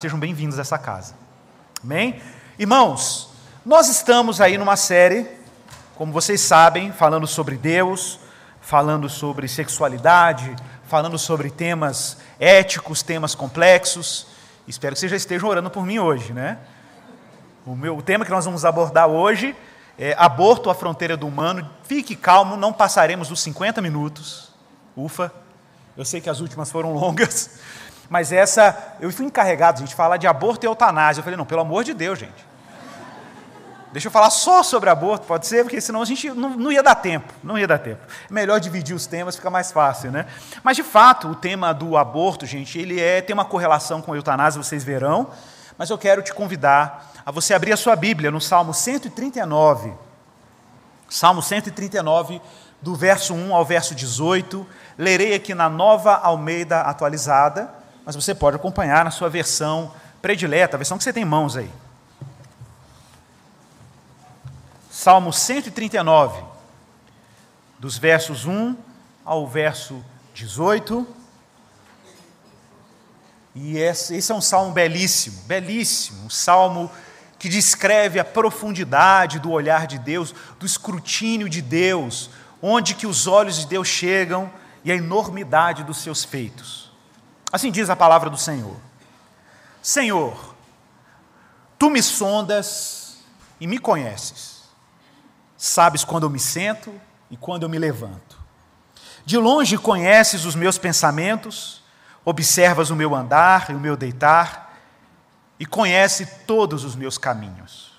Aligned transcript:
Sejam 0.00 0.16
bem-vindos 0.16 0.56
a 0.58 0.60
essa 0.60 0.78
casa. 0.78 1.14
Amém? 1.82 2.22
Irmãos, 2.56 3.30
nós 3.66 3.88
estamos 3.88 4.40
aí 4.40 4.56
numa 4.56 4.76
série, 4.76 5.26
como 5.96 6.12
vocês 6.12 6.40
sabem, 6.40 6.92
falando 6.92 7.26
sobre 7.26 7.56
Deus, 7.56 8.20
falando 8.60 9.08
sobre 9.08 9.48
sexualidade, 9.48 10.54
falando 10.84 11.18
sobre 11.18 11.50
temas 11.50 12.18
éticos, 12.38 13.02
temas 13.02 13.34
complexos. 13.34 14.28
Espero 14.68 14.94
que 14.94 15.00
vocês 15.00 15.10
já 15.10 15.16
estejam 15.16 15.48
orando 15.48 15.68
por 15.68 15.84
mim 15.84 15.98
hoje, 15.98 16.32
né? 16.32 16.58
O, 17.66 17.74
meu, 17.74 17.96
o 17.96 18.02
tema 18.02 18.24
que 18.24 18.30
nós 18.30 18.44
vamos 18.44 18.64
abordar 18.64 19.08
hoje 19.08 19.56
é 19.98 20.14
aborto 20.16 20.70
à 20.70 20.76
fronteira 20.76 21.16
do 21.16 21.26
humano. 21.26 21.68
Fique 21.82 22.14
calmo, 22.14 22.56
não 22.56 22.72
passaremos 22.72 23.26
dos 23.26 23.40
50 23.40 23.82
minutos. 23.82 24.52
Ufa, 24.96 25.32
eu 25.96 26.04
sei 26.04 26.20
que 26.20 26.30
as 26.30 26.38
últimas 26.38 26.70
foram 26.70 26.92
longas. 26.94 27.58
Mas 28.08 28.32
essa, 28.32 28.94
eu 29.00 29.12
fui 29.12 29.26
encarregado, 29.26 29.80
gente, 29.80 29.90
de 29.90 29.94
falar 29.94 30.16
de 30.16 30.26
aborto 30.26 30.64
e 30.64 30.66
eutanásia. 30.66 31.20
Eu 31.20 31.24
falei, 31.24 31.36
não, 31.36 31.44
pelo 31.44 31.60
amor 31.60 31.84
de 31.84 31.92
Deus, 31.92 32.18
gente. 32.18 32.48
Deixa 33.92 34.08
eu 34.08 34.12
falar 34.12 34.30
só 34.30 34.62
sobre 34.62 34.90
aborto, 34.90 35.26
pode 35.26 35.46
ser, 35.46 35.64
porque 35.64 35.80
senão 35.80 36.02
a 36.02 36.04
gente 36.04 36.28
não, 36.30 36.50
não, 36.50 36.70
ia 36.70 36.82
dar 36.82 36.94
tempo, 36.94 37.32
não 37.42 37.58
ia 37.58 37.66
dar 37.66 37.78
tempo. 37.78 38.00
É 38.28 38.32
melhor 38.32 38.60
dividir 38.60 38.94
os 38.94 39.06
temas, 39.06 39.36
fica 39.36 39.48
mais 39.48 39.72
fácil, 39.72 40.10
né? 40.10 40.26
Mas 40.62 40.76
de 40.76 40.82
fato, 40.82 41.28
o 41.28 41.34
tema 41.34 41.72
do 41.72 41.96
aborto, 41.96 42.44
gente, 42.44 42.78
ele 42.78 43.00
é 43.00 43.22
tem 43.22 43.32
uma 43.32 43.46
correlação 43.46 44.02
com 44.02 44.12
a 44.12 44.16
eutanásia, 44.16 44.62
vocês 44.62 44.84
verão. 44.84 45.30
Mas 45.78 45.88
eu 45.88 45.96
quero 45.96 46.22
te 46.22 46.34
convidar 46.34 47.12
a 47.24 47.30
você 47.30 47.54
abrir 47.54 47.72
a 47.72 47.76
sua 47.78 47.96
Bíblia 47.96 48.30
no 48.30 48.40
Salmo 48.40 48.74
139. 48.74 49.94
Salmo 51.08 51.40
139, 51.40 52.42
do 52.82 52.94
verso 52.94 53.32
1 53.32 53.54
ao 53.54 53.64
verso 53.64 53.94
18. 53.94 54.66
Lerei 54.98 55.34
aqui 55.34 55.54
na 55.54 55.70
Nova 55.70 56.14
Almeida 56.14 56.82
atualizada 56.82 57.77
mas 58.08 58.16
você 58.16 58.34
pode 58.34 58.56
acompanhar 58.56 59.04
na 59.04 59.10
sua 59.10 59.28
versão 59.28 59.92
predileta, 60.22 60.76
a 60.76 60.78
versão 60.78 60.96
que 60.96 61.04
você 61.04 61.12
tem 61.12 61.24
em 61.24 61.26
mãos 61.26 61.58
aí. 61.58 61.70
Salmo 64.90 65.30
139, 65.30 66.42
dos 67.78 67.98
versos 67.98 68.46
1 68.46 68.74
ao 69.26 69.46
verso 69.46 70.02
18. 70.32 71.06
E 73.54 73.76
esse, 73.76 74.32
é 74.32 74.34
um 74.34 74.40
salmo 74.40 74.72
belíssimo, 74.72 75.42
belíssimo, 75.42 76.24
um 76.24 76.30
salmo 76.30 76.90
que 77.38 77.50
descreve 77.50 78.18
a 78.18 78.24
profundidade 78.24 79.38
do 79.38 79.50
olhar 79.50 79.86
de 79.86 79.98
Deus, 79.98 80.34
do 80.58 80.64
escrutínio 80.64 81.46
de 81.46 81.60
Deus, 81.60 82.30
onde 82.62 82.94
que 82.94 83.06
os 83.06 83.26
olhos 83.26 83.58
de 83.58 83.66
Deus 83.66 83.86
chegam 83.86 84.50
e 84.82 84.90
a 84.90 84.96
enormidade 84.96 85.84
dos 85.84 85.98
seus 85.98 86.24
feitos. 86.24 86.87
Assim 87.52 87.70
diz 87.70 87.88
a 87.88 87.96
palavra 87.96 88.28
do 88.28 88.36
Senhor. 88.36 88.76
Senhor, 89.82 90.54
tu 91.78 91.88
me 91.88 92.02
sondas 92.02 93.18
e 93.60 93.66
me 93.66 93.78
conheces. 93.78 94.64
Sabes 95.56 96.04
quando 96.04 96.24
eu 96.24 96.30
me 96.30 96.38
sento 96.38 96.92
e 97.30 97.36
quando 97.36 97.62
eu 97.62 97.68
me 97.68 97.78
levanto. 97.78 98.38
De 99.24 99.36
longe 99.36 99.76
conheces 99.76 100.44
os 100.44 100.54
meus 100.54 100.78
pensamentos, 100.78 101.82
observas 102.24 102.90
o 102.90 102.96
meu 102.96 103.14
andar 103.14 103.70
e 103.70 103.74
o 103.74 103.80
meu 103.80 103.96
deitar, 103.96 104.76
e 105.58 105.66
conhece 105.66 106.24
todos 106.46 106.84
os 106.84 106.94
meus 106.94 107.18
caminhos. 107.18 107.92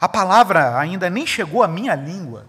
A 0.00 0.08
palavra 0.08 0.78
ainda 0.78 1.08
nem 1.08 1.26
chegou 1.26 1.62
à 1.62 1.68
minha 1.68 1.94
língua, 1.94 2.46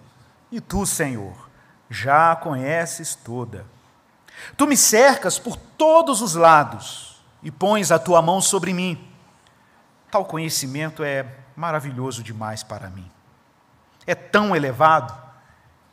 e 0.51 0.59
tu, 0.59 0.85
Senhor, 0.85 1.49
já 1.89 2.31
a 2.31 2.35
conheces 2.35 3.15
toda. 3.15 3.65
Tu 4.55 4.67
me 4.67 4.77
cercas 4.77 5.39
por 5.39 5.55
todos 5.55 6.21
os 6.21 6.35
lados 6.35 7.21
e 7.41 7.51
pões 7.51 7.91
a 7.91 7.99
tua 7.99 8.21
mão 8.21 8.41
sobre 8.41 8.73
mim. 8.73 9.11
Tal 10.11 10.25
conhecimento 10.25 11.03
é 11.03 11.25
maravilhoso 11.55 12.23
demais 12.23 12.63
para 12.63 12.89
mim. 12.89 13.09
É 14.05 14.15
tão 14.15 14.55
elevado 14.55 15.13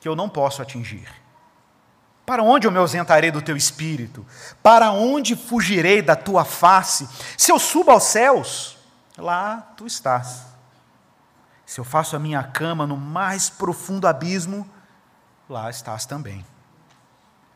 que 0.00 0.08
eu 0.08 0.14
não 0.14 0.28
posso 0.28 0.62
atingir. 0.62 1.08
Para 2.26 2.42
onde 2.42 2.66
eu 2.66 2.70
me 2.70 2.78
ausentarei 2.78 3.30
do 3.30 3.42
teu 3.42 3.56
espírito? 3.56 4.24
Para 4.62 4.90
onde 4.92 5.36
fugirei 5.36 6.00
da 6.00 6.16
tua 6.16 6.44
face? 6.44 7.08
Se 7.36 7.52
eu 7.52 7.58
subo 7.58 7.90
aos 7.90 8.04
céus, 8.04 8.78
lá 9.18 9.72
tu 9.76 9.86
estás. 9.86 10.46
Se 11.66 11.80
eu 11.80 11.84
faço 11.84 12.16
a 12.16 12.18
minha 12.18 12.42
cama 12.42 12.86
no 12.86 12.96
mais 12.96 13.50
profundo 13.50 14.06
abismo, 14.06 14.68
lá 15.48 15.68
estás 15.68 16.06
também. 16.06 16.44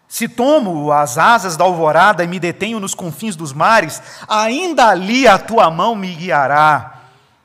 Se 0.08 0.26
tomo 0.26 0.91
as 0.91 1.19
asas 1.19 1.54
da 1.54 1.64
alvorada 1.64 2.24
e 2.24 2.26
me 2.26 2.41
detenho 2.41 2.80
nos 2.80 2.94
confins 2.94 3.36
dos 3.36 3.52
mares, 3.52 4.02
ainda 4.26 4.88
ali 4.88 5.28
a 5.28 5.38
tua 5.38 5.70
mão 5.70 5.94
me 5.94 6.14
guiará 6.14 7.02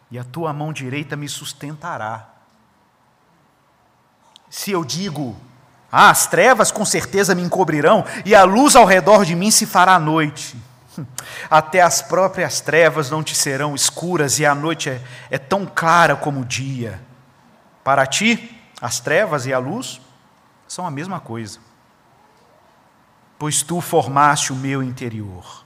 e 0.09 0.17
a 0.17 0.23
tua 0.23 0.53
mão 0.53 0.71
direita 0.71 1.17
me 1.17 1.27
sustentará. 1.27 2.29
Se 4.49 4.71
eu 4.71 4.85
digo, 4.85 5.35
ah, 5.91 6.09
as 6.09 6.25
trevas 6.25 6.71
com 6.71 6.85
certeza 6.85 7.35
me 7.35 7.41
encobrirão 7.41 8.05
e 8.23 8.33
a 8.33 8.45
luz 8.45 8.77
ao 8.77 8.85
redor 8.85 9.25
de 9.25 9.35
mim 9.35 9.51
se 9.51 9.65
fará 9.65 9.99
noite. 9.99 10.55
Até 11.49 11.81
as 11.81 12.01
próprias 12.01 12.61
trevas 12.61 13.09
não 13.09 13.21
te 13.21 13.35
serão 13.35 13.75
escuras 13.75 14.39
e 14.39 14.45
a 14.45 14.55
noite 14.55 14.89
é, 14.89 15.01
é 15.29 15.37
tão 15.37 15.65
clara 15.65 16.15
como 16.15 16.41
o 16.41 16.45
dia. 16.45 17.01
Para 17.83 18.05
ti, 18.05 18.57
as 18.79 19.01
trevas 19.01 19.45
e 19.45 19.53
a 19.53 19.59
luz 19.59 19.99
são 20.65 20.87
a 20.87 20.91
mesma 20.91 21.19
coisa 21.19 21.59
pois 23.37 23.61
tu 23.61 23.81
formaste 23.81 24.53
o 24.53 24.55
meu 24.55 24.81
interior. 24.81 25.63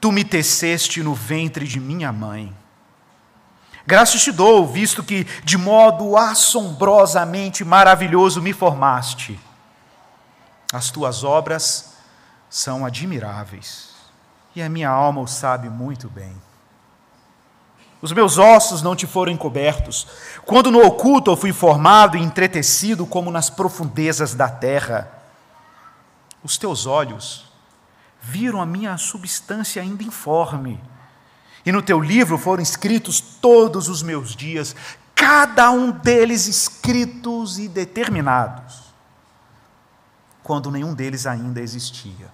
Tu 0.00 0.12
me 0.12 0.24
teceste 0.24 1.02
no 1.02 1.14
ventre 1.14 1.66
de 1.66 1.80
minha 1.80 2.12
mãe. 2.12 2.54
Graças 3.86 4.22
te 4.22 4.30
dou, 4.30 4.66
visto 4.66 5.02
que 5.02 5.24
de 5.42 5.56
modo 5.56 6.16
assombrosamente 6.16 7.64
maravilhoso 7.64 8.42
me 8.42 8.52
formaste. 8.52 9.40
As 10.72 10.90
tuas 10.90 11.24
obras 11.24 11.94
são 12.50 12.84
admiráveis, 12.84 13.94
e 14.54 14.62
a 14.62 14.68
minha 14.68 14.90
alma 14.90 15.22
o 15.22 15.26
sabe 15.26 15.68
muito 15.70 16.08
bem. 16.08 16.36
Os 18.00 18.12
meus 18.12 18.38
ossos 18.38 18.82
não 18.82 18.94
te 18.94 19.06
foram 19.06 19.32
encobertos, 19.32 20.06
quando 20.44 20.70
no 20.70 20.84
oculto 20.84 21.30
eu 21.30 21.36
fui 21.36 21.52
formado 21.52 22.16
e 22.16 22.22
entretecido 22.22 23.06
como 23.06 23.30
nas 23.30 23.50
profundezas 23.50 24.34
da 24.34 24.48
terra 24.48 25.17
os 26.48 26.56
teus 26.56 26.86
olhos 26.86 27.44
viram 28.22 28.58
a 28.58 28.64
minha 28.64 28.96
substância 28.96 29.82
ainda 29.82 30.02
informe. 30.02 30.82
E 31.64 31.70
no 31.70 31.82
teu 31.82 32.00
livro 32.00 32.38
foram 32.38 32.62
escritos 32.62 33.20
todos 33.20 33.86
os 33.86 34.02
meus 34.02 34.34
dias, 34.34 34.74
cada 35.14 35.70
um 35.70 35.90
deles 35.90 36.46
escritos 36.46 37.58
e 37.58 37.68
determinados, 37.68 38.94
quando 40.42 40.70
nenhum 40.70 40.94
deles 40.94 41.26
ainda 41.26 41.60
existia. 41.60 42.32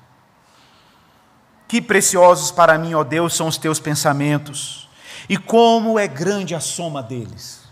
Que 1.67 1.83
preciosos 1.83 2.53
para 2.53 2.79
mim, 2.79 2.95
ó 2.95 3.03
Deus, 3.03 3.35
são 3.35 3.49
os 3.49 3.57
teus 3.59 3.81
pensamentos, 3.81 4.89
e 5.29 5.37
como 5.37 5.99
é 5.99 6.07
grande 6.07 6.55
a 6.55 6.61
soma 6.61 7.03
deles. 7.03 7.63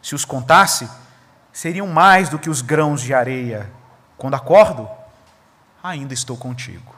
Se 0.00 0.14
os 0.14 0.24
contasse, 0.24 0.88
seriam 1.52 1.86
mais 1.86 2.30
do 2.30 2.38
que 2.38 2.48
os 2.48 2.62
grãos 2.62 3.02
de 3.02 3.12
areia. 3.12 3.70
Quando 4.16 4.34
acordo, 4.34 4.88
ainda 5.86 6.12
estou 6.12 6.36
contigo. 6.36 6.94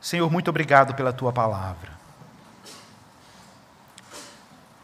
Senhor, 0.00 0.30
muito 0.30 0.48
obrigado 0.48 0.94
pela 0.94 1.12
tua 1.12 1.32
palavra. 1.32 1.92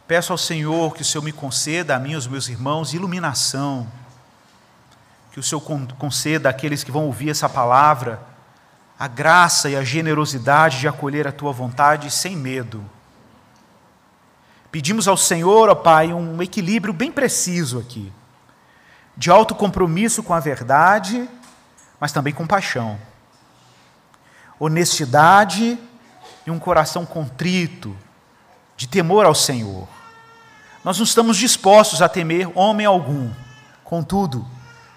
Peço 0.07 0.31
ao 0.31 0.37
Senhor 0.37 0.93
que 0.93 1.03
o 1.03 1.05
Senhor 1.05 1.23
me 1.23 1.31
conceda, 1.31 1.95
a 1.95 1.99
mim 1.99 2.11
e 2.11 2.15
aos 2.15 2.27
meus 2.27 2.49
irmãos, 2.49 2.93
iluminação. 2.93 3.87
Que 5.31 5.39
o 5.39 5.43
Senhor 5.43 5.61
conceda 5.97 6.49
àqueles 6.49 6.83
que 6.83 6.91
vão 6.91 7.05
ouvir 7.05 7.29
essa 7.29 7.47
palavra 7.47 8.19
a 9.01 9.07
graça 9.07 9.67
e 9.67 9.75
a 9.75 9.83
generosidade 9.83 10.79
de 10.79 10.87
acolher 10.87 11.27
a 11.27 11.31
tua 11.31 11.51
vontade 11.51 12.11
sem 12.11 12.35
medo. 12.35 12.85
Pedimos 14.71 15.07
ao 15.07 15.17
Senhor, 15.17 15.69
ó 15.69 15.73
Pai, 15.73 16.13
um 16.13 16.39
equilíbrio 16.39 16.93
bem 16.93 17.11
preciso 17.11 17.79
aqui, 17.79 18.13
de 19.17 19.31
alto 19.31 19.55
compromisso 19.55 20.21
com 20.21 20.35
a 20.35 20.39
verdade 20.39 21.27
mas 22.01 22.11
também 22.11 22.33
compaixão, 22.33 22.99
honestidade 24.59 25.77
e 26.47 26.49
um 26.49 26.57
coração 26.57 27.05
contrito, 27.05 27.95
de 28.75 28.87
temor 28.87 29.27
ao 29.27 29.35
Senhor. 29.35 29.87
Nós 30.83 30.97
não 30.97 31.03
estamos 31.03 31.37
dispostos 31.37 32.01
a 32.01 32.09
temer 32.09 32.49
homem 32.55 32.87
algum, 32.87 33.29
contudo, 33.83 34.47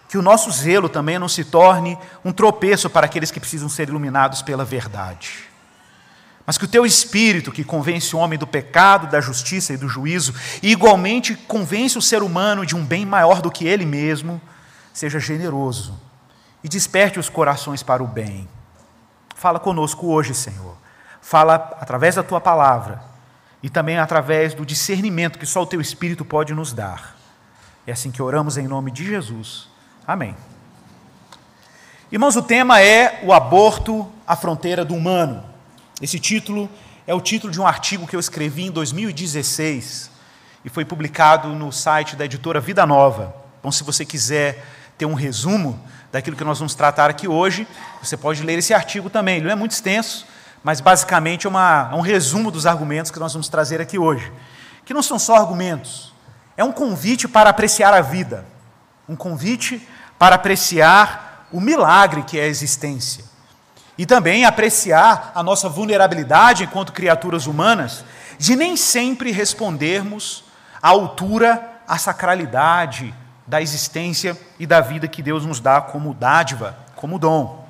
que 0.08 0.16
o 0.16 0.22
nosso 0.22 0.50
zelo 0.50 0.88
também 0.88 1.18
não 1.18 1.28
se 1.28 1.44
torne 1.44 1.98
um 2.24 2.32
tropeço 2.32 2.88
para 2.88 3.04
aqueles 3.04 3.30
que 3.30 3.40
precisam 3.40 3.68
ser 3.68 3.88
iluminados 3.88 4.40
pela 4.40 4.64
verdade. 4.64 5.44
Mas 6.46 6.56
que 6.56 6.64
o 6.64 6.68
teu 6.68 6.86
espírito, 6.86 7.52
que 7.52 7.64
convence 7.64 8.16
o 8.16 8.18
homem 8.18 8.38
do 8.38 8.46
pecado, 8.46 9.08
da 9.08 9.20
justiça 9.20 9.74
e 9.74 9.76
do 9.76 9.90
juízo, 9.90 10.34
e 10.62 10.72
igualmente 10.72 11.34
convence 11.34 11.98
o 11.98 12.02
ser 12.02 12.22
humano 12.22 12.64
de 12.64 12.74
um 12.74 12.84
bem 12.84 13.04
maior 13.04 13.42
do 13.42 13.50
que 13.50 13.66
ele 13.66 13.84
mesmo, 13.84 14.40
seja 14.94 15.20
generoso 15.20 16.00
e 16.64 16.68
desperte 16.68 17.18
os 17.20 17.28
corações 17.28 17.82
para 17.82 18.02
o 18.02 18.06
bem. 18.06 18.48
Fala 19.36 19.60
conosco 19.60 20.06
hoje, 20.06 20.34
Senhor. 20.34 20.74
Fala 21.20 21.54
através 21.78 22.14
da 22.14 22.22
tua 22.22 22.40
palavra 22.40 23.02
e 23.62 23.68
também 23.68 23.98
através 23.98 24.54
do 24.54 24.64
discernimento 24.64 25.38
que 25.38 25.44
só 25.44 25.62
o 25.62 25.66
teu 25.66 25.80
Espírito 25.80 26.24
pode 26.24 26.54
nos 26.54 26.72
dar. 26.72 27.16
É 27.86 27.92
assim 27.92 28.10
que 28.10 28.22
oramos 28.22 28.56
em 28.56 28.66
nome 28.66 28.90
de 28.90 29.04
Jesus. 29.04 29.68
Amém. 30.06 30.34
Irmãos, 32.10 32.34
o 32.34 32.42
tema 32.42 32.80
é 32.80 33.20
o 33.22 33.32
aborto 33.32 34.10
à 34.26 34.34
fronteira 34.34 34.84
do 34.84 34.94
humano. 34.94 35.44
Esse 36.00 36.18
título 36.18 36.70
é 37.06 37.14
o 37.14 37.20
título 37.20 37.52
de 37.52 37.60
um 37.60 37.66
artigo 37.66 38.06
que 38.06 38.16
eu 38.16 38.20
escrevi 38.20 38.64
em 38.64 38.70
2016 38.70 40.10
e 40.64 40.70
foi 40.70 40.84
publicado 40.84 41.48
no 41.48 41.70
site 41.70 42.16
da 42.16 42.24
editora 42.24 42.60
Vida 42.60 42.86
Nova. 42.86 43.34
Então, 43.58 43.70
se 43.70 43.84
você 43.84 44.04
quiser 44.04 44.64
ter 44.96 45.06
um 45.06 45.14
resumo 45.14 45.80
daquilo 46.12 46.36
que 46.36 46.44
nós 46.44 46.58
vamos 46.58 46.74
tratar 46.74 47.10
aqui 47.10 47.26
hoje, 47.26 47.66
você 48.00 48.16
pode 48.16 48.42
ler 48.42 48.58
esse 48.58 48.72
artigo 48.72 49.10
também. 49.10 49.36
Ele 49.36 49.46
não 49.46 49.52
é 49.52 49.56
muito 49.56 49.72
extenso, 49.72 50.26
mas 50.62 50.80
basicamente 50.80 51.46
é, 51.46 51.50
uma, 51.50 51.90
é 51.92 51.94
um 51.94 52.00
resumo 52.00 52.50
dos 52.50 52.66
argumentos 52.66 53.10
que 53.10 53.18
nós 53.18 53.32
vamos 53.32 53.48
trazer 53.48 53.80
aqui 53.80 53.98
hoje. 53.98 54.32
Que 54.84 54.94
não 54.94 55.02
são 55.02 55.18
só 55.18 55.36
argumentos, 55.36 56.12
é 56.56 56.62
um 56.62 56.72
convite 56.72 57.26
para 57.26 57.50
apreciar 57.50 57.92
a 57.92 58.00
vida, 58.00 58.46
um 59.08 59.16
convite 59.16 59.86
para 60.18 60.36
apreciar 60.36 61.48
o 61.50 61.60
milagre 61.60 62.22
que 62.22 62.38
é 62.38 62.44
a 62.44 62.48
existência. 62.48 63.24
E 63.98 64.06
também 64.06 64.44
apreciar 64.44 65.32
a 65.34 65.42
nossa 65.42 65.68
vulnerabilidade 65.68 66.64
enquanto 66.64 66.92
criaturas 66.92 67.46
humanas, 67.46 68.04
de 68.38 68.56
nem 68.56 68.76
sempre 68.76 69.30
respondermos 69.30 70.44
à 70.82 70.88
altura, 70.88 71.80
à 71.86 71.98
sacralidade 71.98 73.14
da 73.46 73.60
existência 73.60 74.38
e 74.58 74.66
da 74.66 74.80
vida 74.80 75.06
que 75.06 75.22
Deus 75.22 75.44
nos 75.44 75.60
dá 75.60 75.80
como 75.80 76.14
dádiva, 76.14 76.76
como 76.96 77.18
dom. 77.18 77.66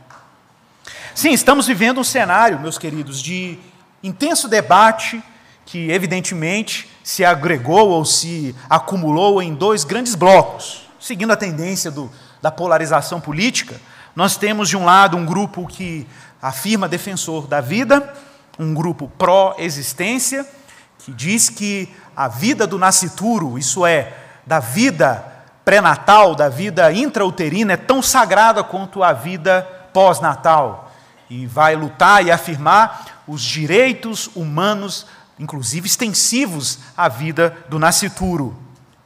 Sim, 1.14 1.32
estamos 1.32 1.66
vivendo 1.66 2.00
um 2.00 2.04
cenário, 2.04 2.60
meus 2.60 2.78
queridos, 2.78 3.20
de 3.20 3.58
intenso 4.02 4.48
debate 4.48 5.22
que, 5.64 5.90
evidentemente, 5.90 6.90
se 7.02 7.24
agregou 7.24 7.88
ou 7.88 8.04
se 8.04 8.54
acumulou 8.68 9.42
em 9.42 9.54
dois 9.54 9.84
grandes 9.84 10.14
blocos. 10.14 10.88
Seguindo 11.00 11.32
a 11.32 11.36
tendência 11.36 11.90
do, 11.90 12.10
da 12.40 12.50
polarização 12.50 13.20
política, 13.20 13.80
nós 14.14 14.36
temos, 14.36 14.68
de 14.68 14.76
um 14.76 14.84
lado, 14.84 15.16
um 15.16 15.24
grupo 15.24 15.66
que 15.66 16.06
afirma 16.40 16.88
defensor 16.88 17.46
da 17.46 17.60
vida, 17.60 18.14
um 18.58 18.74
grupo 18.74 19.10
pró-existência, 19.18 20.46
que 20.98 21.12
diz 21.12 21.50
que 21.50 21.88
a 22.16 22.28
vida 22.28 22.66
do 22.66 22.78
nascituro, 22.78 23.58
isso 23.58 23.84
é, 23.84 24.12
da 24.46 24.60
vida 24.60 25.33
pré-natal, 25.64 26.34
da 26.34 26.48
vida 26.48 26.92
intrauterina, 26.92 27.72
é 27.72 27.76
tão 27.76 28.02
sagrada 28.02 28.62
quanto 28.62 29.02
a 29.02 29.12
vida 29.12 29.62
pós-natal. 29.92 30.92
E 31.30 31.46
vai 31.46 31.74
lutar 31.74 32.24
e 32.24 32.30
afirmar 32.30 33.22
os 33.26 33.42
direitos 33.42 34.28
humanos, 34.34 35.06
inclusive 35.38 35.86
extensivos 35.86 36.78
à 36.96 37.08
vida 37.08 37.56
do 37.68 37.78
nascituro. 37.78 38.56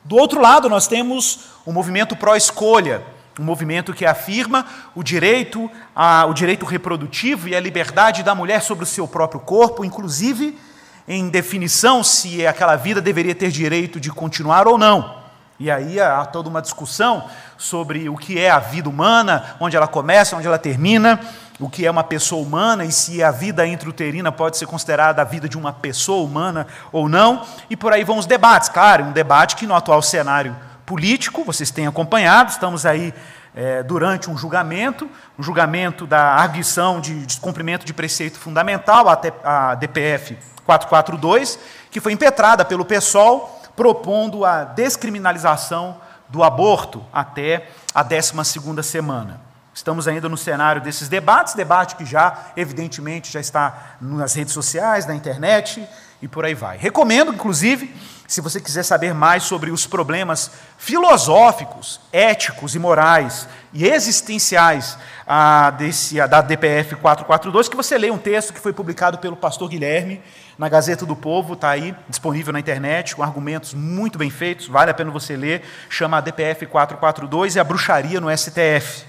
Do 0.05 0.17
outro 0.17 0.41
lado, 0.41 0.69
nós 0.69 0.87
temos 0.87 1.41
o 1.65 1.73
movimento 1.73 2.17
pró-escolha, 2.17 3.03
um 3.39 3.45
movimento 3.45 3.95
que 3.95 4.05
afirma 4.05 4.67
o 4.97 5.03
direito, 5.03 5.71
a, 5.95 6.27
o 6.27 6.35
direito 6.35 6.67
reprodutivo 6.67 7.49
e 7.49 7.55
a 7.55 7.61
liberdade 7.61 8.25
da 8.25 8.35
mulher 8.35 8.63
sobre 8.63 8.83
o 8.83 8.87
seu 8.87 9.07
próprio 9.07 9.41
corpo, 9.41 9.85
inclusive 9.85 10.59
em 11.07 11.29
definição 11.29 12.03
se 12.03 12.45
aquela 12.47 12.75
vida 12.75 13.01
deveria 13.01 13.35
ter 13.35 13.51
direito 13.51 14.01
de 14.01 14.11
continuar 14.11 14.67
ou 14.67 14.77
não. 14.77 15.18
E 15.61 15.71
aí 15.71 16.01
há 16.01 16.25
toda 16.25 16.49
uma 16.49 16.63
discussão 16.63 17.25
sobre 17.57 18.09
o 18.09 18.17
que 18.17 18.39
é 18.39 18.49
a 18.49 18.61
vida 18.61 18.89
humana, 18.89 19.57
onde 19.59 19.77
ela 19.77 19.89
começa, 19.89 20.37
onde 20.37 20.47
ela 20.47 20.59
termina, 20.59 21.19
o 21.59 21.69
que 21.69 21.85
é 21.85 21.91
uma 21.91 22.05
pessoa 22.05 22.41
humana 22.41 22.85
e 22.85 22.93
se 22.93 23.23
a 23.25 23.33
vida 23.33 23.67
intrauterina 23.67 24.31
pode 24.31 24.57
ser 24.57 24.67
considerada 24.67 25.21
a 25.21 25.25
vida 25.25 25.49
de 25.49 25.59
uma 25.59 25.73
pessoa 25.73 26.25
humana 26.25 26.67
ou 26.93 27.09
não. 27.09 27.45
E 27.69 27.77
por 27.77 27.93
aí 27.93 28.05
vão 28.05 28.19
os 28.19 28.27
debates. 28.27 28.69
Claro, 28.69 29.07
um 29.07 29.13
debate 29.13 29.57
que 29.57 29.67
no 29.67 29.75
atual 29.75 30.01
cenário 30.01 30.55
político, 30.87 31.45
vocês 31.45 31.73
têm 31.73 31.89
acompanhado, 31.89 32.51
estamos 32.51 32.87
aí 32.87 33.13
é, 33.55 33.83
durante 33.83 34.31
um 34.31 34.39
julgamento, 34.39 35.11
um 35.37 35.43
julgamento 35.43 36.07
da 36.07 36.35
arguição 36.35 37.01
de 37.01 37.27
descumprimento 37.27 37.85
de 37.85 37.93
preceito 37.93 38.39
fundamental, 38.39 39.07
a 39.43 39.75
DPF 39.75 40.39
442, 40.65 41.59
que 41.91 42.01
foi 42.01 42.13
impetrada 42.13 42.65
pelo 42.65 42.85
PSOL 42.85 43.58
propondo 43.79 44.45
a 44.45 44.65
descriminalização 44.65 46.01
do 46.29 46.43
aborto 46.43 47.07
até 47.13 47.69
a 47.95 48.05
12ª 48.05 48.83
semana. 48.83 49.41
Estamos 49.73 50.09
ainda 50.09 50.29
no 50.29 50.37
cenário 50.37 50.83
desses 50.83 51.09
debates, 51.09 51.55
debate 51.55 51.95
que 51.95 52.05
já, 52.05 52.47
evidentemente, 52.57 53.31
já 53.31 53.39
está 53.39 53.95
nas 54.01 54.35
redes 54.35 54.53
sociais, 54.53 55.07
na 55.07 55.15
internet 55.15 55.89
e 56.21 56.29
por 56.29 56.45
aí 56.45 56.55
vai. 56.55 56.77
Recomendo, 56.77 57.33
inclusive, 57.33 57.95
se 58.29 58.43
você 58.43 58.61
quiser 58.61 58.83
saber 58.83 59.15
mais 59.15 59.45
sobre 59.45 59.71
os 59.71 59.87
problemas 59.87 60.51
filosóficos, 60.77 61.99
éticos 62.13 62.75
e 62.75 62.79
morais 62.79 63.49
e 63.73 63.87
existenciais 63.87 64.99
ah, 65.27 65.71
desse, 65.71 66.17
da 66.29 66.43
DPF 66.43 66.97
442, 66.97 67.71
que 67.71 67.77
você 67.77 67.97
leia 67.97 68.13
um 68.13 68.19
texto 68.19 68.53
que 68.53 68.61
foi 68.61 68.75
publicado 68.75 69.17
pelo 69.17 69.35
pastor 69.35 69.71
Guilherme 69.71 70.21
na 70.59 70.69
Gazeta 70.69 71.07
do 71.07 71.17
Povo, 71.17 71.55
está 71.55 71.71
aí 71.71 71.95
disponível 72.07 72.53
na 72.53 72.61
internet, 72.61 73.17
com 73.17 73.23
argumentos 73.23 73.73
muito 73.73 74.19
bem 74.19 74.29
feitos, 74.29 74.69
vale 74.69 74.91
a 74.91 74.95
pena 74.95 75.11
você 75.11 75.35
ler, 75.35 75.63
chama 75.89 76.21
DPF 76.21 76.67
442 76.67 77.57
e 77.57 77.61
a 77.61 77.65
bruxaria 77.65 78.21
no 78.21 78.37
STF. 78.37 79.07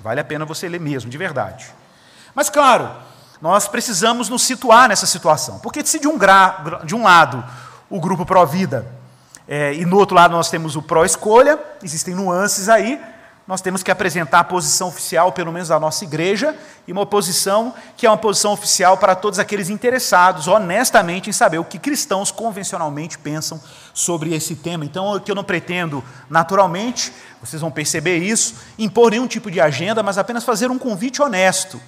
Vale 0.00 0.20
a 0.20 0.24
pena 0.24 0.44
você 0.44 0.68
ler 0.68 0.80
mesmo, 0.80 1.08
de 1.08 1.18
verdade. 1.18 1.66
Mas, 2.34 2.50
claro, 2.50 2.90
nós 3.40 3.68
precisamos 3.68 4.28
nos 4.28 4.42
situar 4.42 4.88
nessa 4.88 5.06
situação, 5.06 5.58
porque 5.58 5.84
se 5.84 5.98
de 5.98 6.08
um, 6.08 6.16
gra, 6.16 6.80
de 6.84 6.94
um 6.94 7.02
lado 7.02 7.44
o 7.88 8.00
grupo 8.00 8.24
pró-vida 8.26 8.86
é, 9.46 9.74
e 9.74 9.84
no 9.84 9.96
outro 9.96 10.16
lado 10.16 10.32
nós 10.32 10.50
temos 10.50 10.74
o 10.74 10.82
pró-escolha, 10.82 11.58
existem 11.82 12.14
nuances 12.14 12.68
aí, 12.68 13.00
nós 13.46 13.60
temos 13.60 13.80
que 13.80 13.92
apresentar 13.92 14.40
a 14.40 14.44
posição 14.44 14.88
oficial, 14.88 15.30
pelo 15.30 15.52
menos 15.52 15.68
da 15.68 15.78
nossa 15.78 16.02
igreja, 16.02 16.56
e 16.84 16.90
uma 16.90 17.06
posição 17.06 17.72
que 17.96 18.04
é 18.04 18.10
uma 18.10 18.16
posição 18.16 18.52
oficial 18.52 18.96
para 18.96 19.14
todos 19.14 19.38
aqueles 19.38 19.70
interessados, 19.70 20.48
honestamente, 20.48 21.30
em 21.30 21.32
saber 21.32 21.58
o 21.58 21.64
que 21.64 21.78
cristãos 21.78 22.32
convencionalmente 22.32 23.16
pensam 23.16 23.60
sobre 23.94 24.34
esse 24.34 24.56
tema. 24.56 24.84
Então, 24.84 25.20
que 25.20 25.30
eu 25.30 25.34
não 25.36 25.44
pretendo, 25.44 26.02
naturalmente, 26.28 27.12
vocês 27.40 27.62
vão 27.62 27.70
perceber 27.70 28.18
isso, 28.18 28.56
impor 28.76 29.12
nenhum 29.12 29.28
tipo 29.28 29.48
de 29.48 29.60
agenda, 29.60 30.02
mas 30.02 30.18
apenas 30.18 30.42
fazer 30.42 30.68
um 30.68 30.78
convite 30.78 31.22
honesto 31.22 31.80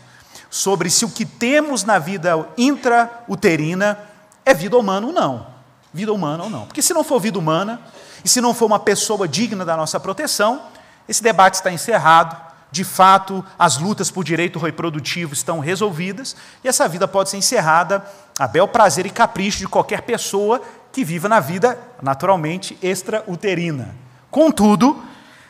sobre 0.50 0.90
se 0.90 1.04
o 1.04 1.10
que 1.10 1.24
temos 1.24 1.84
na 1.84 1.98
vida 1.98 2.48
intrauterina 2.56 3.98
é 4.44 4.54
vida 4.54 4.76
humana 4.76 5.06
ou 5.06 5.12
não. 5.12 5.46
Vida 5.92 6.12
humana 6.12 6.44
ou 6.44 6.50
não. 6.50 6.66
Porque 6.66 6.82
se 6.82 6.94
não 6.94 7.04
for 7.04 7.20
vida 7.20 7.38
humana, 7.38 7.80
e 8.24 8.28
se 8.28 8.40
não 8.40 8.54
for 8.54 8.66
uma 8.66 8.78
pessoa 8.78 9.28
digna 9.28 9.64
da 9.64 9.76
nossa 9.76 9.98
proteção, 10.00 10.62
esse 11.08 11.22
debate 11.22 11.54
está 11.54 11.70
encerrado, 11.70 12.36
de 12.70 12.84
fato, 12.84 13.44
as 13.58 13.78
lutas 13.78 14.10
por 14.10 14.22
direito 14.22 14.58
reprodutivo 14.58 15.32
estão 15.32 15.58
resolvidas 15.58 16.36
e 16.62 16.68
essa 16.68 16.86
vida 16.86 17.08
pode 17.08 17.30
ser 17.30 17.38
encerrada 17.38 18.04
a 18.38 18.46
bel 18.46 18.68
prazer 18.68 19.06
e 19.06 19.10
capricho 19.10 19.58
de 19.58 19.66
qualquer 19.66 20.02
pessoa 20.02 20.60
que 20.92 21.02
viva 21.02 21.28
na 21.28 21.40
vida, 21.40 21.78
naturalmente, 22.02 22.78
extrauterina. 22.82 23.94
Contudo, 24.30 25.02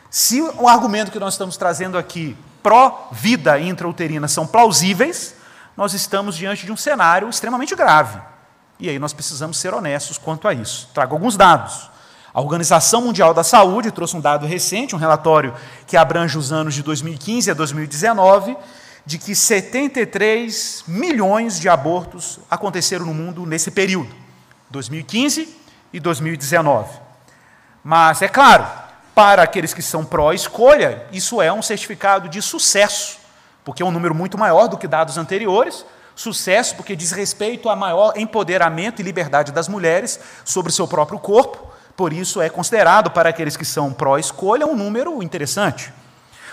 se 0.09 0.41
o 0.41 0.67
argumento 0.67 1.11
que 1.11 1.19
nós 1.19 1.33
estamos 1.33 1.57
trazendo 1.57 1.97
aqui, 1.97 2.37
pró-vida 2.69 3.59
intrauterina, 3.59 4.27
são 4.27 4.45
plausíveis, 4.45 5.33
nós 5.75 5.95
estamos 5.95 6.37
diante 6.37 6.67
de 6.67 6.71
um 6.71 6.77
cenário 6.77 7.27
extremamente 7.27 7.75
grave. 7.75 8.21
E 8.79 8.87
aí 8.87 8.99
nós 8.99 9.11
precisamos 9.11 9.57
ser 9.57 9.73
honestos 9.73 10.19
quanto 10.19 10.47
a 10.47 10.53
isso. 10.53 10.87
Trago 10.93 11.15
alguns 11.15 11.35
dados. 11.35 11.89
A 12.31 12.39
Organização 12.39 13.01
Mundial 13.01 13.33
da 13.33 13.43
Saúde 13.43 13.89
trouxe 13.89 14.15
um 14.15 14.21
dado 14.21 14.45
recente, 14.45 14.95
um 14.95 14.99
relatório 14.99 15.51
que 15.87 15.97
abrange 15.97 16.37
os 16.37 16.51
anos 16.51 16.75
de 16.75 16.83
2015 16.83 17.49
a 17.49 17.55
2019, 17.55 18.55
de 19.03 19.17
que 19.17 19.33
73 19.33 20.83
milhões 20.87 21.59
de 21.59 21.67
abortos 21.67 22.39
aconteceram 22.51 23.03
no 23.03 23.15
mundo 23.15 23.47
nesse 23.47 23.71
período, 23.71 24.13
2015 24.69 25.57
e 25.91 25.99
2019. 25.99 26.87
Mas, 27.83 28.21
é 28.21 28.27
claro, 28.27 28.67
para 29.13 29.43
aqueles 29.43 29.73
que 29.73 29.81
são 29.81 30.05
pró-escolha, 30.05 31.05
isso 31.11 31.41
é 31.41 31.51
um 31.51 31.61
certificado 31.61 32.29
de 32.29 32.41
sucesso, 32.41 33.17
porque 33.63 33.83
é 33.83 33.85
um 33.85 33.91
número 33.91 34.15
muito 34.15 34.37
maior 34.37 34.67
do 34.67 34.77
que 34.77 34.87
dados 34.87 35.17
anteriores. 35.17 35.85
Sucesso 36.15 36.75
porque 36.75 36.95
diz 36.95 37.11
respeito 37.11 37.69
a 37.69 37.75
maior 37.75 38.13
empoderamento 38.17 39.01
e 39.01 39.03
liberdade 39.03 39.51
das 39.51 39.67
mulheres 39.67 40.19
sobre 40.43 40.69
o 40.69 40.73
seu 40.73 40.87
próprio 40.87 41.19
corpo 41.19 41.69
por 41.99 42.13
isso, 42.13 42.39
é 42.39 42.49
considerado 42.49 43.11
para 43.11 43.27
aqueles 43.27 43.57
que 43.57 43.65
são 43.65 43.91
pró-escolha 43.91 44.65
um 44.65 44.73
número 44.73 45.21
interessante. 45.21 45.91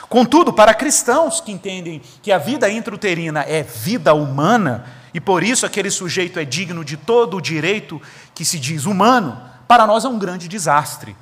Contudo, 0.08 0.52
para 0.52 0.75
cristãos 0.75 1.40
que 1.40 1.52
entendem 1.52 2.02
que 2.20 2.32
a 2.32 2.38
vida 2.38 2.68
intrauterina 2.68 3.44
é 3.46 3.62
vida 3.62 4.12
humana, 4.12 4.86
e 5.14 5.20
por 5.20 5.44
isso 5.44 5.64
aquele 5.64 5.88
sujeito 5.88 6.40
é 6.40 6.44
digno 6.44 6.84
de 6.84 6.96
todo 6.96 7.36
o 7.36 7.40
direito 7.40 8.02
que 8.34 8.44
se 8.44 8.58
diz 8.58 8.86
humano, 8.86 9.40
para 9.68 9.86
nós 9.86 10.04
é 10.04 10.08
um 10.08 10.18
grande 10.18 10.48
desastre, 10.48 11.14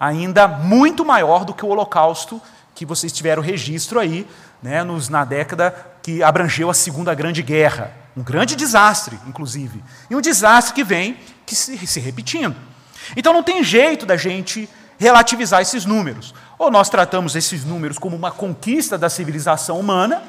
ainda 0.00 0.48
muito 0.48 1.04
maior 1.04 1.44
do 1.44 1.52
que 1.52 1.64
o 1.64 1.68
Holocausto 1.68 2.40
que 2.74 2.86
vocês 2.86 3.12
tiveram 3.12 3.42
registro 3.42 4.00
aí 4.00 4.26
né, 4.62 4.82
nos, 4.82 5.10
na 5.10 5.22
década 5.22 5.74
que 6.02 6.22
abrangeu 6.22 6.70
a 6.70 6.74
Segunda 6.74 7.14
Grande 7.14 7.42
Guerra. 7.42 7.92
Um 8.16 8.22
grande 8.22 8.56
desastre, 8.56 9.18
inclusive. 9.26 9.84
E 10.08 10.16
um 10.16 10.20
desastre 10.20 10.72
que 10.72 10.82
vem 10.82 11.18
que 11.44 11.54
se, 11.54 11.86
se 11.86 12.00
repetindo. 12.00 12.56
Então 13.14 13.34
não 13.34 13.42
tem 13.42 13.62
jeito 13.62 14.06
da 14.06 14.16
gente 14.16 14.68
relativizar 14.98 15.60
esses 15.60 15.84
números. 15.84 16.34
Ou 16.58 16.70
nós 16.70 16.88
tratamos 16.88 17.36
esses 17.36 17.64
números 17.64 17.98
como 17.98 18.16
uma 18.16 18.30
conquista 18.30 18.96
da 18.96 19.10
civilização 19.10 19.78
humana, 19.78 20.22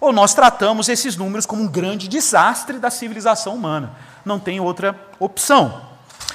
ou 0.00 0.12
nós 0.12 0.34
tratamos 0.34 0.88
esses 0.88 1.16
números 1.16 1.46
como 1.46 1.62
um 1.62 1.68
grande 1.68 2.06
desastre 2.06 2.78
da 2.78 2.90
civilização 2.90 3.54
humana. 3.54 3.92
Não 4.24 4.38
tem 4.38 4.60
outra 4.60 4.98
opção. 5.18 5.82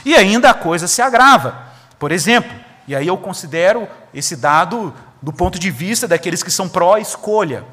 E 0.03 0.15
ainda 0.15 0.49
a 0.49 0.53
coisa 0.53 0.87
se 0.87 1.01
agrava. 1.01 1.71
Por 1.99 2.11
exemplo, 2.11 2.51
e 2.91 2.95
aí 2.95 3.07
eu 3.07 3.17
considero 3.17 3.87
esse 4.13 4.35
dado 4.35 4.93
do 5.21 5.31
ponto 5.31 5.57
de 5.57 5.71
vista 5.71 6.09
daqueles 6.09 6.43
que 6.43 6.51
são 6.51 6.67
pró-escolha. 6.67 7.63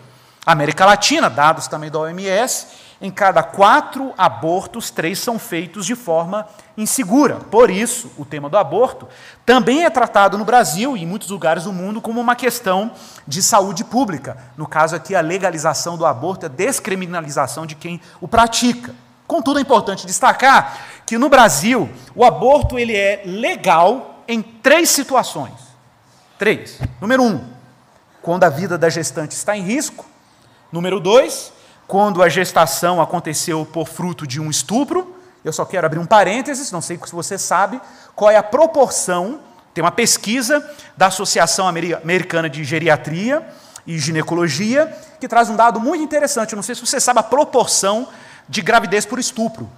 América 0.47 0.87
Latina, 0.87 1.29
dados 1.29 1.67
também 1.67 1.91
da 1.91 1.99
OMS, 1.99 2.69
em 3.01 3.11
cada 3.11 3.43
quatro 3.43 4.15
abortos, 4.17 4.91
três 4.91 5.19
são 5.19 5.37
feitos 5.37 5.85
de 5.85 5.97
forma 5.97 6.47
insegura. 6.77 7.35
Por 7.51 7.69
isso, 7.69 8.13
o 8.17 8.25
tema 8.25 8.49
do 8.49 8.57
aborto 8.57 9.09
também 9.45 9.85
é 9.85 9.91
tratado 9.91 10.39
no 10.39 10.45
Brasil 10.45 10.97
e 10.97 11.03
em 11.03 11.07
muitos 11.07 11.31
lugares 11.31 11.65
do 11.65 11.73
mundo 11.73 12.01
como 12.01 12.21
uma 12.21 12.37
questão 12.37 12.93
de 13.27 13.43
saúde 13.43 13.83
pública. 13.83 14.37
No 14.57 14.69
caso 14.69 14.95
aqui, 14.95 15.17
a 15.17 15.21
legalização 15.21 15.99
do 15.99 16.07
aborto, 16.07 16.47
a 16.47 16.49
descriminalização 16.49 17.67
de 17.67 17.75
quem 17.75 18.01
o 18.21 18.29
pratica. 18.29 18.95
Contudo, 19.27 19.59
é 19.59 19.63
importante 19.63 20.07
destacar 20.07 20.79
que 21.05 21.19
no 21.19 21.29
Brasil 21.29 21.91
o 22.15 22.25
aborto 22.25 22.79
ele 22.79 22.95
é 22.95 23.23
legal 23.27 24.08
em 24.29 24.43
três 24.43 24.91
situações. 24.91 25.55
Três. 26.39 26.79
Número 27.01 27.23
um, 27.23 27.43
quando 28.23 28.45
a 28.45 28.51
vida 28.51 28.77
da 28.77 28.91
gestante 28.91 29.35
está 29.35 29.57
em 29.57 29.63
risco. 29.63 30.05
Número 30.71 31.01
dois, 31.01 31.51
quando 31.87 32.23
a 32.23 32.29
gestação 32.29 33.01
aconteceu 33.01 33.65
por 33.65 33.89
fruto 33.89 34.27
de 34.27 34.39
um 34.39 34.51
estupro. 34.51 35.17
Eu 35.43 35.53
só 35.53 35.65
quero 35.65 35.87
abrir 35.87 35.99
um 35.99 36.07
parênteses, 36.07 36.71
não 36.71 36.83
sei 36.83 37.01
se 37.03 37.13
você 37.13 37.39
sabe 37.39 37.81
qual 38.15 38.31
é 38.31 38.37
a 38.37 38.43
proporção. 38.43 39.41
Tem 39.73 39.83
uma 39.83 39.91
pesquisa 39.91 40.69
da 40.97 41.07
Associação 41.07 41.67
Americana 41.67 42.51
de 42.51 42.63
Geriatria 42.65 43.47
e 43.87 43.99
Ginecologia 43.99 44.95
que 45.19 45.27
traz 45.27 45.49
um 45.49 45.57
dado 45.57 45.81
muito 45.81 46.05
interessante. 46.05 46.53
Eu 46.53 46.57
não 46.57 46.63
sei 46.63 46.75
se 46.75 46.81
você 46.85 47.01
sabe 47.01 47.21
a 47.21 47.23
proporção 47.23 48.09
de 48.49 48.61
gravidez 48.61 49.07
por 49.07 49.19
estupro. 49.19 49.69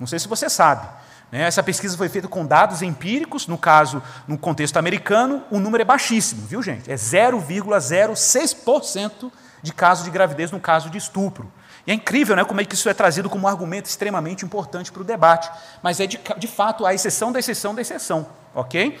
Não 0.00 0.06
sei 0.06 0.18
se 0.18 0.26
você 0.26 0.48
sabe. 0.48 0.86
Né? 1.32 1.42
Essa 1.44 1.62
pesquisa 1.62 1.96
foi 1.96 2.10
feita 2.10 2.28
com 2.28 2.44
dados 2.44 2.82
empíricos, 2.82 3.46
no 3.46 3.56
caso, 3.56 4.02
no 4.28 4.36
contexto 4.36 4.76
americano, 4.76 5.42
o 5.50 5.58
número 5.58 5.80
é 5.80 5.84
baixíssimo, 5.84 6.46
viu, 6.46 6.62
gente? 6.62 6.92
É 6.92 6.94
0,06% 6.94 9.32
de 9.62 9.72
casos 9.72 10.04
de 10.04 10.10
gravidez 10.10 10.50
no 10.50 10.60
caso 10.60 10.90
de 10.90 10.98
estupro. 10.98 11.50
E 11.86 11.90
é 11.90 11.94
incrível 11.94 12.36
né, 12.36 12.44
como 12.44 12.60
é 12.60 12.64
que 12.64 12.74
isso 12.74 12.88
é 12.88 12.94
trazido 12.94 13.30
como 13.30 13.46
um 13.46 13.48
argumento 13.48 13.86
extremamente 13.86 14.44
importante 14.44 14.92
para 14.92 15.00
o 15.00 15.04
debate, 15.04 15.50
mas 15.82 15.98
é 15.98 16.06
de, 16.06 16.20
de 16.36 16.46
fato 16.46 16.84
a 16.84 16.94
exceção 16.94 17.32
da 17.32 17.40
exceção 17.40 17.74
da 17.74 17.80
exceção, 17.80 18.26
ok? 18.54 19.00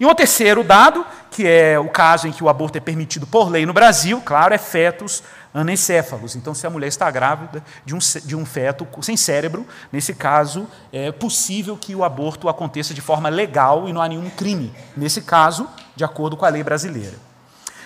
E 0.00 0.06
um 0.06 0.14
terceiro 0.14 0.64
dado, 0.64 1.04
que 1.30 1.46
é 1.46 1.78
o 1.78 1.88
caso 1.88 2.26
em 2.26 2.32
que 2.32 2.42
o 2.42 2.48
aborto 2.48 2.78
é 2.78 2.80
permitido 2.80 3.26
por 3.26 3.50
lei 3.50 3.66
no 3.66 3.72
Brasil, 3.72 4.20
claro, 4.24 4.54
é 4.54 4.58
fetos 4.58 5.22
anencéfalos. 5.52 6.36
Então, 6.36 6.54
se 6.54 6.66
a 6.66 6.70
mulher 6.70 6.88
está 6.88 7.10
grávida 7.10 7.62
de 7.84 7.94
um, 7.94 7.98
de 7.98 8.36
um 8.36 8.46
feto 8.46 8.86
sem 9.02 9.16
cérebro, 9.16 9.66
nesse 9.92 10.14
caso, 10.14 10.66
é 10.92 11.12
possível 11.12 11.76
que 11.76 11.94
o 11.94 12.04
aborto 12.04 12.48
aconteça 12.48 12.94
de 12.94 13.00
forma 13.00 13.28
legal 13.28 13.88
e 13.88 13.92
não 13.92 14.00
há 14.00 14.08
nenhum 14.08 14.30
crime, 14.30 14.72
nesse 14.96 15.22
caso, 15.22 15.68
de 15.94 16.04
acordo 16.04 16.36
com 16.36 16.44
a 16.44 16.48
lei 16.48 16.62
brasileira. 16.62 17.16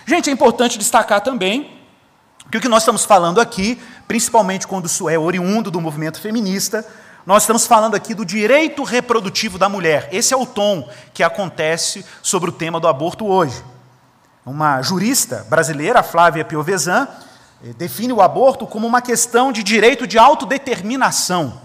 Gente, 0.05 0.29
é 0.29 0.33
importante 0.33 0.77
destacar 0.77 1.21
também 1.21 1.77
porque 2.47 2.59
o 2.59 2.61
que 2.61 2.69
nós 2.69 2.83
estamos 2.83 3.03
falando 3.03 3.41
aqui, 3.41 3.77
principalmente 4.07 4.65
quando 4.65 4.85
isso 4.85 5.09
é 5.09 5.19
oriundo 5.19 5.69
do 5.69 5.81
movimento 5.81 6.21
feminista, 6.21 6.85
nós 7.25 7.43
estamos 7.43 7.67
falando 7.67 7.93
aqui 7.93 8.13
do 8.13 8.23
direito 8.23 8.83
reprodutivo 8.83 9.57
da 9.57 9.67
mulher. 9.67 10.07
Esse 10.13 10.33
é 10.33 10.37
o 10.37 10.45
tom 10.45 10.89
que 11.13 11.23
acontece 11.23 12.05
sobre 12.23 12.49
o 12.49 12.53
tema 12.53 12.79
do 12.79 12.87
aborto 12.87 13.27
hoje. 13.27 13.61
Uma 14.45 14.81
jurista 14.81 15.45
brasileira, 15.49 16.01
Flávia 16.01 16.45
Piovesan, 16.45 17.05
define 17.77 18.13
o 18.13 18.21
aborto 18.21 18.67
como 18.67 18.85
uma 18.85 19.01
questão 19.01 19.51
de 19.51 19.63
direito 19.63 20.05
de 20.05 20.17
autodeterminação, 20.17 21.61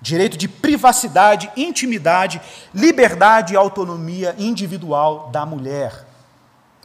direito 0.00 0.36
de 0.36 0.48
privacidade, 0.48 1.50
intimidade, 1.56 2.40
liberdade 2.74 3.54
e 3.54 3.56
autonomia 3.56 4.34
individual 4.38 5.28
da 5.32 5.44
mulher. 5.44 6.06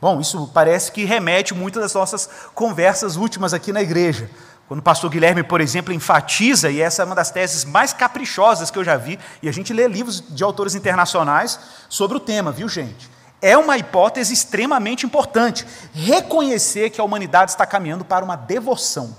Bom, 0.02 0.20
isso 0.20 0.50
parece 0.54 0.92
que 0.92 1.06
remete 1.06 1.54
muitas 1.54 1.84
das 1.84 1.94
nossas 1.94 2.28
conversas 2.56 3.16
últimas 3.16 3.54
aqui 3.54 3.72
na 3.72 3.82
igreja. 3.82 4.30
Quando 4.68 4.80
o 4.80 4.84
pastor 4.84 5.12
Guilherme, 5.12 5.44
por 5.44 5.62
exemplo, 5.62 5.94
enfatiza, 5.94 6.72
e 6.72 6.82
essa 6.82 7.04
é 7.04 7.06
uma 7.06 7.14
das 7.14 7.30
teses 7.30 7.66
mais 7.66 7.94
caprichosas 7.94 8.72
que 8.72 8.80
eu 8.80 8.84
já 8.84 8.98
vi, 8.98 9.20
e 9.44 9.50
a 9.50 9.52
gente 9.52 9.74
lê 9.74 9.88
livros 9.88 10.24
de 10.30 10.44
autores 10.44 10.74
internacionais 10.74 11.60
sobre 11.90 12.18
o 12.18 12.20
tema, 12.20 12.52
viu, 12.52 12.70
gente? 12.70 13.12
É 13.42 13.58
uma 13.58 13.78
hipótese 13.78 14.34
extremamente 14.34 15.06
importante. 15.06 15.66
Reconhecer 15.94 16.92
que 16.92 17.02
a 17.02 17.04
humanidade 17.04 17.52
está 17.52 17.66
caminhando 17.66 18.06
para 18.06 18.24
uma 18.24 18.36
devoção. 18.36 19.16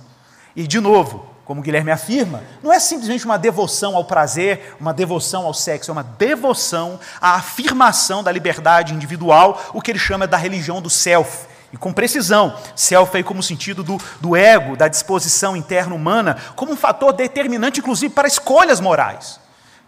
E, 0.55 0.67
de 0.67 0.79
novo, 0.79 1.26
como 1.45 1.61
Guilherme 1.61 1.91
afirma, 1.91 2.43
não 2.62 2.73
é 2.73 2.79
simplesmente 2.79 3.25
uma 3.25 3.38
devoção 3.38 3.97
ao 3.97 4.05
prazer, 4.05 4.76
uma 4.79 4.95
devoção 4.95 5.45
ao 5.45 5.52
sexo, 5.52 5.91
é 5.91 5.93
uma 5.93 6.05
devoção 6.05 7.00
à 7.21 7.35
afirmação 7.35 8.23
da 8.23 8.31
liberdade 8.31 8.95
individual, 8.95 9.61
o 9.75 9.81
que 9.83 9.91
ele 9.91 9.99
chama 9.99 10.26
da 10.26 10.37
religião 10.37 10.81
do 10.81 10.88
self. 10.88 11.47
E 11.73 11.76
com 11.76 11.93
precisão, 11.93 12.57
self 12.76 13.17
aí 13.17 13.25
como 13.25 13.43
sentido 13.43 13.83
do, 13.83 13.99
do 14.21 14.37
ego, 14.37 14.76
da 14.76 14.88
disposição 14.88 15.57
interna 15.57 15.95
humana, 15.95 16.37
como 16.55 16.73
um 16.73 16.76
fator 16.76 17.12
determinante, 17.12 17.81
inclusive, 17.81 18.14
para 18.14 18.29
escolhas 18.29 18.79
morais. 18.79 19.41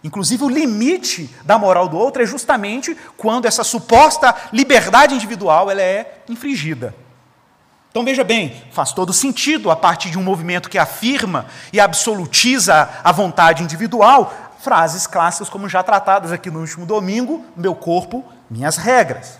Inclusive, 0.05 0.43
o 0.43 0.49
limite 0.49 1.27
da 1.43 1.57
moral 1.57 1.89
do 1.89 1.97
outro 1.97 2.21
é 2.21 2.27
justamente 2.27 2.95
quando 3.17 3.47
essa 3.47 3.63
suposta 3.63 4.35
liberdade 4.53 5.15
individual 5.15 5.71
ela 5.71 5.81
é 5.81 6.19
infringida. 6.29 6.93
Então 7.89 8.05
veja 8.05 8.23
bem, 8.23 8.63
faz 8.71 8.91
todo 8.91 9.11
sentido 9.11 9.71
a 9.71 9.75
partir 9.75 10.11
de 10.11 10.19
um 10.19 10.21
movimento 10.21 10.69
que 10.69 10.77
afirma 10.77 11.47
e 11.73 11.79
absolutiza 11.79 12.87
a 13.03 13.11
vontade 13.11 13.63
individual, 13.63 14.31
frases 14.59 15.07
clássicas 15.07 15.49
como 15.49 15.67
já 15.67 15.81
tratadas 15.81 16.31
aqui 16.31 16.51
no 16.51 16.59
último 16.59 16.85
domingo, 16.85 17.43
meu 17.57 17.73
corpo, 17.73 18.23
minhas 18.47 18.77
regras. 18.77 19.39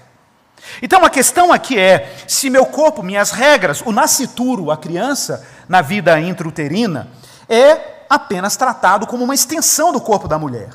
Então 0.82 1.06
a 1.06 1.12
questão 1.12 1.54
aqui 1.54 1.78
é: 1.78 2.12
se 2.28 2.50
meu 2.50 2.66
corpo, 2.66 3.04
minhas 3.04 3.30
regras, 3.30 3.84
o 3.86 3.92
nascituro, 3.92 4.72
a 4.72 4.78
criança 4.78 5.46
na 5.70 5.84
vida 5.84 6.20
intrauterina, 6.20 7.08
é 7.48 7.94
apenas 8.10 8.56
tratado 8.56 9.08
como 9.08 9.24
uma 9.24 9.36
extensão 9.36 9.92
do 9.92 10.02
corpo 10.02 10.28
da 10.28 10.40
mulher. 10.40 10.70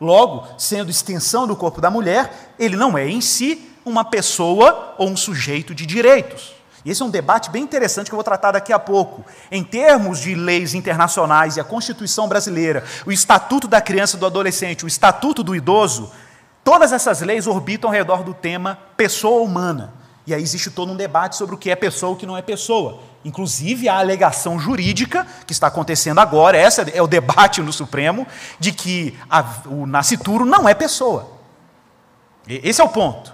Logo, 0.00 0.46
sendo 0.58 0.90
extensão 0.90 1.46
do 1.46 1.54
corpo 1.54 1.80
da 1.80 1.90
mulher, 1.90 2.52
ele 2.58 2.76
não 2.76 2.98
é 2.98 3.08
em 3.08 3.20
si 3.20 3.70
uma 3.84 4.04
pessoa 4.04 4.94
ou 4.98 5.08
um 5.08 5.16
sujeito 5.16 5.74
de 5.74 5.86
direitos. 5.86 6.54
E 6.84 6.90
esse 6.90 7.00
é 7.00 7.04
um 7.04 7.10
debate 7.10 7.50
bem 7.50 7.62
interessante 7.62 8.06
que 8.08 8.12
eu 8.12 8.16
vou 8.16 8.24
tratar 8.24 8.52
daqui 8.52 8.72
a 8.72 8.78
pouco. 8.78 9.24
Em 9.50 9.62
termos 9.62 10.18
de 10.18 10.34
leis 10.34 10.74
internacionais 10.74 11.56
e 11.56 11.60
a 11.60 11.64
Constituição 11.64 12.26
brasileira, 12.26 12.84
o 13.06 13.12
Estatuto 13.12 13.68
da 13.68 13.80
Criança 13.80 14.16
e 14.16 14.20
do 14.20 14.26
Adolescente, 14.26 14.84
o 14.84 14.88
Estatuto 14.88 15.44
do 15.44 15.54
Idoso, 15.54 16.10
todas 16.64 16.92
essas 16.92 17.20
leis 17.20 17.46
orbitam 17.46 17.88
ao 17.88 17.94
redor 17.94 18.24
do 18.24 18.34
tema 18.34 18.78
pessoa 18.96 19.42
humana. 19.42 19.94
E 20.26 20.34
aí 20.34 20.42
existe 20.42 20.70
todo 20.70 20.90
um 20.90 20.96
debate 20.96 21.36
sobre 21.36 21.54
o 21.54 21.58
que 21.58 21.70
é 21.70 21.76
pessoa 21.76 22.12
e 22.12 22.14
o 22.14 22.18
que 22.18 22.26
não 22.26 22.36
é 22.36 22.42
pessoa. 22.42 23.00
Inclusive 23.24 23.88
a 23.88 23.98
alegação 23.98 24.58
jurídica 24.58 25.26
que 25.46 25.52
está 25.52 25.68
acontecendo 25.68 26.18
agora, 26.18 26.56
essa 26.56 26.82
é 26.82 27.00
o 27.00 27.06
debate 27.06 27.60
no 27.60 27.72
Supremo, 27.72 28.26
de 28.58 28.72
que 28.72 29.16
a, 29.30 29.44
o 29.66 29.86
nascituro 29.86 30.44
não 30.44 30.68
é 30.68 30.74
pessoa. 30.74 31.30
Esse 32.46 32.80
é 32.80 32.84
o 32.84 32.88
ponto. 32.88 33.32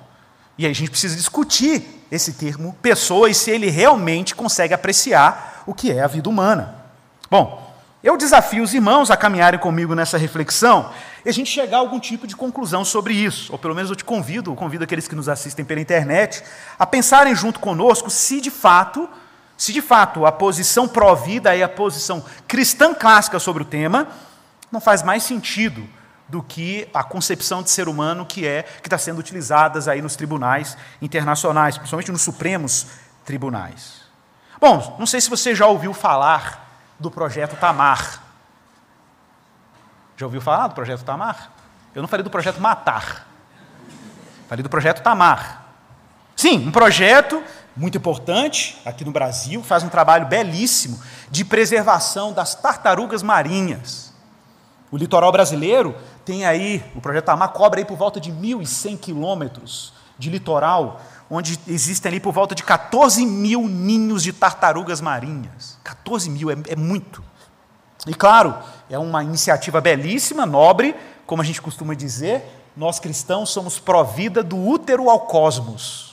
E 0.59 0.67
aí 0.67 0.73
a 0.73 0.75
gente 0.75 0.91
precisa 0.91 1.17
discutir 1.17 2.05
esse 2.11 2.33
termo 2.33 2.77
pessoa 2.83 3.31
e 3.31 3.35
se 3.35 3.51
ele 3.51 3.71
realmente 3.71 4.35
consegue 4.35 4.75
apreciar 4.75 5.63
o 5.67 5.75
que 5.75 5.93
é 5.93 6.03
a 6.03 6.07
vida 6.07 6.29
humana. 6.29 6.75
Bom, 7.31 7.69
eu 8.03 8.17
desafio 8.17 8.63
os 8.63 8.73
irmãos 8.75 9.11
a 9.11 9.17
caminharem 9.17 9.59
comigo 9.59 9.95
nessa 9.95 10.17
reflexão 10.17 10.91
e 11.25 11.29
a 11.29 11.33
gente 11.33 11.51
chegar 11.51 11.79
a 11.79 11.81
algum 11.81 11.99
tipo 11.99 12.27
de 12.27 12.37
conclusão 12.37 12.85
sobre 12.85 13.13
isso, 13.13 13.53
ou 13.53 13.59
pelo 13.59 13.75
menos 13.75 13.91
eu 13.91 13.97
te 13.97 14.05
convido, 14.05 14.55
convido 14.55 14.85
aqueles 14.85 15.09
que 15.09 15.15
nos 15.15 15.29
assistem 15.29 15.65
pela 15.65 15.81
internet, 15.81 16.43
a 16.79 16.87
pensarem 16.87 17.35
junto 17.35 17.61
conosco 17.61 18.09
se 18.09 18.41
de 18.41 18.51
fato, 18.51 19.09
se 19.59 19.73
de 19.73 19.83
fato 19.83 20.25
a 20.25 20.31
posição 20.31 20.87
pró-vida 20.87 21.55
e 21.55 21.65
a 21.65 21.69
posição 21.69 22.25
cristã 22.47 22.95
clássica 22.95 23.41
sobre 23.41 23.65
o 23.65 23.67
tema 23.67 24.07
não 24.71 24.81
faz 24.81 25.03
mais 25.03 25.25
sentido 25.25 25.85
do 26.29 26.41
que 26.41 26.89
a 26.95 27.03
concepção 27.03 27.61
de 27.61 27.71
ser 27.71 27.89
humano 27.89 28.25
que 28.25 28.47
é 28.47 28.63
que 28.63 28.87
está 28.87 28.97
sendo 28.97 29.19
utilizadas 29.19 29.89
aí 29.89 30.01
nos 30.01 30.15
tribunais 30.15 30.77
internacionais, 31.03 31.77
principalmente 31.77 32.13
nos 32.13 32.23
supremos 32.23 32.87
tribunais. 33.25 34.03
Bom, 34.61 34.97
não 34.97 35.07
sei 35.07 35.21
se 35.21 35.29
você 35.29 35.55
já 35.55 35.67
ouviu 35.67 35.93
falar 35.93 36.69
do 36.99 37.11
projeto 37.11 37.57
Tamar. 37.57 38.23
Já 40.17 40.27
ouviu 40.27 40.41
falar 40.41 40.69
do 40.69 40.75
projeto 40.75 41.03
Tamar? 41.03 41.51
Eu 41.95 42.03
não 42.03 42.09
falei 42.09 42.23
do 42.23 42.31
projeto 42.31 42.61
Matar. 42.61 43.27
Falei 44.49 44.63
do 44.63 44.69
projeto 44.69 45.03
Tamar. 45.03 45.65
Sim, 46.37 46.69
um 46.69 46.71
projeto 46.71 47.43
muito 47.79 47.97
importante 47.97 48.77
aqui 48.85 49.05
no 49.05 49.13
Brasil, 49.13 49.63
faz 49.63 49.85
um 49.85 49.89
trabalho 49.89 50.27
belíssimo 50.27 51.01
de 51.31 51.45
preservação 51.45 52.33
das 52.33 52.55
tartarugas 52.57 53.23
marinhas. 53.23 54.13
O 54.91 54.97
litoral 54.97 55.31
brasileiro 55.31 55.95
tem 56.25 56.45
aí, 56.45 56.83
o 56.97 57.01
projeto 57.01 57.27
Tamar 57.27 57.51
cobra 57.51 57.79
aí 57.79 57.85
por 57.85 57.97
volta 57.97 58.19
de 58.19 58.33
1.100 58.33 58.99
quilômetros 58.99 59.93
de 60.19 60.29
litoral, 60.29 61.01
onde 61.31 61.59
existem 61.69 62.11
ali 62.11 62.21
por 62.21 62.33
volta 62.33 62.53
de 62.53 62.65
14 62.65 63.25
mil 63.25 63.69
ninhos 63.69 64.25
de 64.25 64.33
tartarugas 64.33 65.01
marinhas. 65.01 65.79
14 65.85 66.29
mil 66.31 66.51
é, 66.51 66.57
é 66.67 66.77
muito. 66.77 67.23
E 68.09 68.15
claro, 68.15 68.57
é 68.91 68.99
uma 68.99 69.23
iniciativa 69.23 69.81
belíssima, 69.81 70.45
nobre, 70.45 70.97
como 71.27 71.43
a 71.43 71.45
gente 71.45 71.63
costuma 71.63 71.95
dizer, 71.95 72.43
nós 72.77 72.99
cristãos 72.99 73.51
somos 73.51 73.79
pró-vida 73.79 74.43
do 74.43 74.57
útero 74.57 75.09
ao 75.09 75.21
cosmos. 75.21 76.08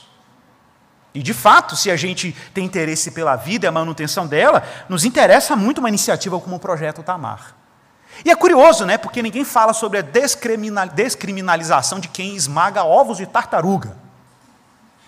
E 1.16 1.22
de 1.22 1.32
fato, 1.32 1.74
se 1.74 1.90
a 1.90 1.96
gente 1.96 2.36
tem 2.52 2.66
interesse 2.66 3.10
pela 3.10 3.36
vida 3.36 3.64
e 3.64 3.68
a 3.68 3.72
manutenção 3.72 4.26
dela, 4.26 4.62
nos 4.86 5.02
interessa 5.02 5.56
muito 5.56 5.78
uma 5.78 5.88
iniciativa 5.88 6.38
como 6.38 6.56
o 6.56 6.60
Projeto 6.60 7.02
Tamar. 7.02 7.56
E 8.22 8.30
é 8.30 8.36
curioso, 8.36 8.84
né? 8.84 8.98
Porque 8.98 9.22
ninguém 9.22 9.42
fala 9.42 9.72
sobre 9.72 9.98
a 9.98 10.02
descriminalização 10.02 11.98
de 11.98 12.08
quem 12.08 12.36
esmaga 12.36 12.84
ovos 12.84 13.16
de 13.16 13.24
tartaruga. 13.24 13.96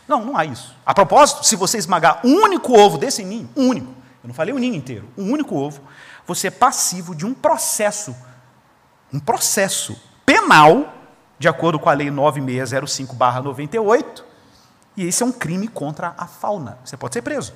Não, 0.09 0.25
não 0.25 0.35
há 0.35 0.47
isso. 0.47 0.75
A 0.87 0.95
propósito, 0.95 1.45
se 1.45 1.57
você 1.57 1.77
esmagar 1.77 2.21
um 2.25 2.43
único 2.43 2.73
ovo 2.73 2.97
desse 2.97 3.23
ninho, 3.23 3.51
um 3.55 3.69
único, 3.69 3.95
eu 4.25 4.29
não 4.29 4.35
falei 4.35 4.55
o 4.55 4.59
ninho 4.59 4.77
inteiro, 4.77 5.11
um 5.15 5.31
único 5.31 5.55
ovo, 5.55 5.83
você 6.27 6.47
é 6.47 6.51
passivo 6.51 7.15
de 7.15 7.27
um 7.27 7.35
processo, 7.35 8.17
um 9.13 9.21
processo 9.21 9.95
penal 10.25 10.95
de 11.39 11.49
acordo 11.49 11.79
com 11.79 11.91
a 11.91 11.93
Lei 11.93 12.09
9605-98, 12.09 14.27
e 14.99 15.07
esse 15.07 15.23
é 15.23 15.27
um 15.27 15.31
crime 15.31 15.69
contra 15.69 16.13
a 16.19 16.27
fauna. 16.27 16.77
Você 16.85 16.97
pode 16.97 17.15
ser 17.15 17.23
preso. 17.23 17.55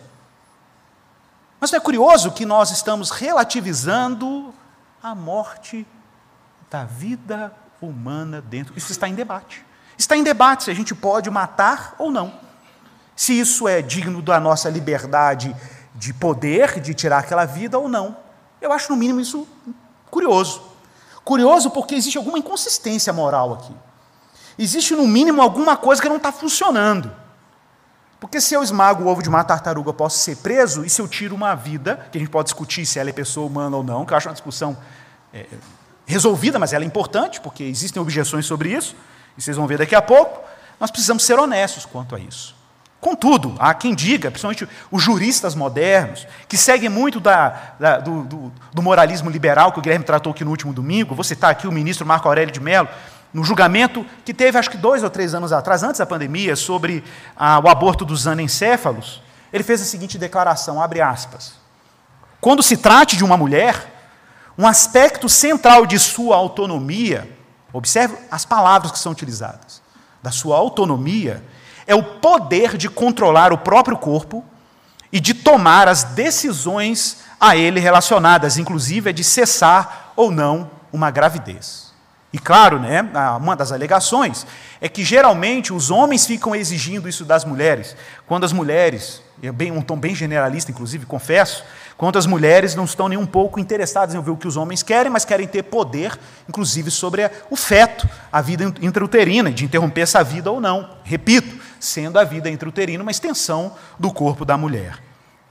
Mas 1.58 1.72
não 1.72 1.78
é 1.78 1.80
curioso 1.80 2.30
que 2.30 2.46
nós 2.46 2.70
estamos 2.70 3.10
relativizando 3.10 4.54
a 5.02 5.12
morte 5.12 5.84
da 6.70 6.84
vida 6.84 7.52
humana 7.80 8.40
dentro. 8.40 8.78
Isso 8.78 8.92
está 8.92 9.08
em 9.08 9.14
debate. 9.16 9.66
Está 9.98 10.16
em 10.16 10.22
debate 10.22 10.62
se 10.62 10.70
a 10.70 10.74
gente 10.74 10.94
pode 10.94 11.28
matar 11.30 11.96
ou 11.98 12.12
não. 12.12 12.32
Se 13.16 13.36
isso 13.36 13.66
é 13.66 13.82
digno 13.82 14.22
da 14.22 14.38
nossa 14.38 14.70
liberdade 14.70 15.52
de 15.96 16.14
poder, 16.14 16.78
de 16.78 16.94
tirar 16.94 17.18
aquela 17.18 17.44
vida 17.44 17.76
ou 17.76 17.88
não. 17.88 18.16
Eu 18.60 18.72
acho, 18.72 18.92
no 18.92 18.96
mínimo, 18.96 19.18
isso 19.18 19.48
curioso. 20.12 20.62
Curioso 21.24 21.72
porque 21.72 21.96
existe 21.96 22.18
alguma 22.18 22.38
inconsistência 22.38 23.12
moral 23.12 23.54
aqui. 23.54 23.74
Existe, 24.56 24.94
no 24.94 25.08
mínimo, 25.08 25.42
alguma 25.42 25.76
coisa 25.76 26.00
que 26.00 26.08
não 26.08 26.18
está 26.18 26.30
funcionando. 26.30 27.21
Porque 28.22 28.40
se 28.40 28.54
eu 28.54 28.62
esmago 28.62 29.02
o 29.02 29.08
ovo 29.08 29.20
de 29.20 29.28
uma 29.28 29.42
tartaruga, 29.42 29.88
eu 29.88 29.94
posso 29.94 30.16
ser 30.20 30.36
preso, 30.36 30.84
e 30.84 30.88
se 30.88 31.02
eu 31.02 31.08
tiro 31.08 31.34
uma 31.34 31.56
vida, 31.56 32.06
que 32.12 32.18
a 32.18 32.20
gente 32.20 32.30
pode 32.30 32.44
discutir 32.44 32.86
se 32.86 33.00
ela 33.00 33.10
é 33.10 33.12
pessoa 33.12 33.48
humana 33.48 33.76
ou 33.76 33.82
não, 33.82 34.06
que 34.06 34.12
eu 34.12 34.16
acho 34.16 34.28
uma 34.28 34.32
discussão 34.32 34.76
é, 35.34 35.44
resolvida, 36.06 36.56
mas 36.56 36.72
ela 36.72 36.84
é 36.84 36.86
importante, 36.86 37.40
porque 37.40 37.64
existem 37.64 38.00
objeções 38.00 38.46
sobre 38.46 38.72
isso, 38.72 38.94
e 39.36 39.42
vocês 39.42 39.56
vão 39.56 39.66
ver 39.66 39.78
daqui 39.78 39.96
a 39.96 40.00
pouco, 40.00 40.40
nós 40.78 40.88
precisamos 40.88 41.24
ser 41.24 41.36
honestos 41.36 41.84
quanto 41.84 42.14
a 42.14 42.20
isso. 42.20 42.54
Contudo, 43.00 43.56
há 43.58 43.74
quem 43.74 43.92
diga, 43.92 44.30
principalmente 44.30 44.68
os 44.88 45.02
juristas 45.02 45.56
modernos, 45.56 46.24
que 46.46 46.56
seguem 46.56 46.88
muito 46.88 47.18
da, 47.18 47.74
da, 47.80 47.98
do, 47.98 48.22
do, 48.22 48.52
do, 48.72 48.82
moralismo 48.82 49.28
liberal 49.28 49.72
que 49.72 49.80
o 49.80 49.82
Guilherme 49.82 50.04
tratou 50.04 50.30
aqui 50.30 50.44
no 50.44 50.50
último 50.52 50.72
domingo, 50.72 51.12
vou 51.12 51.24
citar 51.24 51.50
aqui 51.50 51.66
o 51.66 51.72
ministro 51.72 52.06
Marco 52.06 52.28
Aurélio 52.28 52.54
de 52.54 52.60
Mello, 52.60 52.88
no 53.32 53.42
julgamento 53.42 54.04
que 54.24 54.34
teve, 54.34 54.58
acho 54.58 54.70
que 54.70 54.76
dois 54.76 55.02
ou 55.02 55.10
três 55.10 55.34
anos 55.34 55.52
atrás, 55.52 55.82
antes 55.82 55.98
da 55.98 56.06
pandemia, 56.06 56.54
sobre 56.54 57.02
ah, 57.36 57.60
o 57.64 57.68
aborto 57.68 58.04
dos 58.04 58.26
anencéfalos, 58.26 59.22
ele 59.52 59.64
fez 59.64 59.80
a 59.80 59.84
seguinte 59.84 60.18
declaração, 60.18 60.80
abre 60.80 61.00
aspas, 61.00 61.54
quando 62.40 62.62
se 62.62 62.76
trate 62.76 63.16
de 63.16 63.24
uma 63.24 63.36
mulher, 63.36 63.90
um 64.58 64.66
aspecto 64.66 65.28
central 65.28 65.86
de 65.86 65.98
sua 65.98 66.36
autonomia, 66.36 67.28
observe 67.72 68.16
as 68.30 68.44
palavras 68.44 68.92
que 68.92 68.98
são 68.98 69.12
utilizadas, 69.12 69.80
da 70.22 70.30
sua 70.30 70.56
autonomia, 70.56 71.42
é 71.86 71.94
o 71.94 72.02
poder 72.02 72.76
de 72.76 72.88
controlar 72.88 73.52
o 73.52 73.58
próprio 73.58 73.96
corpo 73.96 74.44
e 75.10 75.20
de 75.20 75.34
tomar 75.34 75.88
as 75.88 76.04
decisões 76.04 77.18
a 77.40 77.56
ele 77.56 77.80
relacionadas, 77.80 78.56
inclusive 78.56 79.10
a 79.10 79.12
de 79.12 79.24
cessar 79.24 80.12
ou 80.14 80.30
não 80.30 80.70
uma 80.92 81.10
gravidez. 81.10 81.81
E 82.32 82.38
claro, 82.38 82.78
né, 82.78 83.06
uma 83.38 83.54
das 83.54 83.72
alegações 83.72 84.46
é 84.80 84.88
que 84.88 85.04
geralmente 85.04 85.72
os 85.72 85.90
homens 85.90 86.24
ficam 86.26 86.54
exigindo 86.54 87.06
isso 87.06 87.26
das 87.26 87.44
mulheres, 87.44 87.94
quando 88.26 88.44
as 88.44 88.52
mulheres, 88.52 89.20
é 89.42 89.52
bem, 89.52 89.70
um 89.70 89.82
tom 89.82 89.98
bem 89.98 90.14
generalista, 90.14 90.70
inclusive, 90.70 91.04
confesso, 91.04 91.62
quando 91.94 92.18
as 92.18 92.24
mulheres 92.24 92.74
não 92.74 92.84
estão 92.84 93.06
nem 93.06 93.18
um 93.18 93.26
pouco 93.26 93.60
interessadas 93.60 94.14
em 94.14 94.18
ouvir 94.18 94.30
o 94.30 94.36
que 94.36 94.48
os 94.48 94.56
homens 94.56 94.82
querem, 94.82 95.12
mas 95.12 95.26
querem 95.26 95.46
ter 95.46 95.62
poder, 95.64 96.18
inclusive, 96.48 96.90
sobre 96.90 97.30
o 97.50 97.54
feto, 97.54 98.08
a 98.32 98.40
vida 98.40 98.64
intrauterina, 98.80 99.52
de 99.52 99.64
interromper 99.66 100.00
essa 100.00 100.24
vida 100.24 100.50
ou 100.50 100.58
não. 100.58 100.88
Repito, 101.04 101.62
sendo 101.78 102.18
a 102.18 102.24
vida 102.24 102.48
intrauterina 102.48 103.02
uma 103.02 103.10
extensão 103.10 103.74
do 103.98 104.10
corpo 104.10 104.44
da 104.44 104.56
mulher. 104.56 104.98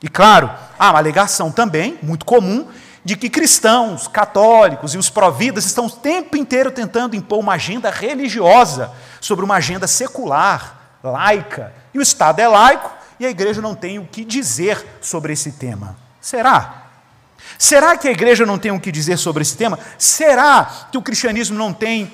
E 0.02 0.10
claro, 0.10 0.50
há 0.80 0.89
uma 0.89 0.98
alegação 0.98 1.52
também, 1.52 2.00
muito 2.02 2.26
comum, 2.26 2.67
de 3.04 3.16
que 3.16 3.30
cristãos, 3.30 4.08
católicos 4.08 4.94
e 4.94 4.98
os 4.98 5.10
providas 5.10 5.66
estão 5.66 5.88
o 5.88 5.92
tempo 5.92 6.38
inteiro 6.38 6.72
tentando 6.72 7.16
impor 7.16 7.40
uma 7.40 7.54
agenda 7.54 7.90
religiosa 7.90 8.92
sobre 9.20 9.44
uma 9.44 9.56
agenda 9.56 9.88
secular, 9.88 10.98
laica. 11.04 11.74
E 11.94 12.00
o 12.00 12.02
Estado 12.02 12.40
é 12.40 12.48
laico 12.48 12.92
e 13.20 13.26
a 13.26 13.30
igreja 13.30 13.62
não 13.62 13.76
tem 13.76 14.00
o 14.00 14.06
que 14.06 14.24
dizer 14.24 14.86
sobre 15.02 15.34
esse 15.34 15.54
tema. 15.54 15.96
Será? 16.20 16.84
Será 17.58 17.98
que 17.98 18.08
a 18.08 18.12
igreja 18.12 18.46
não 18.46 18.58
tem 18.58 18.72
o 18.72 18.80
que 18.80 18.92
dizer 18.92 19.18
sobre 19.18 19.42
esse 19.42 19.58
tema? 19.58 19.80
Será 19.98 20.88
que 20.92 20.98
o 20.98 21.02
cristianismo 21.02 21.58
não 21.58 21.74
tem 21.74 22.12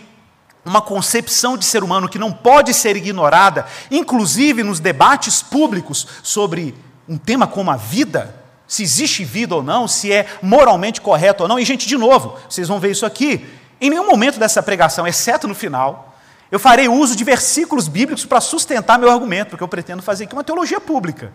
uma 0.65 0.81
concepção 0.81 1.57
de 1.57 1.65
ser 1.65 1.83
humano 1.83 2.09
que 2.09 2.19
não 2.19 2.31
pode 2.31 2.73
ser 2.73 2.97
ignorada, 2.97 3.65
inclusive 3.89 4.63
nos 4.63 4.79
debates 4.79 5.41
públicos 5.41 6.05
sobre 6.21 6.75
um 7.07 7.17
tema 7.17 7.47
como 7.47 7.71
a 7.71 7.77
vida, 7.77 8.35
se 8.67 8.83
existe 8.83 9.23
vida 9.23 9.55
ou 9.55 9.63
não, 9.63 9.87
se 9.87 10.11
é 10.11 10.27
moralmente 10.41 10.99
correto 10.99 11.43
ou 11.43 11.49
não. 11.49 11.57
E, 11.57 11.63
gente, 11.63 11.87
de 11.87 11.97
novo, 11.97 12.37
vocês 12.49 12.67
vão 12.67 12.79
ver 12.79 12.91
isso 12.91 13.05
aqui. 13.05 13.45
Em 13.79 13.89
nenhum 13.89 14.07
momento 14.07 14.37
dessa 14.37 14.61
pregação, 14.61 15.07
exceto 15.07 15.47
no 15.47 15.55
final, 15.55 16.15
eu 16.51 16.59
farei 16.59 16.87
uso 16.87 17.15
de 17.15 17.23
versículos 17.23 17.87
bíblicos 17.87 18.25
para 18.25 18.41
sustentar 18.41 18.99
meu 18.99 19.09
argumento, 19.09 19.51
porque 19.51 19.63
eu 19.63 19.67
pretendo 19.67 20.01
fazer 20.01 20.25
aqui 20.25 20.33
uma 20.33 20.43
teologia 20.43 20.79
pública. 20.79 21.31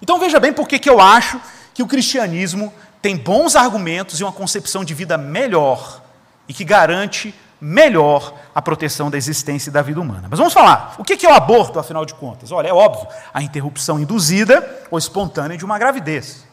Então 0.00 0.18
veja 0.18 0.40
bem 0.40 0.52
por 0.52 0.66
que 0.66 0.88
eu 0.88 1.00
acho 1.00 1.40
que 1.72 1.82
o 1.82 1.86
cristianismo 1.86 2.72
tem 3.00 3.16
bons 3.16 3.56
argumentos 3.56 4.20
e 4.20 4.24
uma 4.24 4.32
concepção 4.32 4.84
de 4.84 4.94
vida 4.94 5.16
melhor 5.16 6.02
e 6.48 6.54
que 6.54 6.64
garante 6.64 7.34
melhor 7.62 8.34
a 8.52 8.60
proteção 8.60 9.08
da 9.08 9.16
existência 9.16 9.70
e 9.70 9.72
da 9.72 9.82
vida 9.82 10.00
humana. 10.00 10.26
Mas 10.28 10.36
vamos 10.36 10.52
falar, 10.52 10.96
o 10.98 11.04
que 11.04 11.24
é 11.24 11.30
o 11.30 11.32
aborto, 11.32 11.78
afinal 11.78 12.04
de 12.04 12.12
contas? 12.12 12.50
Olha, 12.50 12.66
é 12.66 12.72
óbvio, 12.72 13.06
a 13.32 13.40
interrupção 13.40 14.00
induzida 14.00 14.84
ou 14.90 14.98
espontânea 14.98 15.56
de 15.56 15.64
uma 15.64 15.78
gravidez, 15.78 16.44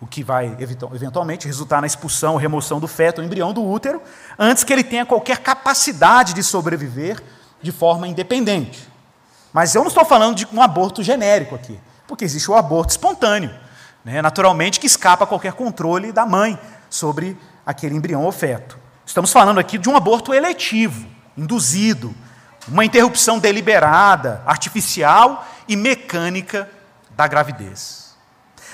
o 0.00 0.06
que 0.06 0.22
vai 0.22 0.56
eventualmente 0.92 1.48
resultar 1.48 1.80
na 1.80 1.88
expulsão 1.88 2.34
ou 2.34 2.38
remoção 2.38 2.78
do 2.78 2.86
feto 2.86 3.18
ou 3.18 3.24
embrião 3.24 3.52
do 3.52 3.68
útero, 3.68 4.00
antes 4.38 4.62
que 4.62 4.72
ele 4.72 4.84
tenha 4.84 5.04
qualquer 5.04 5.38
capacidade 5.38 6.32
de 6.32 6.44
sobreviver 6.44 7.20
de 7.60 7.72
forma 7.72 8.06
independente. 8.06 8.88
Mas 9.52 9.74
eu 9.74 9.80
não 9.80 9.88
estou 9.88 10.04
falando 10.04 10.36
de 10.36 10.46
um 10.52 10.62
aborto 10.62 11.02
genérico 11.02 11.56
aqui, 11.56 11.78
porque 12.06 12.24
existe 12.24 12.48
o 12.48 12.54
aborto 12.54 12.92
espontâneo, 12.92 13.52
né, 14.04 14.22
naturalmente 14.22 14.78
que 14.78 14.86
escapa 14.86 15.24
a 15.24 15.26
qualquer 15.26 15.54
controle 15.54 16.12
da 16.12 16.24
mãe 16.24 16.56
sobre 16.88 17.36
aquele 17.66 17.96
embrião 17.96 18.24
ou 18.24 18.30
feto. 18.30 18.80
Estamos 19.04 19.32
falando 19.32 19.58
aqui 19.58 19.78
de 19.78 19.88
um 19.88 19.96
aborto 19.96 20.32
eletivo, 20.32 21.06
induzido, 21.36 22.14
uma 22.68 22.84
interrupção 22.84 23.38
deliberada, 23.38 24.42
artificial 24.46 25.46
e 25.68 25.76
mecânica 25.76 26.70
da 27.10 27.26
gravidez. 27.26 28.14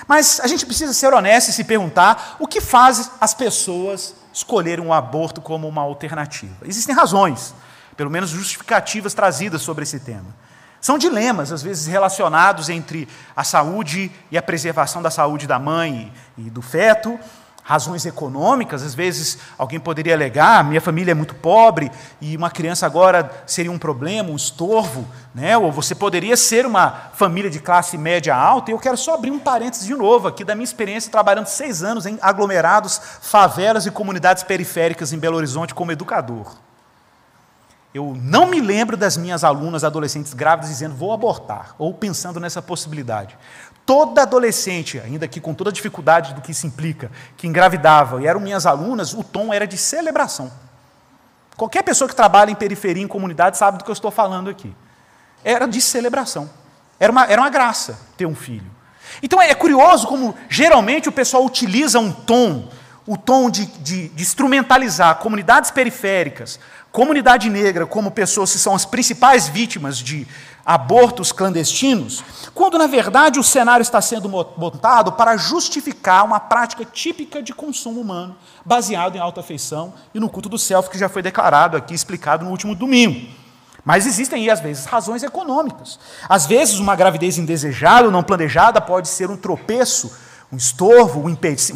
Mas 0.06 0.40
a 0.40 0.46
gente 0.46 0.64
precisa 0.64 0.92
ser 0.92 1.12
honesto 1.12 1.48
e 1.48 1.52
se 1.52 1.64
perguntar 1.64 2.36
o 2.38 2.46
que 2.46 2.60
faz 2.60 3.10
as 3.20 3.34
pessoas 3.34 4.14
escolherem 4.32 4.84
um 4.84 4.92
aborto 4.92 5.40
como 5.40 5.66
uma 5.66 5.82
alternativa. 5.82 6.56
Existem 6.62 6.94
razões, 6.94 7.54
pelo 7.96 8.10
menos 8.10 8.30
justificativas 8.30 9.14
trazidas 9.14 9.62
sobre 9.62 9.82
esse 9.82 9.98
tema. 9.98 10.34
São 10.80 10.96
dilemas, 10.96 11.50
às 11.50 11.60
vezes, 11.60 11.86
relacionados 11.86 12.68
entre 12.68 13.08
a 13.34 13.42
saúde 13.42 14.12
e 14.30 14.38
a 14.38 14.42
preservação 14.42 15.02
da 15.02 15.10
saúde 15.10 15.46
da 15.46 15.58
mãe 15.58 16.12
e 16.36 16.42
do 16.42 16.62
feto, 16.62 17.18
razões 17.68 18.06
econômicas, 18.06 18.82
às 18.82 18.94
vezes 18.94 19.36
alguém 19.58 19.78
poderia 19.78 20.14
alegar, 20.14 20.64
minha 20.64 20.80
família 20.80 21.12
é 21.12 21.14
muito 21.14 21.34
pobre 21.34 21.92
e 22.18 22.34
uma 22.34 22.50
criança 22.50 22.86
agora 22.86 23.30
seria 23.46 23.70
um 23.70 23.78
problema, 23.78 24.30
um 24.30 24.36
estorvo, 24.36 25.06
né? 25.34 25.54
ou 25.54 25.70
você 25.70 25.94
poderia 25.94 26.34
ser 26.34 26.64
uma 26.64 27.10
família 27.12 27.50
de 27.50 27.60
classe 27.60 27.98
média 27.98 28.34
alta, 28.34 28.70
e 28.70 28.74
eu 28.74 28.78
quero 28.78 28.96
só 28.96 29.16
abrir 29.16 29.30
um 29.30 29.38
parênteses 29.38 29.86
de 29.86 29.94
novo 29.94 30.26
aqui 30.26 30.44
da 30.44 30.54
minha 30.54 30.64
experiência 30.64 31.12
trabalhando 31.12 31.44
seis 31.44 31.82
anos 31.82 32.06
em 32.06 32.18
aglomerados, 32.22 32.98
favelas 33.20 33.84
e 33.84 33.90
comunidades 33.90 34.42
periféricas 34.42 35.12
em 35.12 35.18
Belo 35.18 35.36
Horizonte 35.36 35.74
como 35.74 35.92
educador. 35.92 36.56
eu 37.92 38.16
não 38.18 38.46
me 38.46 38.62
lembro 38.62 38.96
das 38.96 39.18
minhas 39.18 39.44
alunas 39.44 39.84
adolescentes 39.84 40.32
grávidas 40.32 40.70
dizendo 40.70 40.94
vou 40.94 41.12
abortar, 41.12 41.74
ou 41.78 41.92
pensando 41.92 42.40
nessa 42.40 42.62
possibilidade. 42.62 43.36
Toda 43.88 44.20
adolescente, 44.20 45.00
ainda 45.00 45.26
que 45.26 45.40
com 45.40 45.54
toda 45.54 45.70
a 45.70 45.72
dificuldade 45.72 46.34
do 46.34 46.42
que 46.42 46.52
isso 46.52 46.66
implica, 46.66 47.10
que 47.38 47.46
engravidava 47.46 48.20
e 48.20 48.26
eram 48.26 48.38
minhas 48.38 48.66
alunas, 48.66 49.14
o 49.14 49.24
tom 49.24 49.50
era 49.50 49.66
de 49.66 49.78
celebração. 49.78 50.52
Qualquer 51.56 51.82
pessoa 51.82 52.06
que 52.06 52.14
trabalha 52.14 52.50
em 52.50 52.54
periferia, 52.54 53.02
em 53.02 53.08
comunidade, 53.08 53.56
sabe 53.56 53.78
do 53.78 53.84
que 53.84 53.90
eu 53.90 53.94
estou 53.94 54.10
falando 54.10 54.50
aqui. 54.50 54.76
Era 55.42 55.64
de 55.64 55.80
celebração. 55.80 56.50
Era 57.00 57.10
uma, 57.10 57.24
era 57.24 57.40
uma 57.40 57.48
graça 57.48 57.98
ter 58.14 58.26
um 58.26 58.34
filho. 58.34 58.70
Então 59.22 59.40
é 59.40 59.54
curioso 59.54 60.06
como 60.06 60.36
geralmente 60.50 61.08
o 61.08 61.12
pessoal 61.12 61.42
utiliza 61.46 61.98
um 61.98 62.12
tom, 62.12 62.68
o 63.06 63.16
tom 63.16 63.48
de, 63.48 63.64
de, 63.64 64.10
de 64.10 64.22
instrumentalizar 64.22 65.16
comunidades 65.16 65.70
periféricas, 65.70 66.60
comunidade 66.92 67.48
negra 67.48 67.86
como 67.86 68.10
pessoas 68.10 68.52
que 68.52 68.58
são 68.58 68.74
as 68.74 68.84
principais 68.84 69.48
vítimas 69.48 69.96
de 69.96 70.28
abortos 70.68 71.32
clandestinos, 71.32 72.22
quando 72.52 72.76
na 72.76 72.86
verdade 72.86 73.40
o 73.40 73.42
cenário 73.42 73.80
está 73.80 74.02
sendo 74.02 74.28
montado 74.28 75.12
para 75.12 75.34
justificar 75.34 76.26
uma 76.26 76.38
prática 76.38 76.84
típica 76.84 77.42
de 77.42 77.54
consumo 77.54 78.02
humano, 78.02 78.36
baseado 78.66 79.16
em 79.16 79.18
alta 79.18 79.40
afeição 79.40 79.94
e 80.12 80.20
no 80.20 80.28
culto 80.28 80.46
do 80.46 80.58
self, 80.58 80.90
que 80.90 80.98
já 80.98 81.08
foi 81.08 81.22
declarado 81.22 81.74
aqui, 81.74 81.94
explicado 81.94 82.44
no 82.44 82.50
último 82.50 82.74
domingo. 82.74 83.26
Mas 83.82 84.04
existem 84.06 84.42
aí, 84.42 84.50
às 84.50 84.60
vezes, 84.60 84.84
razões 84.84 85.22
econômicas. 85.22 85.98
Às 86.28 86.44
vezes, 86.44 86.78
uma 86.78 86.94
gravidez 86.94 87.38
indesejada 87.38 88.04
ou 88.04 88.12
não 88.12 88.22
planejada 88.22 88.78
pode 88.78 89.08
ser 89.08 89.30
um 89.30 89.38
tropeço, 89.38 90.14
um 90.52 90.58
estorvo, 90.58 91.24
um 91.24 91.30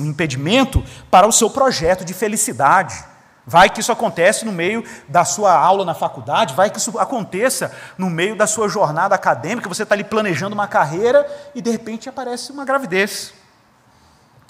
impedimento 0.06 0.84
para 1.10 1.26
o 1.26 1.32
seu 1.32 1.48
projeto 1.48 2.04
de 2.04 2.12
felicidade. 2.12 3.02
Vai 3.44 3.68
que 3.68 3.80
isso 3.80 3.90
acontece 3.90 4.44
no 4.44 4.52
meio 4.52 4.84
da 5.08 5.24
sua 5.24 5.52
aula 5.52 5.84
na 5.84 5.94
faculdade, 5.94 6.54
vai 6.54 6.70
que 6.70 6.78
isso 6.78 6.96
aconteça 6.98 7.72
no 7.98 8.08
meio 8.08 8.36
da 8.36 8.46
sua 8.46 8.68
jornada 8.68 9.14
acadêmica, 9.14 9.68
você 9.68 9.82
está 9.82 9.94
ali 9.94 10.04
planejando 10.04 10.54
uma 10.54 10.68
carreira 10.68 11.26
e 11.54 11.60
de 11.60 11.70
repente 11.70 12.08
aparece 12.08 12.52
uma 12.52 12.64
gravidez. 12.64 13.34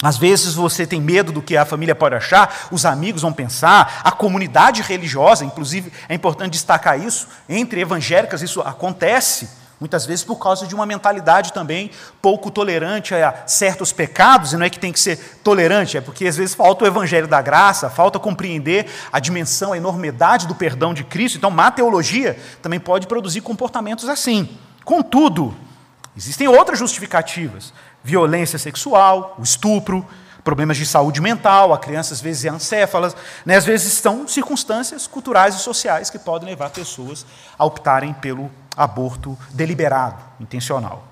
Às 0.03 0.19
vezes 0.19 0.55
você 0.55 0.85
tem 0.85 1.01
medo 1.01 1.31
do 1.33 1.41
que 1.41 1.57
a 1.57 1.65
família 1.65 1.95
pode 1.95 2.17
achar, 2.17 2.69
os 2.73 2.85
amigos 2.85 3.23
vão 3.23 3.33
pensar, 3.33 4.01
a 4.03 4.11
comunidade 4.11 4.83
religiosa, 4.83 5.45
inclusive 5.45 5.93
é 6.09 6.15
importante 6.15 6.53
destacar 6.53 7.01
isso, 7.01 7.29
entre 7.49 7.81
evangélicas 7.81 8.43
isso 8.43 8.61
acontece. 8.61 9.62
Muitas 9.83 10.07
vezes 10.07 10.25
por 10.25 10.37
causa 10.37 10.65
de 10.65 10.77
uma 10.77 10.87
mentalidade 10.87 11.53
também 11.53 11.91
pouco 12.21 12.53
tolerante 12.53 13.17
a 13.17 13.49
certos 13.49 13.91
pecados, 13.91 14.53
e 14.53 14.57
não 14.57 14.65
é 14.65 14.71
que 14.71 14.79
tem 14.79 14.93
que 14.93 15.01
ser 15.01 15.41
tolerante, 15.43 15.97
é 15.97 16.01
porque 16.01 16.25
às 16.25 16.37
vezes 16.37 16.55
falta 16.55 16.85
o 16.85 16.87
evangelho 16.87 17.27
da 17.27 17.43
graça, 17.43 17.91
falta 17.91 18.17
compreender 18.17 18.87
a 19.13 19.19
dimensão, 19.19 19.73
a 19.73 19.77
enormidade 19.77 20.47
do 20.47 20.55
perdão 20.55 20.95
de 20.95 21.03
Cristo. 21.03 21.37
Então, 21.37 21.51
má 21.51 21.69
teologia 21.69 22.39
também 22.63 22.79
pode 22.79 23.09
produzir 23.09 23.41
comportamentos 23.41 24.09
assim. 24.09 24.57
Contudo, 24.85 25.53
existem 26.17 26.47
outras 26.47 26.79
justificativas: 26.79 27.75
violência 28.05 28.61
sexual, 28.61 29.35
o 29.37 29.43
estupro, 29.43 30.07
problemas 30.45 30.77
de 30.77 30.87
saúde 30.87 31.21
mental, 31.21 31.75
a 31.75 31.79
criança 31.79 32.15
às 32.15 32.21
vezes 32.21 32.45
é 32.45 32.51
ancéfalas, 32.51 33.17
né? 33.45 33.57
às 33.57 33.65
vezes 33.65 33.95
são 33.95 34.29
circunstâncias 34.29 35.09
culturais 35.09 35.57
e 35.57 35.59
sociais 35.59 36.09
que 36.09 36.21
podem 36.21 36.49
levar 36.49 36.71
pessoas 36.71 37.27
a 37.59 37.65
optarem 37.65 38.15
pelo 38.15 38.49
aborto 38.77 39.39
deliberado, 39.51 40.23
intencional. 40.41 41.05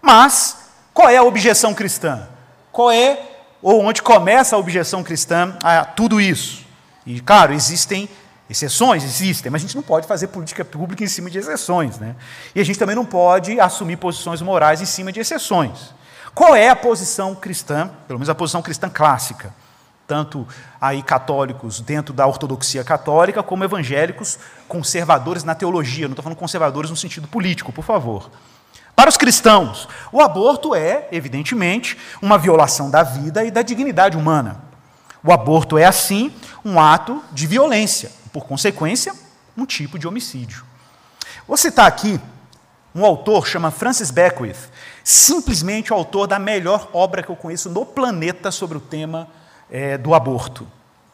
Mas, 0.00 0.70
qual 0.94 1.08
é 1.08 1.16
a 1.16 1.22
objeção 1.22 1.74
cristã? 1.74 2.28
Qual 2.72 2.90
é, 2.90 3.18
ou 3.62 3.82
onde 3.82 4.02
começa 4.02 4.56
a 4.56 4.58
objeção 4.58 5.02
cristã 5.02 5.56
a 5.62 5.84
tudo 5.84 6.20
isso? 6.20 6.64
E, 7.06 7.20
claro, 7.20 7.52
existem 7.52 8.08
exceções, 8.48 9.04
existem, 9.04 9.50
mas 9.50 9.62
a 9.62 9.66
gente 9.66 9.76
não 9.76 9.82
pode 9.82 10.06
fazer 10.06 10.28
política 10.28 10.64
pública 10.64 11.04
em 11.04 11.08
cima 11.08 11.30
de 11.30 11.38
exceções. 11.38 11.98
Né? 11.98 12.16
E 12.54 12.60
a 12.60 12.64
gente 12.64 12.78
também 12.78 12.96
não 12.96 13.04
pode 13.04 13.60
assumir 13.60 13.96
posições 13.96 14.40
morais 14.40 14.80
em 14.80 14.86
cima 14.86 15.12
de 15.12 15.20
exceções. 15.20 15.94
Qual 16.34 16.54
é 16.54 16.68
a 16.68 16.76
posição 16.76 17.34
cristã, 17.34 17.90
pelo 18.06 18.18
menos 18.18 18.28
a 18.28 18.34
posição 18.34 18.62
cristã 18.62 18.88
clássica? 18.88 19.52
Tanto 20.08 20.48
aí 20.80 21.02
católicos 21.02 21.80
dentro 21.80 22.14
da 22.14 22.26
ortodoxia 22.26 22.82
católica, 22.82 23.42
como 23.42 23.62
evangélicos 23.62 24.38
conservadores 24.66 25.44
na 25.44 25.54
teologia. 25.54 26.08
Não 26.08 26.12
estou 26.12 26.22
falando 26.22 26.38
conservadores 26.38 26.90
no 26.90 26.96
sentido 26.96 27.28
político, 27.28 27.70
por 27.70 27.84
favor. 27.84 28.30
Para 28.96 29.10
os 29.10 29.18
cristãos, 29.18 29.86
o 30.10 30.22
aborto 30.22 30.74
é, 30.74 31.06
evidentemente, 31.12 31.98
uma 32.22 32.38
violação 32.38 32.90
da 32.90 33.02
vida 33.02 33.44
e 33.44 33.50
da 33.50 33.60
dignidade 33.60 34.16
humana. 34.16 34.62
O 35.22 35.30
aborto 35.30 35.76
é, 35.76 35.84
assim, 35.84 36.32
um 36.64 36.80
ato 36.80 37.22
de 37.30 37.46
violência, 37.46 38.10
por 38.32 38.46
consequência, 38.46 39.12
um 39.54 39.66
tipo 39.66 39.98
de 39.98 40.08
homicídio. 40.08 40.64
Vou 41.46 41.56
citar 41.56 41.86
aqui 41.86 42.18
um 42.94 43.04
autor 43.04 43.46
chama 43.46 43.70
Francis 43.70 44.10
Beckwith, 44.10 44.70
simplesmente 45.04 45.92
o 45.92 45.96
autor 45.96 46.26
da 46.26 46.38
melhor 46.38 46.88
obra 46.94 47.22
que 47.22 47.28
eu 47.28 47.36
conheço 47.36 47.68
no 47.68 47.84
planeta 47.84 48.50
sobre 48.50 48.78
o 48.78 48.80
tema 48.80 49.28
é, 49.70 49.98
do 49.98 50.14
aborto. 50.14 50.66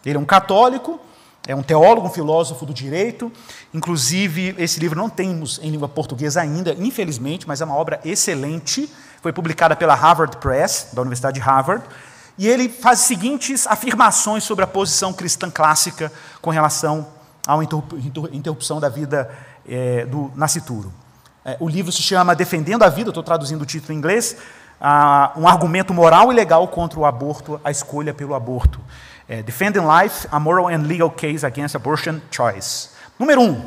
Ele 0.05 0.17
é 0.17 0.21
um 0.21 0.25
católico, 0.25 1.01
é 1.47 1.55
um 1.55 1.63
teólogo, 1.63 2.07
um 2.07 2.11
filósofo 2.11 2.65
do 2.65 2.73
direito. 2.73 3.31
Inclusive, 3.73 4.55
esse 4.59 4.81
livro 4.81 4.99
não 4.99 5.11
temos 5.11 5.61
em 5.63 5.71
língua 5.71 5.89
portuguesa 5.89 6.41
ainda, 6.41 6.75
infelizmente, 6.79 7.47
mas 7.47 7.61
é 7.61 7.65
uma 7.65 7.77
obra 7.77 8.01
excelente. 8.05 8.91
Foi 9.23 9.33
publicada 9.33 9.77
pela 9.77 9.95
Harvard 9.95 10.37
Press, 10.39 10.89
da 10.93 11.03
Universidade 11.03 11.35
de 11.35 11.41
Harvard. 11.41 11.85
E 12.37 12.49
ele 12.49 12.69
faz 12.69 13.01
as 13.01 13.07
seguintes 13.07 13.67
afirmações 13.67 14.43
sobre 14.43 14.65
a 14.65 14.67
posição 14.67 15.13
cristã 15.13 15.51
clássica 15.51 16.11
com 16.41 16.51
relação 16.51 17.07
à 17.47 17.55
interrupção 18.33 18.81
da 18.81 18.89
vida 18.89 19.31
é, 19.69 20.05
do 20.07 20.33
nascituro. 20.35 20.93
É, 21.45 21.57
o 21.61 21.69
livro 21.69 21.93
se 21.93 22.03
chama 22.03 22.35
Defendendo 22.35 22.83
a 22.83 22.89
Vida, 22.89 23.11
estou 23.11 23.23
traduzindo 23.23 23.63
o 23.63 23.67
título 23.67 23.93
em 23.93 23.99
inglês, 23.99 24.37
um 25.37 25.49
argumento 25.49 25.95
moral 25.95 26.33
e 26.33 26.35
legal 26.35 26.67
contra 26.69 26.99
o 26.99 27.07
aborto, 27.07 27.61
a 27.65 27.71
escolha 27.71 28.13
pelo 28.13 28.35
aborto. 28.35 28.81
É, 29.29 29.43
Defending 29.43 29.81
Life, 29.81 30.29
a 30.31 30.39
Moral 30.39 30.69
and 30.69 30.83
Legal 30.87 31.11
Case 31.11 31.47
Against 31.47 31.75
Abortion 31.75 32.21
Choice. 32.31 32.91
Número 33.19 33.41
um, 33.41 33.65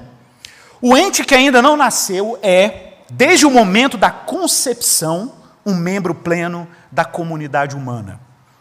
o 0.79 0.95
ente 0.95 1.23
que 1.23 1.33
ainda 1.33 1.61
não 1.61 1.75
nasceu 1.75 2.37
é, 2.43 2.97
desde 3.09 3.45
o 3.45 3.49
momento 3.51 3.97
da 3.97 4.11
concepção, 4.11 5.33
um 5.65 5.73
membro 5.73 6.13
pleno 6.13 6.67
da 6.91 7.03
comunidade 7.03 7.75
humana. 7.75 8.19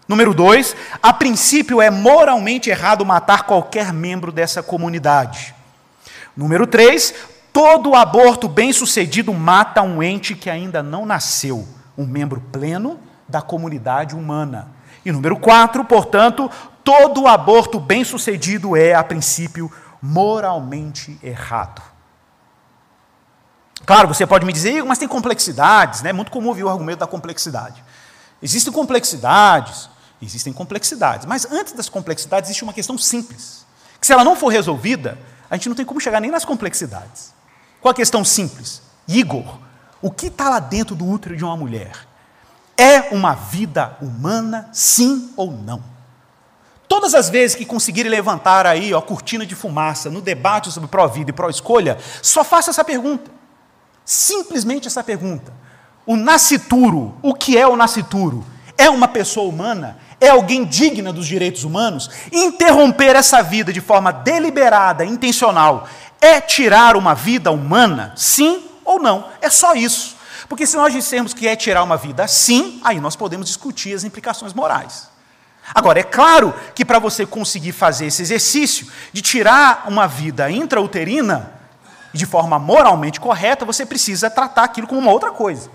Número 0.09 0.33
dois, 0.33 0.75
a 1.03 1.13
princípio 1.13 1.83
é 1.83 1.91
moralmente 1.91 2.71
errado 2.71 3.05
matar 3.05 3.43
qualquer 3.43 3.93
membro 3.93 4.33
dessa 4.33 4.63
comunidade. 4.63 5.55
Número 6.35 6.67
três, 6.67 7.13
todo 7.53 7.95
aborto 7.95 8.49
bem-sucedido 8.49 9.35
mata 9.35 9.83
um 9.83 10.03
ente 10.03 10.35
que 10.35 10.49
ainda 10.49 10.83
não 10.83 11.05
nasceu 11.05 11.67
um 11.97 12.07
membro 12.07 12.41
pleno 12.53 12.99
da 13.29 13.43
comunidade 13.43 14.15
humana. 14.15 14.69
E 15.05 15.13
número 15.13 15.39
quatro, 15.39 15.85
portanto, 15.85 16.51
todo 16.83 17.27
aborto 17.27 17.81
bem-sucedido 17.81 18.77
é, 18.77 18.95
a 18.95 19.03
princípio, 19.03 19.71
moralmente 20.01 21.19
errado. 21.23 21.83
Claro, 23.85 24.09
você 24.09 24.27
pode 24.27 24.45
me 24.45 24.53
dizer, 24.53 24.83
mas 24.85 24.99
tem 24.99 25.09
complexidades, 25.09 26.03
né? 26.03 26.11
É 26.11 26.13
muito 26.13 26.31
comum 26.31 26.49
ouvir 26.49 26.65
o 26.65 26.69
argumento 26.69 26.99
da 27.01 27.07
complexidade. 27.07 27.83
Existem 28.43 28.73
complexidades, 28.73 29.89
existem 30.21 30.53
complexidades, 30.53 31.27
mas 31.27 31.51
antes 31.51 31.73
das 31.73 31.89
complexidades 31.89 32.51
existe 32.51 32.65
uma 32.65 32.73
questão 32.73 32.99
simples, 32.99 33.67
que 34.01 34.07
se 34.07 34.13
ela 34.13 34.25
não 34.25 34.37
for 34.37 34.49
resolvida, 34.49 35.19
a 35.51 35.57
gente 35.57 35.69
não 35.69 35.77
tem 35.77 35.85
como 35.85 36.01
chegar 36.01 36.21
nem 36.21 36.31
nas 36.31 36.45
complexidades. 36.45 37.33
Qual 37.81 37.93
a 37.93 37.95
questão 37.95 38.25
simples? 38.25 38.83
Igor, 39.07 39.59
o 40.01 40.11
que 40.11 40.27
está 40.27 40.49
lá 40.49 40.59
dentro 40.59 40.95
do 40.95 41.09
útero 41.09 41.37
de 41.37 41.45
uma 41.45 41.57
mulher? 41.57 41.93
É 42.77 43.15
uma 43.15 43.35
vida 43.35 43.97
humana, 44.03 44.69
sim 44.73 45.33
ou 45.37 45.51
não? 45.51 45.83
Todas 46.87 47.15
as 47.15 47.29
vezes 47.29 47.57
que 47.57 47.65
conseguirem 47.65 48.11
levantar 48.11 48.67
aí 48.67 48.95
a 48.95 49.01
cortina 49.01 49.45
de 49.45 49.55
fumaça 49.55 50.11
no 50.11 50.21
debate 50.21 50.71
sobre 50.71 50.89
pró-vida 50.89 51.31
e 51.31 51.33
pró-escolha, 51.33 51.99
só 52.23 52.45
faça 52.45 52.71
essa 52.71 52.85
pergunta. 52.85 53.31
Simplesmente 54.05 54.87
essa 54.87 55.03
pergunta. 55.03 55.53
O 56.05 56.17
nascituro, 56.17 57.17
o 57.23 57.35
que 57.35 57.59
é 57.59 57.67
o 57.67 57.77
nascituro? 57.77 58.45
É 58.79 58.89
uma 58.89 59.09
pessoa 59.09 59.49
humana? 59.49 59.99
É 60.21 60.29
alguém 60.29 60.65
digna 60.65 61.13
dos 61.13 61.27
direitos 61.27 61.65
humanos? 61.65 62.09
Interromper 62.31 63.17
essa 63.17 63.43
vida 63.43 63.73
de 63.73 63.81
forma 63.81 64.13
deliberada, 64.13 65.05
intencional, 65.05 65.89
é 66.21 66.41
tirar 66.41 66.97
uma 66.97 67.15
vida 67.15 67.51
humana? 67.51 68.13
Sim 68.15 68.66
ou 68.87 68.99
não. 68.99 69.29
É 69.43 69.51
só 69.51 69.75
isso. 69.75 70.17
Porque 70.49 70.67
se 70.67 70.77
nós 70.77 70.93
dissermos 70.93 71.35
que 71.35 71.47
é 71.47 71.57
tirar 71.57 71.83
uma 71.83 71.97
vida 71.97 72.25
assim, 72.25 72.81
aí 72.85 73.01
nós 73.01 73.17
podemos 73.17 73.47
discutir 73.47 73.95
as 73.95 74.05
implicações 74.05 74.55
morais. 74.55 75.09
Agora, 75.75 75.99
é 75.99 76.05
claro 76.05 76.55
que 76.75 76.85
para 76.85 76.99
você 77.01 77.27
conseguir 77.27 77.73
fazer 77.73 78.07
esse 78.07 78.23
exercício 78.23 78.87
de 79.13 79.21
tirar 79.21 79.85
uma 79.89 80.07
vida 80.07 80.49
intrauterina 80.49 81.53
de 82.13 82.25
forma 82.25 82.59
moralmente 82.59 83.21
correta, 83.21 83.65
você 83.65 83.85
precisa 83.85 84.31
tratar 84.31 84.65
aquilo 84.65 84.87
como 84.87 85.01
uma 85.01 85.11
outra 85.11 85.33
coisa, 85.33 85.69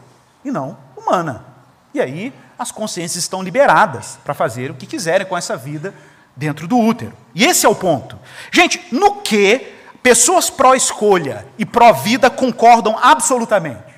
e 0.44 0.50
não 0.50 0.78
humana. 0.96 1.46
E 1.94 2.00
aí 2.00 2.34
as 2.58 2.72
consciências 2.72 3.24
estão 3.24 3.44
liberadas 3.44 4.18
para 4.24 4.34
fazer 4.34 4.72
o 4.72 4.76
que 4.76 4.86
quiserem 4.86 5.28
com 5.28 5.38
essa 5.38 5.58
vida 5.58 5.94
dentro 6.36 6.68
do 6.68 6.78
útero. 6.78 7.14
E 7.36 7.44
esse 7.44 7.66
é 7.66 7.70
o 7.70 7.76
ponto. 7.76 8.18
Gente, 8.52 8.82
no 8.92 9.16
que 9.18 9.74
pessoas 10.02 10.50
pró-escolha 10.50 11.46
e 11.58 11.66
pró-vida 11.66 12.30
concordam 12.30 12.98
absolutamente. 13.02 13.94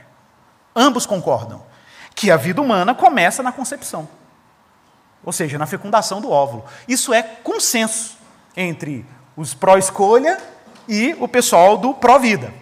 Ambos 0.75 1.05
concordam 1.05 1.63
que 2.15 2.31
a 2.31 2.37
vida 2.37 2.61
humana 2.61 2.93
começa 2.93 3.41
na 3.41 3.51
concepção, 3.51 4.07
ou 5.23 5.31
seja, 5.31 5.57
na 5.57 5.65
fecundação 5.65 6.21
do 6.21 6.29
óvulo. 6.29 6.65
Isso 6.87 7.13
é 7.13 7.21
consenso 7.21 8.17
entre 8.55 9.05
os 9.35 9.53
pró-escolha 9.53 10.37
e 10.87 11.15
o 11.19 11.27
pessoal 11.27 11.77
do 11.77 11.93
pró-vida. 11.93 12.53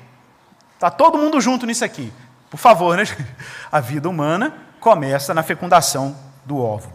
Está 0.75 0.89
todo 0.89 1.17
mundo 1.17 1.39
junto 1.41 1.65
nisso 1.65 1.83
aqui. 1.83 2.11
Por 2.49 2.57
favor, 2.57 2.97
né? 2.97 3.03
A 3.71 3.79
vida 3.79 4.09
humana 4.09 4.53
começa 4.79 5.33
na 5.33 5.43
fecundação 5.43 6.15
do 6.45 6.57
óvulo. 6.59 6.93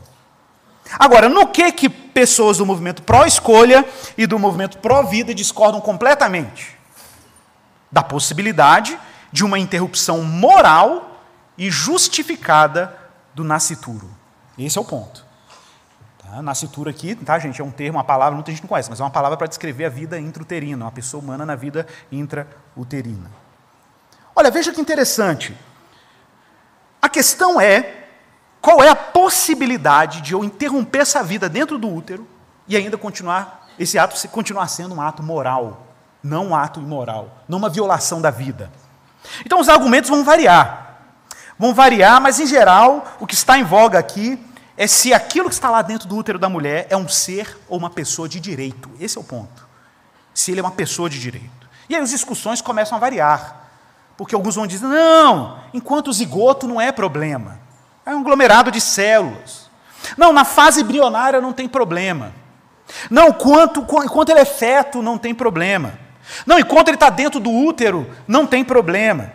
Agora, 0.98 1.28
no 1.28 1.46
que 1.48 1.72
que 1.72 2.05
pessoas 2.16 2.56
do 2.56 2.64
movimento 2.64 3.02
pró-escolha 3.02 3.84
e 4.16 4.26
do 4.26 4.38
movimento 4.38 4.78
pró-vida 4.78 5.34
discordam 5.34 5.82
completamente? 5.82 6.74
Da 7.92 8.02
possibilidade 8.02 8.98
de 9.30 9.44
uma 9.44 9.58
interrupção 9.58 10.22
moral 10.22 11.20
e 11.58 11.70
justificada 11.70 12.96
do 13.34 13.44
nascituro. 13.44 14.08
Esse 14.58 14.78
é 14.78 14.80
o 14.80 14.84
ponto. 14.84 15.26
Tá? 16.16 16.40
Aqui, 16.88 17.14
tá, 17.16 17.38
gente, 17.38 17.60
é 17.60 17.64
um 17.64 17.70
termo, 17.70 17.98
uma 17.98 18.04
palavra, 18.04 18.34
muita 18.34 18.50
gente 18.50 18.62
não 18.62 18.68
conhece, 18.68 18.88
mas 18.88 18.98
é 18.98 19.02
uma 19.02 19.10
palavra 19.10 19.36
para 19.36 19.46
descrever 19.46 19.84
a 19.84 19.90
vida 19.90 20.18
intrauterina, 20.18 20.86
uma 20.86 20.92
pessoa 20.92 21.22
humana 21.22 21.44
na 21.44 21.54
vida 21.54 21.86
intrauterina. 22.10 23.30
Olha, 24.34 24.50
veja 24.50 24.72
que 24.72 24.80
interessante. 24.80 25.54
A 27.02 27.10
questão 27.10 27.60
é 27.60 28.05
qual 28.66 28.82
é 28.82 28.88
a 28.88 28.96
possibilidade 28.96 30.20
de 30.22 30.32
eu 30.32 30.42
interromper 30.42 31.02
essa 31.02 31.22
vida 31.22 31.48
dentro 31.48 31.78
do 31.78 31.88
útero 31.88 32.26
e 32.66 32.76
ainda 32.76 32.98
continuar, 32.98 33.64
esse 33.78 33.96
ato 33.96 34.16
continuar 34.26 34.66
sendo 34.66 34.92
um 34.92 35.00
ato 35.00 35.22
moral, 35.22 35.86
não 36.20 36.48
um 36.48 36.56
ato 36.56 36.80
imoral, 36.80 37.44
não 37.48 37.58
uma 37.58 37.68
violação 37.68 38.20
da 38.20 38.28
vida. 38.28 38.72
Então 39.44 39.60
os 39.60 39.68
argumentos 39.68 40.10
vão 40.10 40.24
variar. 40.24 40.98
Vão 41.56 41.72
variar, 41.72 42.20
mas 42.20 42.40
em 42.40 42.46
geral, 42.48 43.06
o 43.20 43.26
que 43.26 43.34
está 43.34 43.56
em 43.56 43.62
voga 43.62 44.00
aqui 44.00 44.36
é 44.76 44.88
se 44.88 45.14
aquilo 45.14 45.48
que 45.48 45.54
está 45.54 45.70
lá 45.70 45.80
dentro 45.80 46.08
do 46.08 46.16
útero 46.16 46.36
da 46.36 46.48
mulher 46.48 46.88
é 46.90 46.96
um 46.96 47.08
ser 47.08 47.56
ou 47.68 47.78
uma 47.78 47.88
pessoa 47.88 48.28
de 48.28 48.40
direito. 48.40 48.90
Esse 48.98 49.16
é 49.16 49.20
o 49.20 49.24
ponto. 49.24 49.64
Se 50.34 50.50
ele 50.50 50.58
é 50.58 50.62
uma 50.64 50.72
pessoa 50.72 51.08
de 51.08 51.20
direito. 51.20 51.70
E 51.88 51.94
aí 51.94 52.02
as 52.02 52.10
discussões 52.10 52.60
começam 52.60 52.98
a 52.98 53.00
variar. 53.00 53.68
Porque 54.16 54.34
alguns 54.34 54.56
vão 54.56 54.66
dizer, 54.66 54.88
não, 54.88 55.56
enquanto 55.72 56.08
o 56.08 56.12
zigoto 56.12 56.66
não 56.66 56.80
é 56.80 56.90
problema. 56.90 57.64
É 58.06 58.14
um 58.14 58.20
aglomerado 58.20 58.70
de 58.70 58.80
células. 58.80 59.68
Não, 60.16 60.32
na 60.32 60.44
fase 60.44 60.82
embrionária 60.82 61.40
não 61.40 61.52
tem 61.52 61.68
problema. 61.68 62.32
Não, 63.10 63.32
quanto, 63.32 63.80
enquanto 64.04 64.28
ele 64.28 64.38
é 64.38 64.44
feto, 64.44 65.02
não 65.02 65.18
tem 65.18 65.34
problema. 65.34 65.98
Não, 66.46 66.56
enquanto 66.56 66.88
ele 66.88 66.96
está 66.96 67.10
dentro 67.10 67.40
do 67.40 67.50
útero, 67.50 68.08
não 68.28 68.46
tem 68.46 68.64
problema. 68.64 69.32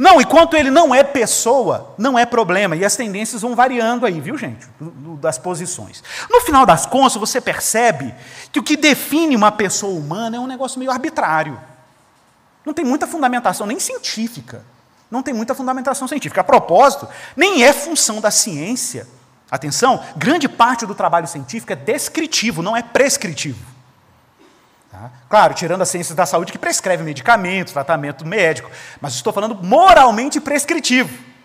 Não, 0.00 0.18
enquanto 0.18 0.56
ele 0.56 0.70
não 0.70 0.94
é 0.94 1.04
pessoa, 1.04 1.94
não 1.98 2.18
é 2.18 2.24
problema. 2.24 2.74
E 2.74 2.84
as 2.86 2.96
tendências 2.96 3.42
vão 3.42 3.54
variando 3.54 4.06
aí, 4.06 4.18
viu, 4.18 4.38
gente? 4.38 4.66
Das 5.20 5.38
posições. 5.38 6.02
No 6.30 6.40
final 6.40 6.64
das 6.64 6.86
contas, 6.86 7.16
você 7.16 7.38
percebe 7.38 8.14
que 8.50 8.58
o 8.58 8.62
que 8.62 8.78
define 8.78 9.36
uma 9.36 9.52
pessoa 9.52 9.92
humana 9.92 10.38
é 10.38 10.40
um 10.40 10.46
negócio 10.46 10.78
meio 10.78 10.90
arbitrário. 10.90 11.60
Não 12.64 12.72
tem 12.72 12.84
muita 12.84 13.06
fundamentação 13.06 13.66
nem 13.66 13.78
científica 13.78 14.64
não 15.10 15.22
tem 15.22 15.32
muita 15.32 15.54
fundamentação 15.54 16.08
científica. 16.08 16.40
A 16.40 16.44
propósito, 16.44 17.08
nem 17.36 17.62
é 17.62 17.72
função 17.72 18.20
da 18.20 18.30
ciência. 18.30 19.06
Atenção, 19.50 20.02
grande 20.16 20.48
parte 20.48 20.84
do 20.84 20.94
trabalho 20.94 21.26
científico 21.26 21.72
é 21.72 21.76
descritivo, 21.76 22.62
não 22.62 22.76
é 22.76 22.82
prescritivo. 22.82 23.64
Tá? 24.90 25.10
Claro, 25.28 25.54
tirando 25.54 25.82
as 25.82 25.88
ciências 25.88 26.16
da 26.16 26.26
saúde 26.26 26.50
que 26.50 26.58
prescreve 26.58 27.04
medicamentos, 27.04 27.72
tratamento 27.72 28.26
médico, 28.26 28.70
mas 29.00 29.14
estou 29.14 29.32
falando 29.32 29.54
moralmente 29.62 30.40
prescritivo. 30.40 31.35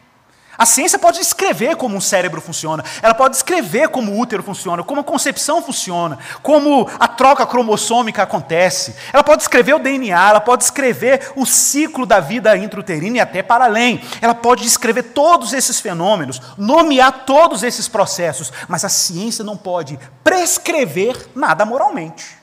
A 0.62 0.66
ciência 0.68 1.00
pode 1.00 1.18
descrever 1.18 1.76
como 1.76 1.98
um 1.98 2.00
cérebro 2.00 2.40
funciona, 2.40 2.86
ela 3.02 3.16
pode 3.16 3.34
descrever 3.34 3.90
como 3.90 4.12
o 4.12 4.20
útero 4.20 4.44
funciona, 4.44 4.84
como 4.84 5.02
a 5.02 5.04
concepção 5.04 5.60
funciona, 5.60 6.20
como 6.44 6.88
a 7.00 7.08
troca 7.08 7.48
cromossômica 7.48 8.22
acontece. 8.22 8.96
Ela 9.12 9.24
pode 9.24 9.40
descrever 9.40 9.74
o 9.74 9.80
DNA, 9.80 10.30
ela 10.30 10.40
pode 10.40 10.62
descrever 10.62 11.32
o 11.36 11.48
ciclo 11.48 12.06
da 12.06 12.20
vida 12.20 12.56
intrauterina 12.56 13.18
e 13.18 13.20
até 13.20 13.42
para 13.42 13.66
além. 13.66 14.04
Ela 14.22 14.36
pode 14.36 14.62
descrever 14.62 15.02
todos 15.02 15.52
esses 15.52 15.80
fenômenos, 15.80 16.40
nomear 16.56 17.26
todos 17.26 17.64
esses 17.64 17.88
processos, 17.88 18.54
mas 18.68 18.86
a 18.86 18.90
ciência 18.90 19.44
não 19.44 19.58
pode 19.58 19.98
prescrever 20.24 21.28
nada 21.34 21.66
moralmente. 21.66 22.38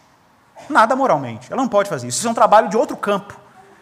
Nada 0.68 0.96
moralmente. 0.96 1.52
Ela 1.52 1.62
não 1.62 1.68
pode 1.68 1.88
fazer 1.88 2.08
isso. 2.08 2.18
Isso 2.18 2.26
é 2.26 2.30
um 2.32 2.34
trabalho 2.34 2.68
de 2.68 2.76
outro 2.76 2.96
campo. 2.96 3.38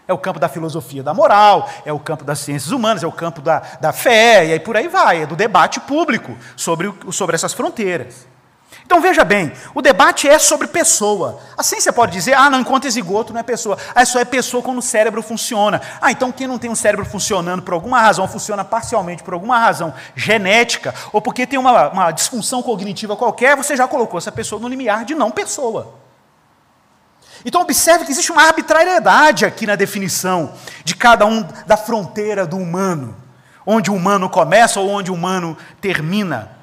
É 0.08 0.12
o 0.12 0.18
campo 0.18 0.38
da 0.38 0.48
filosofia 0.48 1.02
da 1.02 1.12
moral, 1.12 1.68
é 1.84 1.92
o 1.92 1.98
campo 1.98 2.24
das 2.24 2.38
ciências 2.38 2.70
humanas, 2.70 3.02
é 3.02 3.06
o 3.06 3.12
campo 3.12 3.40
da, 3.40 3.60
da 3.80 3.92
fé, 3.92 4.46
e 4.46 4.52
aí 4.52 4.60
por 4.60 4.76
aí 4.76 4.86
vai, 4.86 5.22
é 5.22 5.26
do 5.26 5.34
debate 5.34 5.80
público 5.80 6.36
sobre, 6.56 6.94
sobre 7.10 7.34
essas 7.34 7.52
fronteiras. 7.52 8.26
Então 8.86 9.00
veja 9.00 9.24
bem, 9.24 9.52
o 9.74 9.82
debate 9.82 10.28
é 10.28 10.38
sobre 10.38 10.68
pessoa. 10.68 11.40
A 11.58 11.62
ciência 11.64 11.92
pode 11.92 12.12
dizer, 12.12 12.34
ah, 12.34 12.48
não, 12.48 12.60
enquanto 12.60 12.84
exigoto 12.84 13.32
não 13.32 13.40
é 13.40 13.42
pessoa. 13.42 13.76
Ah, 13.92 14.04
só 14.04 14.20
é 14.20 14.24
pessoa 14.24 14.62
quando 14.62 14.78
o 14.78 14.82
cérebro 14.82 15.20
funciona. 15.22 15.80
Ah, 16.00 16.12
então 16.12 16.30
quem 16.30 16.46
não 16.46 16.56
tem 16.56 16.70
um 16.70 16.74
cérebro 16.76 17.04
funcionando 17.04 17.62
por 17.62 17.74
alguma 17.74 18.00
razão, 18.00 18.28
funciona 18.28 18.64
parcialmente 18.64 19.24
por 19.24 19.34
alguma 19.34 19.58
razão 19.58 19.92
genética, 20.14 20.94
ou 21.12 21.20
porque 21.20 21.48
tem 21.48 21.58
uma, 21.58 21.88
uma 21.88 22.10
disfunção 22.12 22.62
cognitiva 22.62 23.16
qualquer, 23.16 23.56
você 23.56 23.76
já 23.76 23.88
colocou 23.88 24.18
essa 24.18 24.30
pessoa 24.30 24.60
no 24.62 24.68
limiar 24.68 25.04
de 25.04 25.16
não 25.16 25.32
pessoa. 25.32 26.05
Então 27.44 27.60
observe 27.60 28.04
que 28.04 28.10
existe 28.10 28.32
uma 28.32 28.42
arbitrariedade 28.42 29.44
aqui 29.44 29.66
na 29.66 29.76
definição 29.76 30.54
de 30.84 30.96
cada 30.96 31.26
um 31.26 31.46
da 31.66 31.76
fronteira 31.76 32.46
do 32.46 32.56
humano, 32.56 33.16
onde 33.64 33.90
o 33.90 33.94
humano 33.94 34.28
começa 34.28 34.80
ou 34.80 34.88
onde 34.88 35.10
o 35.10 35.14
humano 35.14 35.56
termina. 35.80 36.56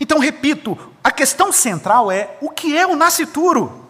Então, 0.00 0.18
repito, 0.18 0.78
a 1.02 1.10
questão 1.10 1.52
central 1.52 2.10
é 2.10 2.36
o 2.40 2.50
que 2.50 2.76
é 2.76 2.86
o 2.86 2.96
nascituro? 2.96 3.86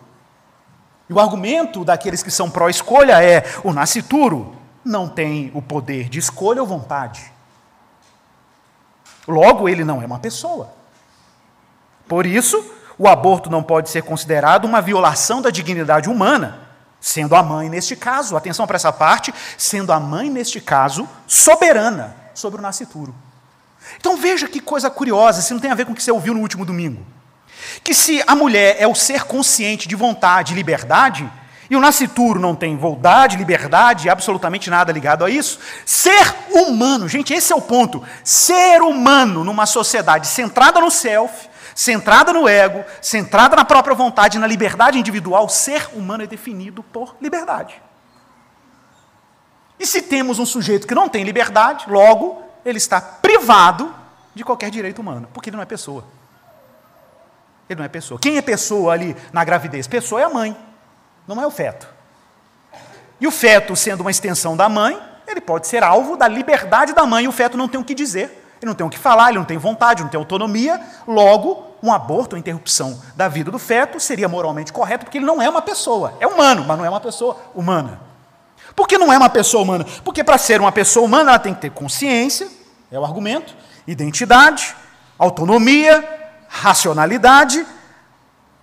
E 1.09 1.13
o 1.13 1.21
argumento 1.21 1.85
daqueles 1.85 2.23
que 2.23 2.31
são 2.31 2.51
pró-escolha 2.51 3.23
é: 3.23 3.45
o 3.63 3.73
nascituro 3.73 4.57
não 4.85 5.09
tem 5.09 5.51
o 5.55 5.63
poder 5.63 6.09
de 6.09 6.19
escolha 6.19 6.61
ou 6.61 6.67
vontade. 6.67 7.33
Logo, 9.27 9.69
ele 9.69 9.85
não 9.85 10.03
é 10.03 10.07
uma 10.07 10.19
pessoa. 10.19 10.73
Por 12.09 12.27
isso, 12.27 12.65
o 12.99 13.09
aborto 13.09 13.51
não 13.51 13.63
pode 13.63 13.91
ser 13.91 14.03
considerado 14.03 14.65
uma 14.65 14.81
violação 14.81 15.41
da 15.43 15.51
dignidade 15.51 16.09
humana, 16.09 16.61
sendo 17.01 17.35
a 17.35 17.43
mãe, 17.43 17.69
neste 17.69 17.97
caso, 17.97 18.37
atenção 18.37 18.67
para 18.67 18.77
essa 18.77 18.93
parte, 18.93 19.35
sendo 19.59 19.93
a 19.93 19.99
mãe, 19.99 20.31
neste 20.31 20.61
caso, 20.61 21.09
soberana 21.27 22.17
sobre 22.35 22.61
o 22.61 22.63
nascituro. 22.63 23.15
Então 23.97 24.17
veja 24.17 24.49
que 24.49 24.61
coisa 24.61 24.89
curiosa, 24.91 25.41
isso 25.41 25.53
não 25.53 25.61
tem 25.61 25.71
a 25.71 25.75
ver 25.75 25.85
com 25.85 25.93
o 25.93 25.95
que 25.95 26.03
você 26.03 26.13
ouviu 26.13 26.35
no 26.35 26.41
último 26.41 26.65
domingo. 26.65 27.05
Que 27.83 27.95
se 27.95 28.23
a 28.27 28.35
mulher 28.35 28.77
é 28.79 28.87
o 28.87 28.95
ser 28.95 29.25
consciente 29.25 29.89
de 29.89 29.97
vontade 29.97 30.53
e 30.53 30.57
liberdade, 30.57 31.29
e 31.71 31.77
o 31.77 31.81
nascituro 31.81 32.39
não 32.39 32.55
tem 32.55 32.77
vontade, 32.77 33.37
liberdade, 33.37 34.11
absolutamente 34.11 34.69
nada 34.69 34.93
ligado 34.93 35.25
a 35.25 35.31
isso, 35.31 35.59
ser 35.87 36.35
humano, 36.51 37.09
gente, 37.09 37.33
esse 37.33 37.53
é 37.53 37.57
o 37.57 37.63
ponto. 37.63 38.03
Ser 38.23 38.83
humano 38.83 39.43
numa 39.43 39.65
sociedade 39.65 40.27
centrada 40.27 40.81
no 40.81 40.91
self, 40.91 41.49
centrada 41.75 42.33
no 42.33 42.49
ego, 42.49 42.85
centrada 43.01 43.57
na 43.57 43.65
própria 43.65 43.95
vontade, 43.95 44.39
na 44.39 44.47
liberdade 44.47 44.99
individual, 44.99 45.49
ser 45.49 45.89
humano 45.95 46.25
é 46.25 46.27
definido 46.27 46.83
por 46.83 47.17
liberdade. 47.21 47.81
E 49.79 49.87
se 49.87 50.03
temos 50.03 50.39
um 50.39 50.47
sujeito 50.47 50.87
que 50.87 50.95
não 50.95 51.09
tem 51.09 51.25
liberdade, 51.25 51.87
logo, 51.89 52.43
ele 52.65 52.79
está 52.79 53.01
privado 53.01 53.93
de 54.35 54.45
qualquer 54.45 54.71
direito 54.71 55.01
humano, 55.01 55.29
porque 55.33 55.51
ele 55.51 55.57
não 55.57 55.63
é 55.63 55.67
pessoa. 55.67 56.05
Ele 57.69 57.79
não 57.79 57.85
é 57.85 57.89
pessoa. 57.89 58.21
Quem 58.21 58.37
é 58.37 58.43
pessoa 58.43 58.93
ali 58.93 59.17
na 59.33 59.45
gravidez? 59.45 59.87
Pessoa 59.87 60.21
é 60.21 60.25
a 60.25 60.31
mãe, 60.31 60.57
não 61.27 61.41
é 61.41 61.47
o 61.47 61.51
feto. 61.51 61.89
E 63.21 63.27
o 63.27 63.31
feto, 63.31 63.75
sendo 63.75 64.03
uma 64.03 64.11
extensão 64.11 64.57
da 64.57 64.69
mãe, 64.69 65.01
ele 65.27 65.41
pode 65.41 65.67
ser 65.67 65.83
alvo 65.83 66.17
da 66.17 66.29
liberdade 66.29 66.93
da 66.93 67.07
mãe, 67.07 67.25
e 67.25 67.29
o 67.29 67.33
feto 67.33 67.57
não 67.57 67.69
tem 67.69 67.81
o 67.81 67.85
que 67.85 67.95
dizer 67.95 68.42
ele 68.65 68.71
não 68.71 68.77
tem 68.77 68.87
o 68.87 68.91
que 68.91 68.99
falar, 68.99 69.31
ele 69.31 69.39
não 69.39 69.45
tem 69.45 69.59
vontade, 69.59 70.03
não 70.03 70.09
tem 70.09 70.19
autonomia, 70.19 70.81
logo, 71.07 71.67
um 71.83 71.93
aborto, 71.93 72.37
uma 72.37 72.39
interrupção 72.39 73.01
da 73.17 73.27
vida 73.27 73.51
do 73.51 73.59
feto 73.59 73.99
seria 73.99 74.29
moralmente 74.29 74.73
correto, 74.73 75.05
porque 75.05 75.19
ele 75.19 75.27
não 75.27 75.43
é 75.43 75.49
uma 75.49 75.61
pessoa. 75.61 76.15
É 76.21 76.27
humano, 76.27 76.65
mas 76.67 76.79
não 76.79 76.85
é 76.85 76.89
uma 76.89 77.01
pessoa 77.01 77.37
humana. 77.55 78.01
Por 78.77 78.87
que 78.87 78.97
não 78.97 79.13
é 79.13 79.19
uma 79.19 79.29
pessoa 79.29 79.65
humana? 79.65 79.85
Porque 80.05 80.23
para 80.23 80.39
ser 80.39 80.61
uma 80.61 80.71
pessoa 80.71 81.05
humana 81.05 81.31
ela 81.31 81.39
tem 81.39 81.53
que 81.53 81.61
ter 81.61 81.71
consciência, 81.71 82.49
é 82.91 82.99
o 82.99 83.05
argumento, 83.05 83.55
identidade, 83.87 84.75
autonomia, 85.19 86.09
racionalidade, 86.49 87.67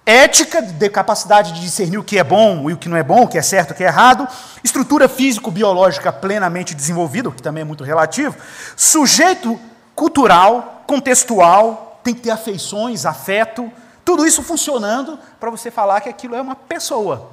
ética, 0.05 0.61
de 0.61 0.89
capacidade 0.89 1.51
de 1.51 1.61
discernir 1.61 1.97
o 1.97 2.03
que 2.03 2.17
é 2.17 2.23
bom 2.23 2.69
e 2.69 2.73
o 2.73 2.77
que 2.77 2.87
não 2.87 2.97
é 2.97 3.03
bom, 3.03 3.23
o 3.23 3.27
que 3.27 3.37
é 3.37 3.41
certo, 3.41 3.71
o 3.71 3.75
que 3.75 3.83
é 3.83 3.87
errado, 3.87 4.27
estrutura 4.63 5.09
físico-biológica 5.09 6.11
plenamente 6.11 6.73
desenvolvida, 6.73 7.29
o 7.29 7.31
que 7.31 7.41
também 7.41 7.61
é 7.61 7.65
muito 7.65 7.83
relativo, 7.83 8.35
sujeito 8.75 9.59
cultural, 9.99 10.85
contextual, 10.87 11.99
tem 12.01 12.15
que 12.15 12.21
ter 12.21 12.31
afeições, 12.31 13.05
afeto, 13.05 13.69
tudo 14.05 14.25
isso 14.25 14.41
funcionando 14.41 15.19
para 15.37 15.49
você 15.49 15.69
falar 15.69 15.99
que 15.99 16.07
aquilo 16.07 16.35
é 16.35 16.41
uma 16.41 16.55
pessoa. 16.55 17.31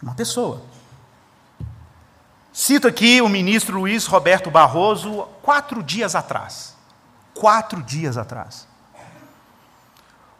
Uma 0.00 0.14
pessoa. 0.14 0.62
Cito 2.52 2.86
aqui 2.86 3.20
o 3.20 3.28
ministro 3.28 3.80
Luiz 3.80 4.06
Roberto 4.06 4.52
Barroso, 4.52 5.26
quatro 5.42 5.82
dias 5.82 6.14
atrás. 6.14 6.76
Quatro 7.34 7.82
dias 7.82 8.16
atrás. 8.16 8.68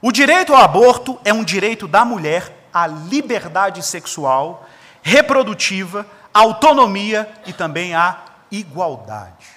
O 0.01 0.13
direito 0.13 0.55
ao 0.55 0.63
aborto 0.63 1.19
é 1.25 1.33
um 1.33 1.43
direito 1.43 1.89
da 1.89 2.05
mulher 2.05 2.69
à 2.73 2.87
liberdade 2.87 3.83
sexual, 3.83 4.65
reprodutiva, 5.03 6.07
autonomia 6.33 7.29
e 7.45 7.53
também 7.53 7.93
à 7.93 8.21
igualdade. 8.53 9.56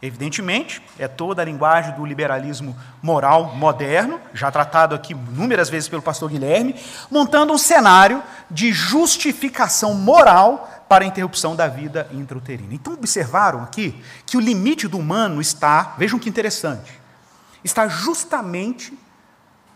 Evidentemente, 0.00 0.80
é 0.96 1.08
toda 1.08 1.42
a 1.42 1.44
linguagem 1.44 1.92
do 1.96 2.06
liberalismo 2.06 2.76
moral 3.02 3.56
moderno, 3.56 4.20
já 4.32 4.48
tratado 4.48 4.94
aqui 4.94 5.12
inúmeras 5.12 5.68
vezes 5.68 5.88
pelo 5.88 6.02
pastor 6.02 6.30
Guilherme, 6.30 6.76
montando 7.10 7.52
um 7.52 7.58
cenário 7.58 8.22
de 8.48 8.72
justificação 8.72 9.94
moral 9.94 10.70
para 10.88 11.04
a 11.04 11.06
interrupção 11.06 11.56
da 11.56 11.66
vida 11.66 12.08
intrauterina. 12.12 12.72
Então, 12.72 12.92
observaram 12.92 13.60
aqui 13.60 14.00
que 14.24 14.36
o 14.36 14.40
limite 14.40 14.86
do 14.86 14.98
humano 14.98 15.40
está, 15.40 15.94
vejam 15.98 16.18
que 16.18 16.28
interessante, 16.28 16.92
está 17.64 17.88
justamente 17.88 18.96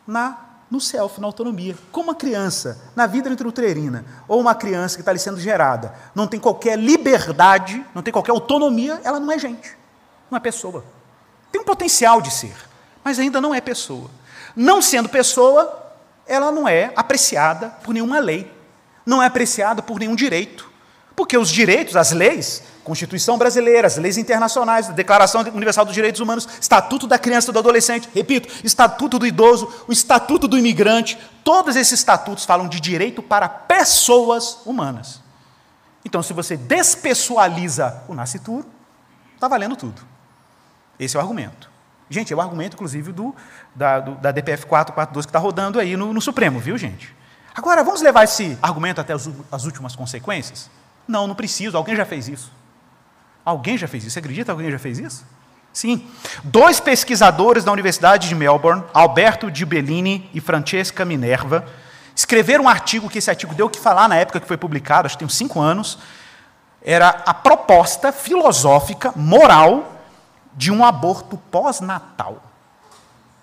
na 0.06 0.38
no 0.70 0.80
self, 0.80 1.20
na 1.20 1.26
autonomia. 1.26 1.76
Como 1.90 2.08
uma 2.08 2.14
criança, 2.14 2.80
na 2.96 3.06
vida 3.06 3.28
intrauterina, 3.28 4.06
ou 4.26 4.40
uma 4.40 4.54
criança 4.54 4.96
que 4.96 5.02
está 5.02 5.10
ali 5.10 5.18
sendo 5.18 5.38
gerada, 5.38 5.94
não 6.14 6.26
tem 6.26 6.40
qualquer 6.40 6.78
liberdade, 6.78 7.84
não 7.94 8.00
tem 8.00 8.10
qualquer 8.10 8.30
autonomia, 8.30 8.98
ela 9.04 9.20
não 9.20 9.30
é 9.30 9.38
gente 9.38 9.81
uma 10.32 10.40
pessoa. 10.40 10.84
Tem 11.50 11.60
um 11.60 11.64
potencial 11.64 12.20
de 12.20 12.32
ser, 12.32 12.54
mas 13.04 13.18
ainda 13.18 13.40
não 13.40 13.54
é 13.54 13.60
pessoa. 13.60 14.10
Não 14.56 14.80
sendo 14.82 15.08
pessoa, 15.08 15.92
ela 16.26 16.50
não 16.50 16.66
é 16.66 16.92
apreciada 16.96 17.68
por 17.82 17.92
nenhuma 17.92 18.18
lei, 18.18 18.50
não 19.04 19.22
é 19.22 19.26
apreciada 19.26 19.82
por 19.82 19.98
nenhum 19.98 20.16
direito. 20.16 20.70
Porque 21.14 21.36
os 21.36 21.50
direitos, 21.50 21.94
as 21.94 22.10
leis, 22.12 22.62
Constituição 22.82 23.36
brasileira, 23.38 23.86
as 23.86 23.96
leis 23.96 24.16
internacionais, 24.16 24.88
Declaração 24.88 25.42
Universal 25.42 25.84
dos 25.84 25.94
Direitos 25.94 26.20
Humanos, 26.20 26.48
Estatuto 26.60 27.06
da 27.06 27.18
Criança 27.18 27.50
e 27.50 27.52
do 27.52 27.58
Adolescente, 27.58 28.08
repito, 28.14 28.48
Estatuto 28.64 29.18
do 29.18 29.26
Idoso, 29.26 29.72
o 29.86 29.92
Estatuto 29.92 30.48
do 30.48 30.58
Imigrante, 30.58 31.18
todos 31.44 31.76
esses 31.76 32.00
estatutos 32.00 32.44
falam 32.44 32.66
de 32.66 32.80
direito 32.80 33.22
para 33.22 33.48
pessoas 33.48 34.58
humanas. 34.64 35.20
Então, 36.04 36.22
se 36.22 36.32
você 36.32 36.56
despessoaliza 36.56 38.02
o 38.08 38.14
nascituro, 38.14 38.66
está 39.34 39.46
valendo 39.46 39.76
tudo. 39.76 40.11
Esse 41.02 41.16
é 41.16 41.18
o 41.18 41.22
argumento. 41.22 41.68
Gente, 42.08 42.32
é 42.32 42.36
o 42.36 42.40
argumento, 42.40 42.74
inclusive, 42.74 43.10
do, 43.10 43.34
da, 43.74 43.98
do, 43.98 44.14
da 44.16 44.30
DPF 44.30 44.66
442 44.66 45.26
que 45.26 45.30
está 45.30 45.38
rodando 45.38 45.80
aí 45.80 45.96
no, 45.96 46.12
no, 46.12 46.20
Supremo, 46.20 46.60
viu, 46.60 46.78
gente? 46.78 47.14
Agora, 47.54 47.82
vamos 47.82 48.02
levar 48.02 48.24
esse 48.24 48.56
argumento 48.62 49.00
até 49.00 49.12
as, 49.12 49.28
as 49.50 49.64
últimas 49.64 49.96
consequências? 49.96 50.70
Não, 51.08 51.26
não 51.26 51.34
preciso. 51.34 51.76
Alguém 51.76 51.96
já 51.96 52.04
fez 52.04 52.28
isso. 52.28 52.52
Alguém 53.44 53.76
já 53.76 53.88
fez 53.88 54.04
isso. 54.04 54.12
Você 54.12 54.18
acredita 54.20 54.44
que 54.46 54.50
alguém 54.52 54.70
já 54.70 54.78
fez 54.78 54.98
isso? 54.98 55.26
Sim. 55.72 56.06
Dois 56.44 56.78
pesquisadores 56.78 57.64
da 57.64 57.72
Universidade 57.72 58.28
de 58.28 58.34
Melbourne, 58.34 58.84
Alberto 58.94 59.50
Di 59.50 59.64
Bellini 59.64 60.30
e 60.32 60.40
Francesca 60.40 61.04
Minerva, 61.04 61.66
escreveram 62.14 62.64
um 62.64 62.68
artigo 62.68 63.08
que 63.08 63.18
esse 63.18 63.30
artigo 63.30 63.54
deu 63.54 63.66
o 63.66 63.70
que 63.70 63.80
falar 63.80 64.08
na 64.08 64.16
época 64.16 64.38
que 64.38 64.46
foi 64.46 64.58
publicado, 64.58 65.06
acho 65.06 65.16
que 65.16 65.20
tem 65.20 65.26
uns 65.26 65.36
cinco 65.36 65.60
anos. 65.60 65.98
Era 66.80 67.08
a 67.08 67.32
proposta 67.32 68.12
filosófica, 68.12 69.12
moral, 69.16 70.01
de 70.54 70.70
um 70.70 70.84
aborto 70.84 71.36
pós-natal. 71.50 72.42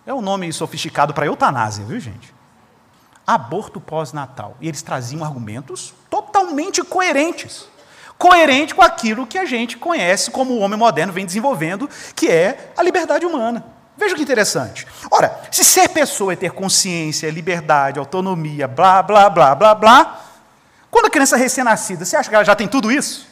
É 0.06 0.13
um 0.13 0.22
nome 0.22 0.52
sofisticado 0.52 1.13
para 1.13 1.26
eutanásia, 1.26 1.86
viu, 1.86 2.00
gente? 2.00 2.34
Aborto 3.26 3.80
pós-natal. 3.80 4.58
E 4.60 4.67
eles 4.67 4.82
traziam 4.82 5.24
argumentos 5.24 5.93
totalmente 6.10 6.84
coerentes. 6.84 7.67
Coerente 8.17 8.76
com 8.76 8.82
aquilo 8.82 9.28
que 9.28 9.38
a 9.38 9.45
gente 9.45 9.78
conhece 9.78 10.32
como 10.32 10.54
o 10.54 10.60
homem 10.60 10.78
moderno 10.78 11.13
vem 11.13 11.26
desenvolvendo, 11.26 11.89
que 12.15 12.28
é 12.28 12.72
a 12.76 12.84
liberdade 12.84 13.26
humana. 13.26 13.63
Veja 13.95 14.15
que 14.15 14.22
interessante. 14.22 14.88
Ora, 15.12 15.41
se 15.52 15.63
ser 15.63 15.89
pessoa 15.89 16.34
é 16.34 16.36
ter 16.36 16.52
consciência, 16.52 17.30
liberdade, 17.30 18.00
autonomia, 18.00 18.67
blá, 18.67 19.04
blá, 19.04 19.30
blá, 19.30 19.54
blá, 19.54 19.76
blá, 19.76 20.22
quando 20.89 21.06
a 21.06 21.10
criança 21.10 21.38
recém-nascida, 21.38 22.06
você 22.06 22.15
acha 22.15 22.30
que 22.30 22.36
ela 22.36 22.43
já 22.43 22.56
tem 22.56 22.67
tudo 22.67 22.91
isso? 22.91 23.28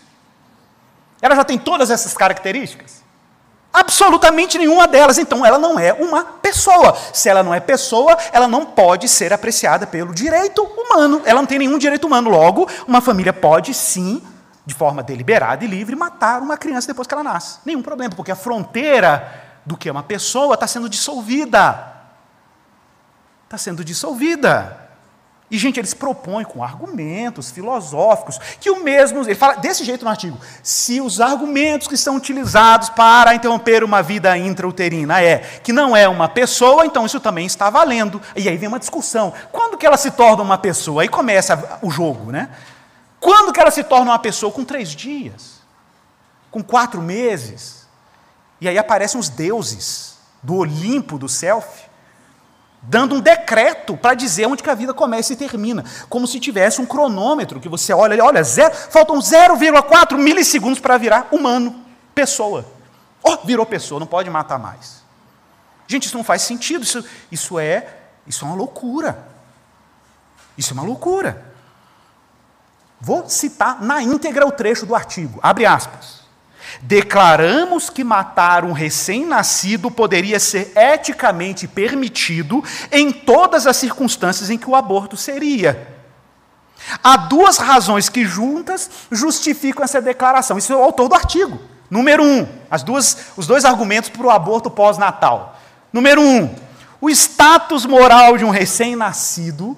Ela 1.22 1.36
já 1.36 1.44
tem 1.44 1.58
todas 1.58 1.90
essas 1.90 2.14
características? 2.14 2.97
Absolutamente 3.78 4.58
nenhuma 4.58 4.88
delas. 4.88 5.20
Então, 5.20 5.46
ela 5.46 5.60
não 5.60 5.78
é 5.78 5.94
uma 5.94 6.24
pessoa. 6.24 6.98
Se 7.14 7.30
ela 7.30 7.44
não 7.44 7.54
é 7.54 7.60
pessoa, 7.60 8.18
ela 8.32 8.48
não 8.48 8.66
pode 8.66 9.08
ser 9.08 9.32
apreciada 9.32 9.86
pelo 9.86 10.16
direito 10.16 10.64
humano. 10.64 11.22
Ela 11.26 11.42
não 11.42 11.46
tem 11.46 11.60
nenhum 11.60 11.78
direito 11.78 12.08
humano. 12.08 12.28
Logo, 12.28 12.68
uma 12.88 13.02
família 13.02 13.32
pode 13.32 13.76
sim, 13.76 14.24
de 14.66 14.74
forma 14.74 15.04
deliberada 15.04 15.64
e 15.64 15.68
livre, 15.68 15.96
matar 15.96 16.42
uma 16.42 16.58
criança 16.58 16.88
depois 16.88 17.08
que 17.08 17.14
ela 17.14 17.24
nasce. 17.24 17.60
Nenhum 17.64 17.84
problema, 17.84 18.16
porque 18.16 18.32
a 18.32 18.36
fronteira 18.36 19.32
do 19.64 19.78
que 19.78 19.88
é 19.88 19.92
uma 19.92 20.02
pessoa 20.02 20.56
está 20.56 20.66
sendo 20.66 20.90
dissolvida. 20.90 21.94
Está 23.44 23.60
sendo 23.60 23.86
dissolvida. 23.86 24.87
E, 25.50 25.58
gente, 25.58 25.80
eles 25.80 25.94
propõem 25.94 26.44
com 26.44 26.62
argumentos 26.62 27.50
filosóficos 27.50 28.38
que 28.60 28.70
o 28.70 28.84
mesmo. 28.84 29.22
Ele 29.22 29.34
fala 29.34 29.56
desse 29.56 29.86
jeito 29.86 30.04
no 30.04 30.12
artigo: 30.12 30.38
se 30.62 31.00
os 31.00 31.22
argumentos 31.22 31.88
que 31.88 31.96
são 31.96 32.18
utilizados 32.18 32.90
para 32.90 33.34
interromper 33.34 33.82
uma 33.82 34.04
vida 34.04 34.38
intrauterina 34.38 35.22
é 35.22 35.38
que 35.64 35.72
não 35.72 35.96
é 35.96 36.08
uma 36.08 36.28
pessoa, 36.28 36.86
então 36.86 37.06
isso 37.06 37.20
também 37.22 37.46
está 37.46 37.70
valendo. 37.70 38.22
E 38.36 38.50
aí 38.50 38.58
vem 38.58 38.68
uma 38.68 38.80
discussão: 38.80 39.34
quando 39.50 39.78
que 39.78 39.86
ela 39.86 39.96
se 39.96 40.12
torna 40.12 40.44
uma 40.44 40.58
pessoa? 40.58 41.02
Aí 41.02 41.08
começa 41.08 41.80
o 41.82 41.90
jogo, 41.90 42.30
né? 42.30 42.50
Quando 43.18 43.54
que 43.54 43.60
ela 43.60 43.72
se 43.72 43.86
torna 43.86 44.12
uma 44.12 44.20
pessoa? 44.20 44.52
Com 44.52 44.66
três 44.66 44.90
dias, 44.90 45.62
com 46.52 46.62
quatro 46.62 47.02
meses. 47.02 47.88
E 48.60 48.68
aí 48.68 48.78
aparecem 48.78 49.18
os 49.18 49.30
deuses 49.30 50.18
do 50.44 50.56
Olimpo, 50.56 51.18
do 51.18 51.30
Self 51.30 51.87
dando 52.82 53.16
um 53.16 53.20
decreto 53.20 53.98
para 53.98 54.16
dizer 54.16 54.48
onde 54.48 54.64
que 54.64 54.70
a 54.70 54.76
vida 54.76 54.94
começa 54.94 55.34
e 55.34 55.36
termina, 55.36 55.84
como 56.10 56.28
se 56.28 56.40
tivesse 56.40 56.80
um 56.80 56.86
cronômetro 56.86 57.60
que 57.60 57.68
você 57.68 57.94
olha, 57.94 58.24
olha, 58.24 58.44
zero, 58.44 58.74
faltam 58.74 59.18
0,4 59.20 60.18
milissegundos 60.18 60.80
para 60.80 60.98
virar 60.98 61.28
humano, 61.32 61.84
pessoa. 62.16 62.66
Oh, 63.24 63.38
virou 63.46 63.66
pessoa, 63.66 64.00
não 64.00 64.08
pode 64.08 64.30
matar 64.30 64.58
mais. 64.58 65.04
Gente, 65.88 66.06
isso 66.06 66.18
não 66.18 66.24
faz 66.24 66.42
sentido, 66.44 66.84
isso, 66.84 67.04
isso 67.32 67.60
é 67.60 67.98
isso 68.28 68.44
é 68.44 68.48
uma 68.48 68.58
loucura. 68.58 69.26
Isso 70.58 70.72
é 70.72 70.74
uma 70.74 70.84
loucura. 70.84 71.46
Vou 73.00 73.30
citar 73.30 73.82
na 73.82 74.02
íntegra 74.04 74.46
o 74.46 74.52
trecho 74.52 74.86
do 74.86 74.94
artigo. 74.94 75.40
Abre 75.42 75.66
aspas. 75.66 76.27
Declaramos 76.82 77.90
que 77.90 78.04
matar 78.04 78.64
um 78.64 78.72
recém-nascido 78.72 79.90
poderia 79.90 80.40
ser 80.40 80.72
eticamente 80.76 81.68
permitido 81.68 82.64
em 82.92 83.12
todas 83.12 83.66
as 83.66 83.78
circunstâncias 83.78 84.50
em 84.50 84.58
que 84.58 84.70
o 84.70 84.76
aborto 84.76 85.18
seria. 85.18 85.96
Há 87.04 87.18
duas 87.18 87.58
razões 87.58 88.10
que 88.10 88.26
juntas 88.26 88.90
justificam 89.12 89.84
essa 89.84 90.02
declaração. 90.02 90.58
Isso 90.58 90.72
é 90.72 90.76
o 90.76 90.84
autor 90.84 91.10
do 91.10 91.16
artigo. 91.16 91.60
Número 91.90 92.24
um, 92.24 92.48
as 92.70 92.84
duas, 92.84 93.18
os 93.36 93.48
dois 93.48 93.66
argumentos 93.66 94.10
para 94.10 94.26
o 94.26 94.30
aborto 94.30 94.70
pós-natal. 94.70 95.60
Número 95.92 96.22
um, 96.22 96.54
o 97.00 97.10
status 97.10 97.86
moral 97.86 98.38
de 98.38 98.46
um 98.46 98.50
recém-nascido 98.50 99.78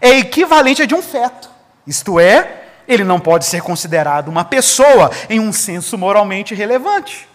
é 0.00 0.18
equivalente 0.18 0.82
a 0.82 0.86
de 0.86 0.94
um 0.94 1.02
feto. 1.02 1.48
Isto 1.86 2.18
é, 2.18 2.63
ele 2.86 3.04
não 3.04 3.20
pode 3.20 3.44
ser 3.46 3.62
considerado 3.62 4.28
uma 4.28 4.44
pessoa 4.44 5.10
em 5.28 5.40
um 5.40 5.52
senso 5.52 5.96
moralmente 5.96 6.54
relevante. 6.54 7.28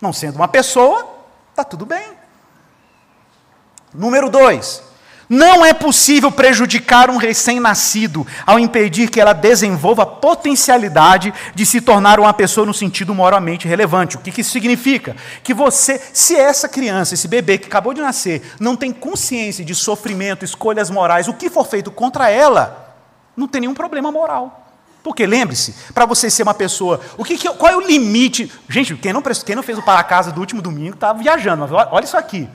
Não 0.00 0.12
sendo 0.12 0.36
uma 0.36 0.48
pessoa, 0.48 1.06
está 1.50 1.64
tudo 1.64 1.86
bem. 1.86 2.06
Número 3.94 4.28
dois, 4.28 4.82
não 5.28 5.64
é 5.64 5.72
possível 5.72 6.30
prejudicar 6.30 7.10
um 7.10 7.16
recém-nascido 7.16 8.24
ao 8.46 8.58
impedir 8.58 9.10
que 9.10 9.20
ela 9.20 9.32
desenvolva 9.32 10.02
a 10.04 10.06
potencialidade 10.06 11.34
de 11.54 11.66
se 11.66 11.80
tornar 11.80 12.20
uma 12.20 12.32
pessoa 12.32 12.66
no 12.66 12.74
sentido 12.74 13.14
moralmente 13.14 13.66
relevante. 13.66 14.16
O 14.16 14.20
que 14.20 14.40
isso 14.40 14.50
significa? 14.50 15.16
Que 15.42 15.52
você, 15.52 16.00
se 16.12 16.36
essa 16.36 16.68
criança, 16.68 17.14
esse 17.14 17.26
bebê 17.26 17.58
que 17.58 17.66
acabou 17.66 17.92
de 17.92 18.00
nascer, 18.00 18.54
não 18.60 18.76
tem 18.76 18.92
consciência 18.92 19.64
de 19.64 19.74
sofrimento, 19.74 20.44
escolhas 20.44 20.90
morais, 20.90 21.26
o 21.26 21.34
que 21.34 21.50
for 21.50 21.66
feito 21.66 21.90
contra 21.90 22.30
ela, 22.30 22.94
não 23.36 23.48
tem 23.48 23.62
nenhum 23.62 23.74
problema 23.74 24.12
moral. 24.12 24.65
Porque 25.06 25.24
lembre-se, 25.24 25.72
para 25.94 26.04
você 26.04 26.28
ser 26.28 26.42
uma 26.42 26.52
pessoa, 26.52 27.00
o 27.16 27.22
que, 27.22 27.38
que, 27.38 27.48
qual 27.50 27.72
é 27.72 27.76
o 27.76 27.80
limite? 27.80 28.50
Gente, 28.68 28.96
quem 28.96 29.12
não, 29.12 29.22
quem 29.22 29.54
não 29.54 29.62
fez 29.62 29.78
o 29.78 29.82
para 29.82 30.02
casa 30.02 30.32
do 30.32 30.40
último 30.40 30.60
domingo 30.60 30.94
está 30.94 31.12
viajando, 31.12 31.60
mas 31.60 31.70
olha 31.70 32.04
isso 32.04 32.16
aqui. 32.16 32.48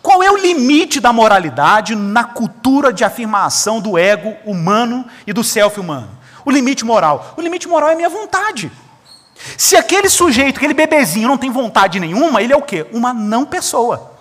Qual 0.00 0.22
é 0.22 0.30
o 0.30 0.38
limite 0.38 1.00
da 1.00 1.12
moralidade 1.12 1.94
na 1.94 2.24
cultura 2.24 2.94
de 2.94 3.04
afirmação 3.04 3.78
do 3.78 3.98
ego 3.98 4.34
humano 4.46 5.04
e 5.26 5.34
do 5.34 5.44
self 5.44 5.78
humano? 5.78 6.08
O 6.46 6.50
limite 6.50 6.82
moral. 6.82 7.34
O 7.36 7.42
limite 7.42 7.68
moral 7.68 7.90
é 7.90 7.94
minha 7.94 8.08
vontade. 8.08 8.72
Se 9.58 9.76
aquele 9.76 10.08
sujeito, 10.08 10.56
aquele 10.56 10.72
bebezinho 10.72 11.28
não 11.28 11.36
tem 11.36 11.50
vontade 11.50 12.00
nenhuma, 12.00 12.40
ele 12.40 12.54
é 12.54 12.56
o 12.56 12.62
quê? 12.62 12.86
Uma 12.90 13.12
não 13.12 13.44
pessoa. 13.44 14.11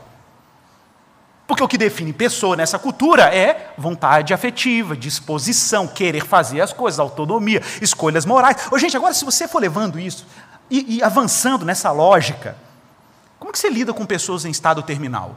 Porque 1.52 1.64
o 1.64 1.68
que 1.68 1.78
define 1.78 2.14
pessoa 2.14 2.56
nessa 2.56 2.80
cultura 2.80 3.24
é 3.24 3.74
vontade 3.78 4.34
afetiva, 4.34 4.96
disposição, 4.96 5.86
querer 5.86 6.26
fazer 6.26 6.62
as 6.62 6.72
coisas, 6.72 6.98
autonomia, 6.98 7.62
escolhas 7.82 8.26
morais. 8.26 8.70
Ô, 8.72 8.78
gente, 8.78 8.96
agora 8.96 9.14
se 9.14 9.26
você 9.26 9.50
for 9.50 9.60
levando 9.60 10.00
isso 10.00 10.26
e, 10.70 10.96
e 10.96 11.04
avançando 11.04 11.66
nessa 11.66 11.92
lógica, 11.92 12.56
como 13.38 13.52
que 13.52 13.60
você 13.60 13.70
lida 13.70 13.94
com 13.94 14.06
pessoas 14.06 14.46
em 14.46 14.50
estado 14.50 14.82
terminal? 14.82 15.36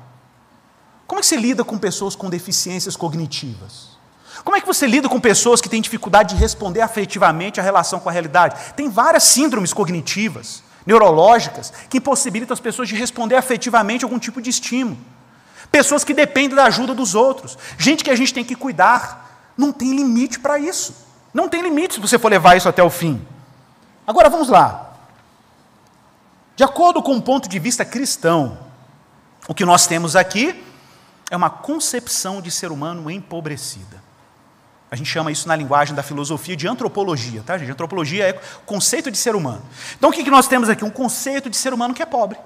Como 1.05 1.19
é 1.19 1.21
que 1.21 1.27
você 1.27 1.35
lida 1.35 1.65
com 1.65 1.77
pessoas 1.77 2.15
com 2.15 2.31
deficiências 2.31 2.95
cognitivas? 2.95 3.99
Como 4.45 4.57
é 4.57 4.61
que 4.61 4.69
você 4.69 4.87
lida 4.87 5.09
com 5.09 5.19
pessoas 5.19 5.61
que 5.61 5.69
têm 5.69 5.83
dificuldade 5.83 6.37
de 6.37 6.41
responder 6.41 6.81
afetivamente 6.81 7.59
à 7.59 7.63
relação 7.65 7.99
com 7.99 8.09
a 8.09 8.13
realidade? 8.13 8.73
Tem 8.77 8.89
várias 8.89 9.25
síndromes 9.25 9.73
cognitivas, 9.73 10.63
neurológicas, 10.87 11.73
que 11.91 11.99
impossibilitam 11.99 12.55
as 12.55 12.61
pessoas 12.61 12.89
de 12.89 12.95
responder 12.95 13.35
afetivamente 13.35 14.05
a 14.05 14.07
algum 14.07 14.21
tipo 14.21 14.41
de 14.41 14.51
estímulo. 14.51 15.14
Pessoas 15.71 16.05
que 16.05 16.15
dependem 16.15 16.57
da 16.57 16.65
ajuda 16.65 16.95
dos 16.95 17.15
outros. 17.15 17.59
Gente 17.79 18.05
que 18.05 18.11
a 18.11 18.17
gente 18.17 18.33
tem 18.33 18.45
que 18.45 18.55
cuidar. 18.55 19.53
Não 19.57 19.73
tem 19.73 19.95
limite 19.95 20.39
para 20.39 20.59
isso. 20.59 20.95
Não 21.33 21.49
tem 21.49 21.63
limite 21.63 21.95
se 21.95 22.01
você 22.01 22.19
for 22.19 22.31
levar 22.31 22.57
isso 22.57 22.69
até 22.69 22.83
o 22.83 22.91
fim. 22.91 23.25
Agora 24.07 24.29
vamos 24.29 24.49
lá. 24.49 24.93
De 26.57 26.63
acordo 26.63 27.03
com 27.03 27.17
o 27.17 27.23
ponto 27.23 27.49
de 27.49 27.59
vista 27.59 27.85
cristão, 27.85 28.59
o 29.49 29.55
que 29.55 29.65
nós 29.65 29.87
temos 29.87 30.15
aqui 30.15 30.63
é 31.31 31.37
uma 31.37 31.51
concepção 31.51 32.41
de 32.41 32.51
ser 32.51 32.71
humano 32.71 33.11
empobrecida. 33.11 34.03
A 34.91 34.97
gente 34.97 35.11
chama 35.11 35.33
isso 35.33 35.49
na 35.49 35.57
linguagem 35.57 35.93
da 35.93 36.05
filosofia 36.05 36.57
de 36.57 36.69
antropologia, 36.69 37.43
tá, 37.45 37.59
gente? 37.59 37.73
Antropologia 37.73 38.29
é 38.29 38.33
conceito 38.65 39.11
de 39.11 39.19
ser 39.19 39.35
humano. 39.35 39.63
Então 39.97 40.11
o 40.11 40.13
que 40.13 40.31
nós 40.31 40.47
temos 40.47 40.69
aqui? 40.69 40.85
Um 40.85 40.91
conceito 40.91 41.51
de 41.51 41.57
ser 41.57 41.75
humano 41.75 41.93
que 41.93 42.03
é 42.03 42.07
pobre. 42.07 42.39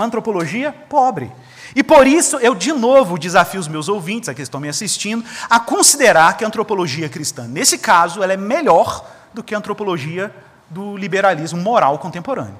Uma 0.00 0.06
antropologia 0.06 0.72
pobre. 0.88 1.30
E 1.76 1.82
por 1.82 2.06
isso 2.06 2.38
eu, 2.38 2.54
de 2.54 2.72
novo, 2.72 3.18
desafio 3.18 3.60
os 3.60 3.68
meus 3.68 3.86
ouvintes, 3.86 4.30
aqui 4.30 4.36
que 4.36 4.42
estão 4.42 4.58
me 4.58 4.66
assistindo, 4.66 5.22
a 5.50 5.60
considerar 5.60 6.38
que 6.38 6.42
a 6.42 6.46
antropologia 6.46 7.06
cristã, 7.06 7.46
nesse 7.46 7.76
caso, 7.76 8.22
ela 8.22 8.32
é 8.32 8.36
melhor 8.36 9.06
do 9.34 9.42
que 9.42 9.54
a 9.54 9.58
antropologia 9.58 10.34
do 10.70 10.96
liberalismo 10.96 11.60
moral 11.60 11.98
contemporâneo. 11.98 12.56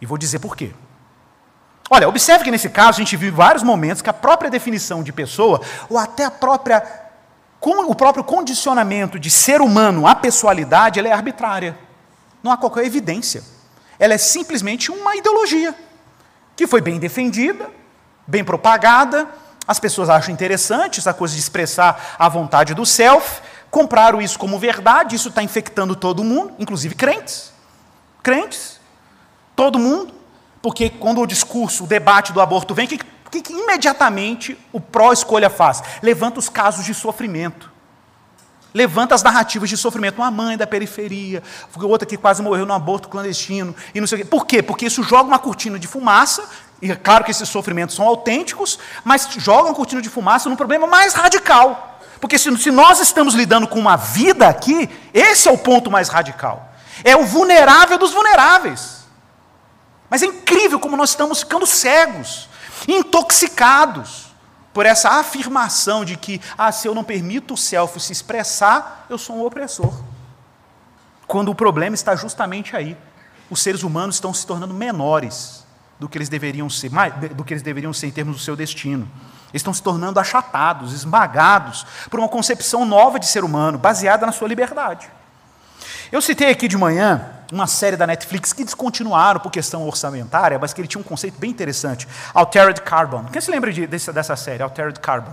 E 0.00 0.06
vou 0.06 0.16
dizer 0.16 0.38
por 0.38 0.56
quê. 0.56 0.72
Olha, 1.90 2.08
observe 2.08 2.44
que 2.44 2.52
nesse 2.52 2.68
caso 2.68 3.00
a 3.00 3.04
gente 3.04 3.16
viu 3.16 3.34
vários 3.34 3.64
momentos 3.64 4.00
que 4.00 4.08
a 4.08 4.12
própria 4.12 4.48
definição 4.48 5.02
de 5.02 5.12
pessoa, 5.12 5.60
ou 5.90 5.98
até 5.98 6.24
a 6.24 6.30
própria, 6.30 6.84
o 7.60 7.94
próprio 7.96 8.22
condicionamento 8.22 9.18
de 9.18 9.28
ser 9.28 9.60
humano 9.60 10.06
à 10.06 10.14
pessoalidade, 10.14 11.00
ela 11.00 11.08
é 11.08 11.12
arbitrária. 11.12 11.76
Não 12.44 12.52
há 12.52 12.56
qualquer 12.56 12.84
evidência. 12.84 13.42
Ela 13.98 14.14
é 14.14 14.18
simplesmente 14.18 14.92
uma 14.92 15.16
ideologia 15.16 15.74
que 16.56 16.66
foi 16.66 16.80
bem 16.80 16.98
defendida, 16.98 17.70
bem 18.26 18.42
propagada, 18.42 19.28
as 19.68 19.78
pessoas 19.78 20.08
acham 20.08 20.32
interessante 20.32 20.98
essa 20.98 21.12
coisa 21.12 21.34
de 21.34 21.40
expressar 21.40 22.16
a 22.18 22.28
vontade 22.28 22.72
do 22.72 22.86
self, 22.86 23.42
compraram 23.70 24.22
isso 24.22 24.38
como 24.38 24.58
verdade, 24.58 25.14
isso 25.14 25.28
está 25.28 25.42
infectando 25.42 25.94
todo 25.94 26.24
mundo, 26.24 26.54
inclusive 26.58 26.94
crentes. 26.94 27.52
Crentes, 28.22 28.80
todo 29.54 29.78
mundo, 29.78 30.14
porque 30.62 30.88
quando 30.88 31.20
o 31.20 31.26
discurso, 31.26 31.84
o 31.84 31.86
debate 31.86 32.32
do 32.32 32.40
aborto 32.40 32.74
vem, 32.74 32.86
o 32.86 32.88
que, 32.88 32.98
que, 33.30 33.42
que 33.42 33.52
imediatamente 33.52 34.58
o 34.72 34.80
pró-escolha 34.80 35.50
faz? 35.50 35.82
Levanta 36.02 36.38
os 36.38 36.48
casos 36.48 36.84
de 36.84 36.94
sofrimento 36.94 37.75
levanta 38.76 39.14
as 39.14 39.22
narrativas 39.22 39.70
de 39.70 39.76
sofrimento. 39.76 40.18
Uma 40.18 40.30
mãe 40.30 40.56
da 40.56 40.66
periferia, 40.66 41.42
outra 41.80 42.06
que 42.06 42.18
quase 42.18 42.42
morreu 42.42 42.66
num 42.66 42.74
aborto 42.74 43.08
clandestino, 43.08 43.74
e 43.94 44.00
não 44.00 44.06
sei 44.06 44.18
o 44.18 44.20
quê. 44.20 44.24
Por 44.28 44.46
quê? 44.46 44.62
Porque 44.62 44.84
isso 44.84 45.02
joga 45.02 45.28
uma 45.28 45.38
cortina 45.38 45.78
de 45.78 45.86
fumaça, 45.86 46.46
e 46.82 46.90
é 46.90 46.94
claro 46.94 47.24
que 47.24 47.30
esses 47.30 47.48
sofrimentos 47.48 47.96
são 47.96 48.06
autênticos, 48.06 48.78
mas 49.02 49.28
joga 49.38 49.70
uma 49.70 49.74
cortina 49.74 50.02
de 50.02 50.10
fumaça 50.10 50.50
num 50.50 50.56
problema 50.56 50.86
mais 50.86 51.14
radical. 51.14 51.98
Porque 52.20 52.38
se, 52.38 52.54
se 52.58 52.70
nós 52.70 53.00
estamos 53.00 53.32
lidando 53.32 53.66
com 53.66 53.78
uma 53.78 53.96
vida 53.96 54.46
aqui, 54.46 54.90
esse 55.14 55.48
é 55.48 55.50
o 55.50 55.56
ponto 55.56 55.90
mais 55.90 56.10
radical. 56.10 56.70
É 57.02 57.16
o 57.16 57.24
vulnerável 57.24 57.96
dos 57.96 58.12
vulneráveis. 58.12 59.06
Mas 60.10 60.22
é 60.22 60.26
incrível 60.26 60.78
como 60.78 60.98
nós 60.98 61.10
estamos 61.10 61.40
ficando 61.40 61.66
cegos, 61.66 62.48
intoxicados 62.86 64.25
por 64.76 64.84
essa 64.84 65.08
afirmação 65.08 66.04
de 66.04 66.18
que, 66.18 66.38
ah, 66.58 66.70
se 66.70 66.86
eu 66.86 66.94
não 66.94 67.02
permito 67.02 67.54
o 67.54 67.56
self 67.56 67.98
se 67.98 68.12
expressar, 68.12 69.06
eu 69.08 69.16
sou 69.16 69.34
um 69.34 69.42
opressor. 69.42 70.02
Quando 71.26 71.50
o 71.50 71.54
problema 71.54 71.94
está 71.94 72.14
justamente 72.14 72.76
aí. 72.76 72.94
Os 73.48 73.62
seres 73.62 73.82
humanos 73.82 74.16
estão 74.16 74.34
se 74.34 74.46
tornando 74.46 74.74
menores 74.74 75.64
do 75.98 76.10
que 76.10 76.18
eles 76.18 76.28
deveriam 76.28 76.68
ser, 76.68 76.90
do 77.34 77.42
que 77.42 77.54
eles 77.54 77.62
deveriam 77.62 77.90
ser 77.94 78.08
em 78.08 78.10
termos 78.10 78.36
do 78.36 78.42
seu 78.42 78.54
destino. 78.54 79.08
Eles 79.48 79.60
estão 79.60 79.72
se 79.72 79.82
tornando 79.82 80.20
achatados, 80.20 80.92
esmagados 80.92 81.86
por 82.10 82.20
uma 82.20 82.28
concepção 82.28 82.84
nova 82.84 83.18
de 83.18 83.26
ser 83.26 83.44
humano, 83.44 83.78
baseada 83.78 84.26
na 84.26 84.32
sua 84.32 84.46
liberdade. 84.46 85.08
Eu 86.12 86.20
citei 86.20 86.50
aqui 86.50 86.68
de 86.68 86.76
manhã 86.76 87.35
uma 87.52 87.66
série 87.66 87.96
da 87.96 88.06
Netflix 88.06 88.52
que 88.52 88.64
descontinuaram 88.64 89.40
por 89.40 89.50
questão 89.50 89.86
orçamentária, 89.86 90.58
mas 90.58 90.72
que 90.72 90.80
ele 90.80 90.88
tinha 90.88 91.00
um 91.00 91.04
conceito 91.04 91.38
bem 91.38 91.50
interessante, 91.50 92.06
Altered 92.34 92.80
Carbon. 92.82 93.24
Quem 93.32 93.40
se 93.40 93.50
lembra 93.50 93.72
de, 93.72 93.86
dessa, 93.86 94.12
dessa 94.12 94.36
série, 94.36 94.62
Altered 94.62 94.98
Carbon? 95.00 95.32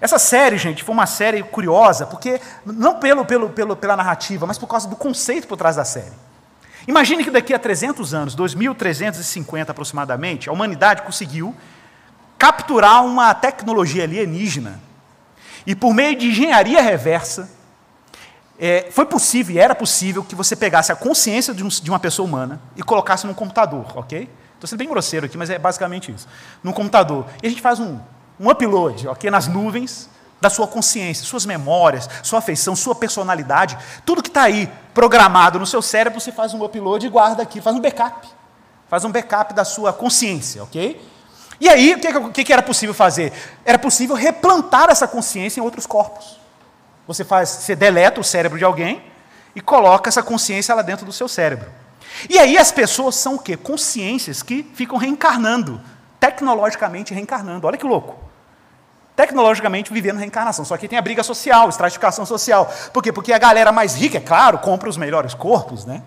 Essa 0.00 0.18
série, 0.18 0.58
gente, 0.58 0.82
foi 0.82 0.94
uma 0.94 1.06
série 1.06 1.42
curiosa, 1.42 2.06
porque 2.06 2.40
não 2.64 2.98
pelo, 2.98 3.24
pelo, 3.24 3.50
pelo, 3.50 3.76
pela 3.76 3.96
narrativa, 3.96 4.46
mas 4.46 4.58
por 4.58 4.66
causa 4.66 4.88
do 4.88 4.96
conceito 4.96 5.46
por 5.46 5.56
trás 5.56 5.76
da 5.76 5.84
série. 5.84 6.12
Imagine 6.86 7.24
que 7.24 7.30
daqui 7.30 7.54
a 7.54 7.58
300 7.58 8.12
anos, 8.12 8.34
2350 8.34 9.72
aproximadamente, 9.72 10.48
a 10.48 10.52
humanidade 10.52 11.02
conseguiu 11.02 11.54
capturar 12.38 13.04
uma 13.04 13.32
tecnologia 13.32 14.04
alienígena 14.04 14.80
e, 15.66 15.74
por 15.74 15.94
meio 15.94 16.16
de 16.16 16.28
engenharia 16.28 16.82
reversa, 16.82 17.48
é, 18.58 18.88
foi 18.90 19.04
possível 19.06 19.56
e 19.56 19.58
era 19.58 19.74
possível 19.74 20.22
que 20.22 20.34
você 20.34 20.54
pegasse 20.54 20.92
a 20.92 20.96
consciência 20.96 21.52
de, 21.52 21.64
um, 21.64 21.68
de, 21.68 21.90
uma 21.90 21.98
pessoa 21.98 22.26
humana 22.26 22.60
e 22.76 22.82
colocasse 22.82 23.26
num 23.26 23.34
computador, 23.34 23.86
ok? 23.96 24.30
Estou 24.54 24.68
sendo 24.68 24.78
bem 24.78 24.88
grosseiro 24.88 25.26
aqui, 25.26 25.36
mas 25.36 25.50
é 25.50 25.58
basicamente 25.58 26.12
isso. 26.12 26.28
Num 26.62 26.72
computador. 26.72 27.26
E 27.42 27.46
a 27.46 27.50
gente 27.50 27.60
faz 27.60 27.80
um, 27.80 27.98
um 28.38 28.48
upload, 28.48 29.08
ok? 29.08 29.30
Nas 29.30 29.48
nuvens 29.48 30.08
da 30.40 30.48
sua 30.48 30.68
consciência, 30.68 31.24
suas 31.24 31.46
memórias, 31.46 32.08
sua 32.22 32.38
afeição, 32.38 32.76
sua 32.76 32.94
personalidade, 32.94 33.76
tudo 34.04 34.22
que 34.22 34.28
está 34.28 34.42
aí 34.42 34.70
programado 34.92 35.58
no 35.58 35.66
seu 35.66 35.82
cérebro, 35.82 36.20
você 36.20 36.30
faz 36.30 36.54
um 36.54 36.62
upload 36.62 37.06
e 37.06 37.08
guarda 37.08 37.42
aqui, 37.42 37.60
faz 37.60 37.74
um 37.74 37.80
backup. 37.80 38.28
Faz 38.88 39.04
um 39.04 39.10
backup 39.10 39.54
da 39.54 39.64
sua 39.64 39.92
consciência, 39.92 40.62
ok? 40.62 41.00
E 41.60 41.68
aí, 41.68 41.94
o 41.94 42.30
que, 42.30 42.44
que 42.44 42.52
era 42.52 42.62
possível 42.62 42.94
fazer? 42.94 43.32
Era 43.64 43.78
possível 43.78 44.14
replantar 44.14 44.90
essa 44.90 45.08
consciência 45.08 45.60
em 45.60 45.62
outros 45.62 45.86
corpos. 45.86 46.43
Você 47.06 47.24
faz, 47.24 47.48
você 47.48 47.76
deleta 47.76 48.20
o 48.20 48.24
cérebro 48.24 48.58
de 48.58 48.64
alguém 48.64 49.02
e 49.54 49.60
coloca 49.60 50.08
essa 50.08 50.22
consciência 50.22 50.74
lá 50.74 50.82
dentro 50.82 51.04
do 51.04 51.12
seu 51.12 51.28
cérebro. 51.28 51.70
E 52.28 52.38
aí 52.38 52.56
as 52.56 52.70
pessoas 52.70 53.14
são 53.16 53.36
o 53.36 53.38
quê? 53.38 53.56
Consciências 53.56 54.42
que 54.42 54.62
ficam 54.74 54.96
reencarnando, 54.96 55.80
tecnologicamente 56.18 57.12
reencarnando. 57.12 57.66
Olha 57.66 57.76
que 57.76 57.86
louco. 57.86 58.18
Tecnologicamente 59.16 59.92
vivendo 59.92 60.18
reencarnação. 60.18 60.64
Só 60.64 60.76
que 60.76 60.88
tem 60.88 60.98
a 60.98 61.02
briga 61.02 61.22
social, 61.22 61.68
estratificação 61.68 62.26
social. 62.26 62.72
Por 62.92 63.02
quê? 63.02 63.12
Porque 63.12 63.32
a 63.32 63.38
galera 63.38 63.70
mais 63.70 63.94
rica, 63.94 64.18
é 64.18 64.20
claro, 64.20 64.58
compra 64.58 64.88
os 64.88 64.96
melhores 64.96 65.34
corpos, 65.34 65.84
né? 65.84 66.02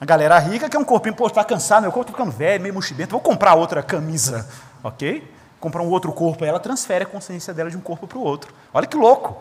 A 0.00 0.04
galera 0.04 0.38
rica 0.38 0.68
quer 0.68 0.78
um 0.78 0.84
corpinho, 0.84 1.14
pô, 1.14 1.26
está 1.26 1.44
cansado, 1.44 1.82
meu 1.82 1.92
corpo 1.92 2.10
está 2.10 2.18
ficando 2.18 2.36
velho, 2.36 2.60
meio 2.60 2.74
mochibento, 2.74 3.12
vou 3.12 3.20
comprar 3.20 3.54
outra 3.54 3.84
camisa, 3.84 4.48
ok? 4.82 5.30
Comprar 5.60 5.80
um 5.80 5.88
outro 5.88 6.12
corpo, 6.12 6.42
aí 6.42 6.50
ela 6.50 6.58
transfere 6.58 7.04
a 7.04 7.06
consciência 7.06 7.54
dela 7.54 7.70
de 7.70 7.76
um 7.76 7.80
corpo 7.80 8.08
para 8.08 8.18
o 8.18 8.20
outro. 8.20 8.52
Olha 8.74 8.84
que 8.84 8.96
louco. 8.96 9.36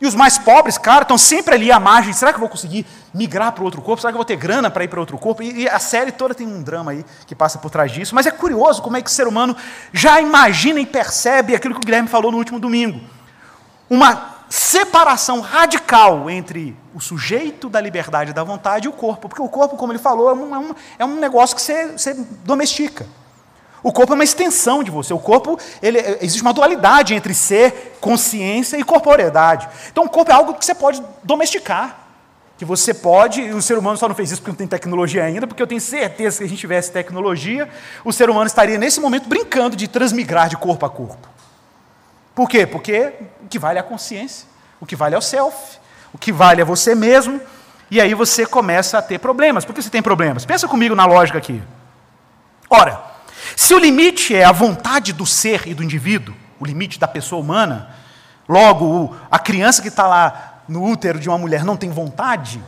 E 0.00 0.06
os 0.06 0.14
mais 0.14 0.36
pobres, 0.36 0.76
claro, 0.76 1.02
estão 1.02 1.16
sempre 1.16 1.54
ali 1.54 1.72
à 1.72 1.80
margem. 1.80 2.12
Será 2.12 2.30
que 2.30 2.36
eu 2.36 2.40
vou 2.40 2.48
conseguir 2.48 2.84
migrar 3.14 3.52
para 3.52 3.64
outro 3.64 3.80
corpo? 3.80 4.00
Será 4.00 4.12
que 4.12 4.16
eu 4.16 4.18
vou 4.18 4.26
ter 4.26 4.36
grana 4.36 4.70
para 4.70 4.84
ir 4.84 4.88
para 4.88 5.00
outro 5.00 5.16
corpo? 5.16 5.42
E, 5.42 5.62
e, 5.62 5.68
a 5.68 5.78
série 5.78 6.12
toda 6.12 6.34
tem 6.34 6.46
um 6.46 6.62
drama 6.62 6.90
aí 6.90 7.04
que 7.26 7.34
passa 7.34 7.58
por 7.58 7.70
trás 7.70 7.90
disso. 7.90 8.14
Mas 8.14 8.26
é 8.26 8.30
curioso 8.30 8.82
como 8.82 8.96
é 8.96 9.02
que 9.02 9.08
o 9.08 9.12
ser 9.12 9.26
humano 9.26 9.56
já 9.92 10.20
imagina 10.20 10.80
e 10.80 10.86
percebe 10.86 11.54
aquilo 11.54 11.74
que 11.74 11.80
o 11.80 11.84
Guilherme 11.84 12.08
falou 12.08 12.30
no 12.30 12.36
último 12.36 12.60
domingo. 12.60 13.00
Uma 13.88 14.36
separação 14.50 15.40
radical 15.40 16.28
entre 16.28 16.76
o 16.94 17.00
sujeito 17.00 17.68
da 17.68 17.80
liberdade 17.80 18.30
e 18.30 18.34
da 18.34 18.44
vontade 18.44 18.86
e 18.86 18.88
o 18.88 18.92
corpo. 18.92 19.30
Porque 19.30 19.42
o 19.42 19.48
corpo, 19.48 19.76
como 19.76 19.92
ele 19.92 19.98
falou, 19.98 20.28
é 20.28 20.34
um, 20.34 20.54
é 20.54 20.58
um, 20.58 20.74
é 20.98 21.04
um 21.06 21.16
negócio 21.16 21.56
que 21.56 21.62
você, 21.62 21.92
você 21.92 22.14
domestica. 22.44 23.06
O 23.86 23.92
corpo 23.92 24.14
é 24.14 24.16
uma 24.16 24.24
extensão 24.24 24.82
de 24.82 24.90
você. 24.90 25.14
O 25.14 25.18
corpo, 25.20 25.56
ele, 25.80 26.00
existe 26.20 26.42
uma 26.42 26.52
dualidade 26.52 27.14
entre 27.14 27.32
ser, 27.32 27.96
consciência 28.00 28.76
e 28.76 28.82
corporeidade. 28.82 29.68
Então, 29.92 30.02
o 30.02 30.08
corpo 30.08 30.32
é 30.32 30.34
algo 30.34 30.54
que 30.54 30.64
você 30.64 30.74
pode 30.74 31.00
domesticar. 31.22 31.96
Que 32.58 32.64
você 32.64 32.92
pode, 32.92 33.42
e 33.42 33.52
o 33.52 33.62
ser 33.62 33.78
humano 33.78 33.96
só 33.96 34.08
não 34.08 34.14
fez 34.16 34.32
isso 34.32 34.40
porque 34.40 34.50
não 34.50 34.56
tem 34.56 34.66
tecnologia 34.66 35.22
ainda, 35.22 35.46
porque 35.46 35.62
eu 35.62 35.68
tenho 35.68 35.80
certeza 35.80 36.38
que 36.38 36.38
se 36.38 36.44
a 36.44 36.48
gente 36.48 36.58
tivesse 36.58 36.90
tecnologia, 36.90 37.68
o 38.04 38.12
ser 38.12 38.28
humano 38.28 38.48
estaria 38.48 38.76
nesse 38.76 38.98
momento 38.98 39.28
brincando 39.28 39.76
de 39.76 39.86
transmigrar 39.86 40.48
de 40.48 40.56
corpo 40.56 40.84
a 40.84 40.90
corpo. 40.90 41.28
Por 42.34 42.48
quê? 42.48 42.66
Porque 42.66 43.12
o 43.40 43.46
que 43.46 43.56
vale 43.56 43.78
é 43.78 43.82
a 43.82 43.84
consciência, 43.84 44.48
o 44.80 44.86
que 44.86 44.96
vale 44.96 45.14
é 45.14 45.18
o 45.18 45.22
self, 45.22 45.78
o 46.12 46.18
que 46.18 46.32
vale 46.32 46.60
é 46.60 46.64
você 46.64 46.92
mesmo, 46.92 47.40
e 47.88 48.00
aí 48.00 48.14
você 48.14 48.46
começa 48.46 48.98
a 48.98 49.02
ter 49.02 49.20
problemas. 49.20 49.64
Por 49.64 49.72
que 49.72 49.80
você 49.80 49.90
tem 49.90 50.02
problemas? 50.02 50.44
Pensa 50.44 50.66
comigo 50.66 50.96
na 50.96 51.06
lógica 51.06 51.38
aqui. 51.38 51.62
Ora, 52.68 53.14
Se 53.54 53.74
o 53.74 53.78
limite 53.78 54.34
é 54.34 54.44
a 54.44 54.52
vontade 54.52 55.12
do 55.12 55.26
ser 55.26 55.68
e 55.68 55.74
do 55.74 55.82
indivíduo, 55.82 56.34
o 56.58 56.64
limite 56.64 56.98
da 56.98 57.06
pessoa 57.06 57.40
humana, 57.40 57.94
logo 58.48 59.14
a 59.30 59.38
criança 59.38 59.82
que 59.82 59.88
está 59.88 60.06
lá 60.06 60.62
no 60.68 60.82
útero 60.84 61.20
de 61.20 61.28
uma 61.28 61.38
mulher 61.38 61.64
não 61.64 61.76
tem 61.76 61.90
vontade, 61.90 62.62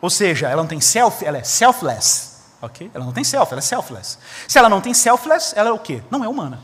ou 0.00 0.10
seja, 0.10 0.48
ela 0.48 0.62
não 0.62 0.68
tem 0.68 0.80
self, 0.80 1.24
ela 1.24 1.38
é 1.38 1.42
selfless, 1.42 2.32
ok? 2.60 2.90
Ela 2.92 3.04
não 3.04 3.12
tem 3.12 3.24
self, 3.24 3.52
ela 3.52 3.60
é 3.60 3.62
selfless. 3.62 4.18
Se 4.46 4.58
ela 4.58 4.68
não 4.68 4.80
tem 4.80 4.92
selfless, 4.92 5.52
ela 5.56 5.70
é 5.70 5.72
o 5.72 5.78
quê? 5.78 6.02
Não 6.10 6.24
é 6.24 6.28
humana. 6.28 6.60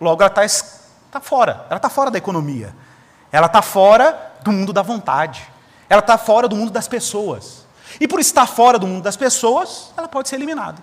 Logo, 0.00 0.22
ela 0.22 0.32
está 0.32 0.66
tá 1.10 1.20
fora, 1.20 1.64
ela 1.68 1.76
está 1.76 1.88
fora 1.88 2.10
da 2.10 2.18
economia. 2.18 2.74
Ela 3.30 3.46
está 3.46 3.62
fora 3.62 4.32
do 4.42 4.52
mundo 4.52 4.72
da 4.72 4.82
vontade. 4.82 5.48
Ela 5.88 6.00
está 6.00 6.18
fora 6.18 6.46
do 6.46 6.54
mundo 6.54 6.70
das 6.70 6.86
pessoas. 6.86 7.66
E 8.00 8.06
por 8.06 8.20
estar 8.20 8.46
fora 8.46 8.78
do 8.78 8.86
mundo 8.86 9.02
das 9.02 9.16
pessoas, 9.16 9.92
ela 9.96 10.08
pode 10.08 10.28
ser 10.28 10.36
eliminada. 10.36 10.82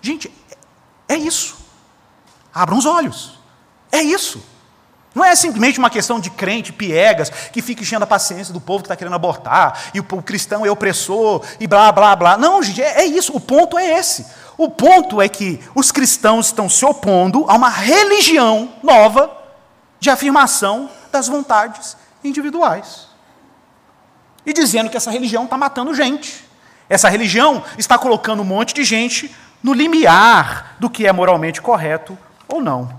Gente, 0.00 0.32
é 1.08 1.16
isso. 1.16 1.56
Abram 2.52 2.78
os 2.78 2.86
olhos. 2.86 3.38
É 3.90 4.02
isso. 4.02 4.42
Não 5.14 5.24
é 5.24 5.34
simplesmente 5.34 5.78
uma 5.78 5.90
questão 5.90 6.20
de 6.20 6.30
crente, 6.30 6.72
piegas, 6.72 7.30
que 7.30 7.62
fica 7.62 7.82
enchendo 7.82 8.04
a 8.04 8.06
paciência 8.06 8.52
do 8.52 8.60
povo 8.60 8.82
que 8.82 8.86
está 8.86 8.94
querendo 8.94 9.14
abortar, 9.14 9.90
e 9.92 9.98
o, 9.98 10.04
cristão 10.22 10.64
é 10.64 10.70
opressor, 10.70 11.42
e 11.58 11.66
blá, 11.66 11.90
blá, 11.90 12.14
blá. 12.14 12.36
Não, 12.36 12.62
gente, 12.62 12.82
é, 12.82 13.00
é 13.00 13.04
isso. 13.04 13.34
O 13.34 13.40
ponto 13.40 13.78
é 13.78 13.98
esse. 13.98 14.26
O 14.56 14.70
ponto 14.70 15.20
é 15.20 15.28
que 15.28 15.60
os 15.74 15.90
cristãos 15.90 16.46
estão 16.46 16.68
se 16.68 16.84
opondo 16.84 17.44
a 17.48 17.54
uma 17.54 17.68
religião 17.68 18.72
nova 18.82 19.36
de 19.98 20.10
afirmação 20.10 20.90
das 21.10 21.26
vontades 21.26 21.96
individuais. 22.22 23.08
E 24.44 24.52
dizendo 24.52 24.90
que 24.90 24.96
essa 24.96 25.10
religião 25.10 25.44
está 25.44 25.56
matando 25.56 25.94
gente. 25.94 26.44
Essa 26.88 27.08
religião 27.08 27.62
está 27.76 27.98
colocando 27.98 28.40
um 28.40 28.44
monte 28.44 28.72
de 28.72 28.84
gente 28.84 29.34
no 29.62 29.72
limiar 29.72 30.76
do 30.78 30.88
que 30.88 31.06
é 31.06 31.12
moralmente 31.12 31.60
correto 31.60 32.16
ou 32.46 32.60
não. 32.60 32.96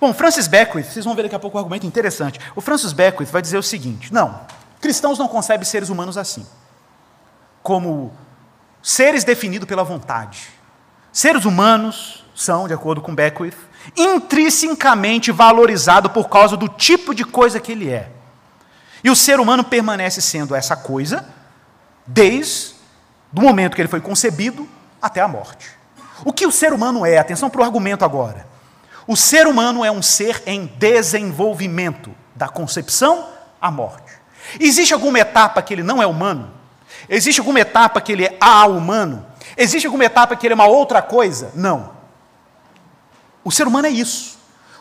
Bom, 0.00 0.12
Francis 0.12 0.46
Beckwith, 0.46 0.86
vocês 0.86 1.04
vão 1.04 1.14
ver 1.14 1.22
daqui 1.22 1.34
a 1.34 1.38
pouco 1.38 1.56
um 1.56 1.60
argumento 1.60 1.86
interessante. 1.86 2.38
O 2.54 2.60
Francis 2.60 2.92
Beckwith 2.92 3.30
vai 3.30 3.40
dizer 3.40 3.56
o 3.56 3.62
seguinte: 3.62 4.12
não, 4.12 4.40
cristãos 4.80 5.18
não 5.18 5.28
concebem 5.28 5.64
seres 5.64 5.88
humanos 5.88 6.18
assim, 6.18 6.46
como 7.62 8.12
seres 8.82 9.24
definidos 9.24 9.66
pela 9.66 9.82
vontade. 9.82 10.48
Seres 11.12 11.44
humanos 11.44 12.24
são, 12.34 12.66
de 12.66 12.74
acordo 12.74 13.00
com 13.00 13.14
Beckwith, 13.14 13.56
intrinsecamente 13.96 15.30
valorizados 15.30 16.12
por 16.12 16.28
causa 16.28 16.56
do 16.56 16.68
tipo 16.68 17.14
de 17.14 17.24
coisa 17.24 17.60
que 17.60 17.72
ele 17.72 17.88
é. 17.88 18.10
E 19.02 19.10
o 19.10 19.16
ser 19.16 19.38
humano 19.38 19.62
permanece 19.62 20.20
sendo 20.20 20.54
essa 20.54 20.76
coisa 20.76 21.24
desde 22.06 22.74
o 23.34 23.40
momento 23.40 23.74
que 23.74 23.80
ele 23.80 23.88
foi 23.88 24.00
concebido 24.00 24.68
até 25.04 25.20
a 25.20 25.28
morte. 25.28 25.70
O 26.24 26.32
que 26.32 26.46
o 26.46 26.50
ser 26.50 26.72
humano 26.72 27.04
é? 27.04 27.18
Atenção 27.18 27.50
para 27.50 27.60
o 27.60 27.64
argumento 27.64 28.06
agora. 28.06 28.46
O 29.06 29.14
ser 29.14 29.46
humano 29.46 29.84
é 29.84 29.90
um 29.90 30.00
ser 30.00 30.42
em 30.46 30.64
desenvolvimento, 30.78 32.14
da 32.34 32.48
concepção 32.48 33.28
à 33.60 33.70
morte. 33.70 34.10
Existe 34.58 34.94
alguma 34.94 35.18
etapa 35.18 35.60
que 35.60 35.74
ele 35.74 35.82
não 35.82 36.02
é 36.02 36.06
humano? 36.06 36.50
Existe 37.06 37.38
alguma 37.38 37.60
etapa 37.60 38.00
que 38.00 38.12
ele 38.12 38.24
é 38.24 38.36
a-humano? 38.40 39.26
Existe 39.58 39.84
alguma 39.84 40.06
etapa 40.06 40.34
que 40.34 40.46
ele 40.46 40.54
é 40.54 40.56
uma 40.56 40.66
outra 40.66 41.02
coisa? 41.02 41.52
Não. 41.54 41.90
O 43.44 43.52
ser 43.52 43.66
humano 43.66 43.86
é 43.86 43.90
isso. 43.90 44.33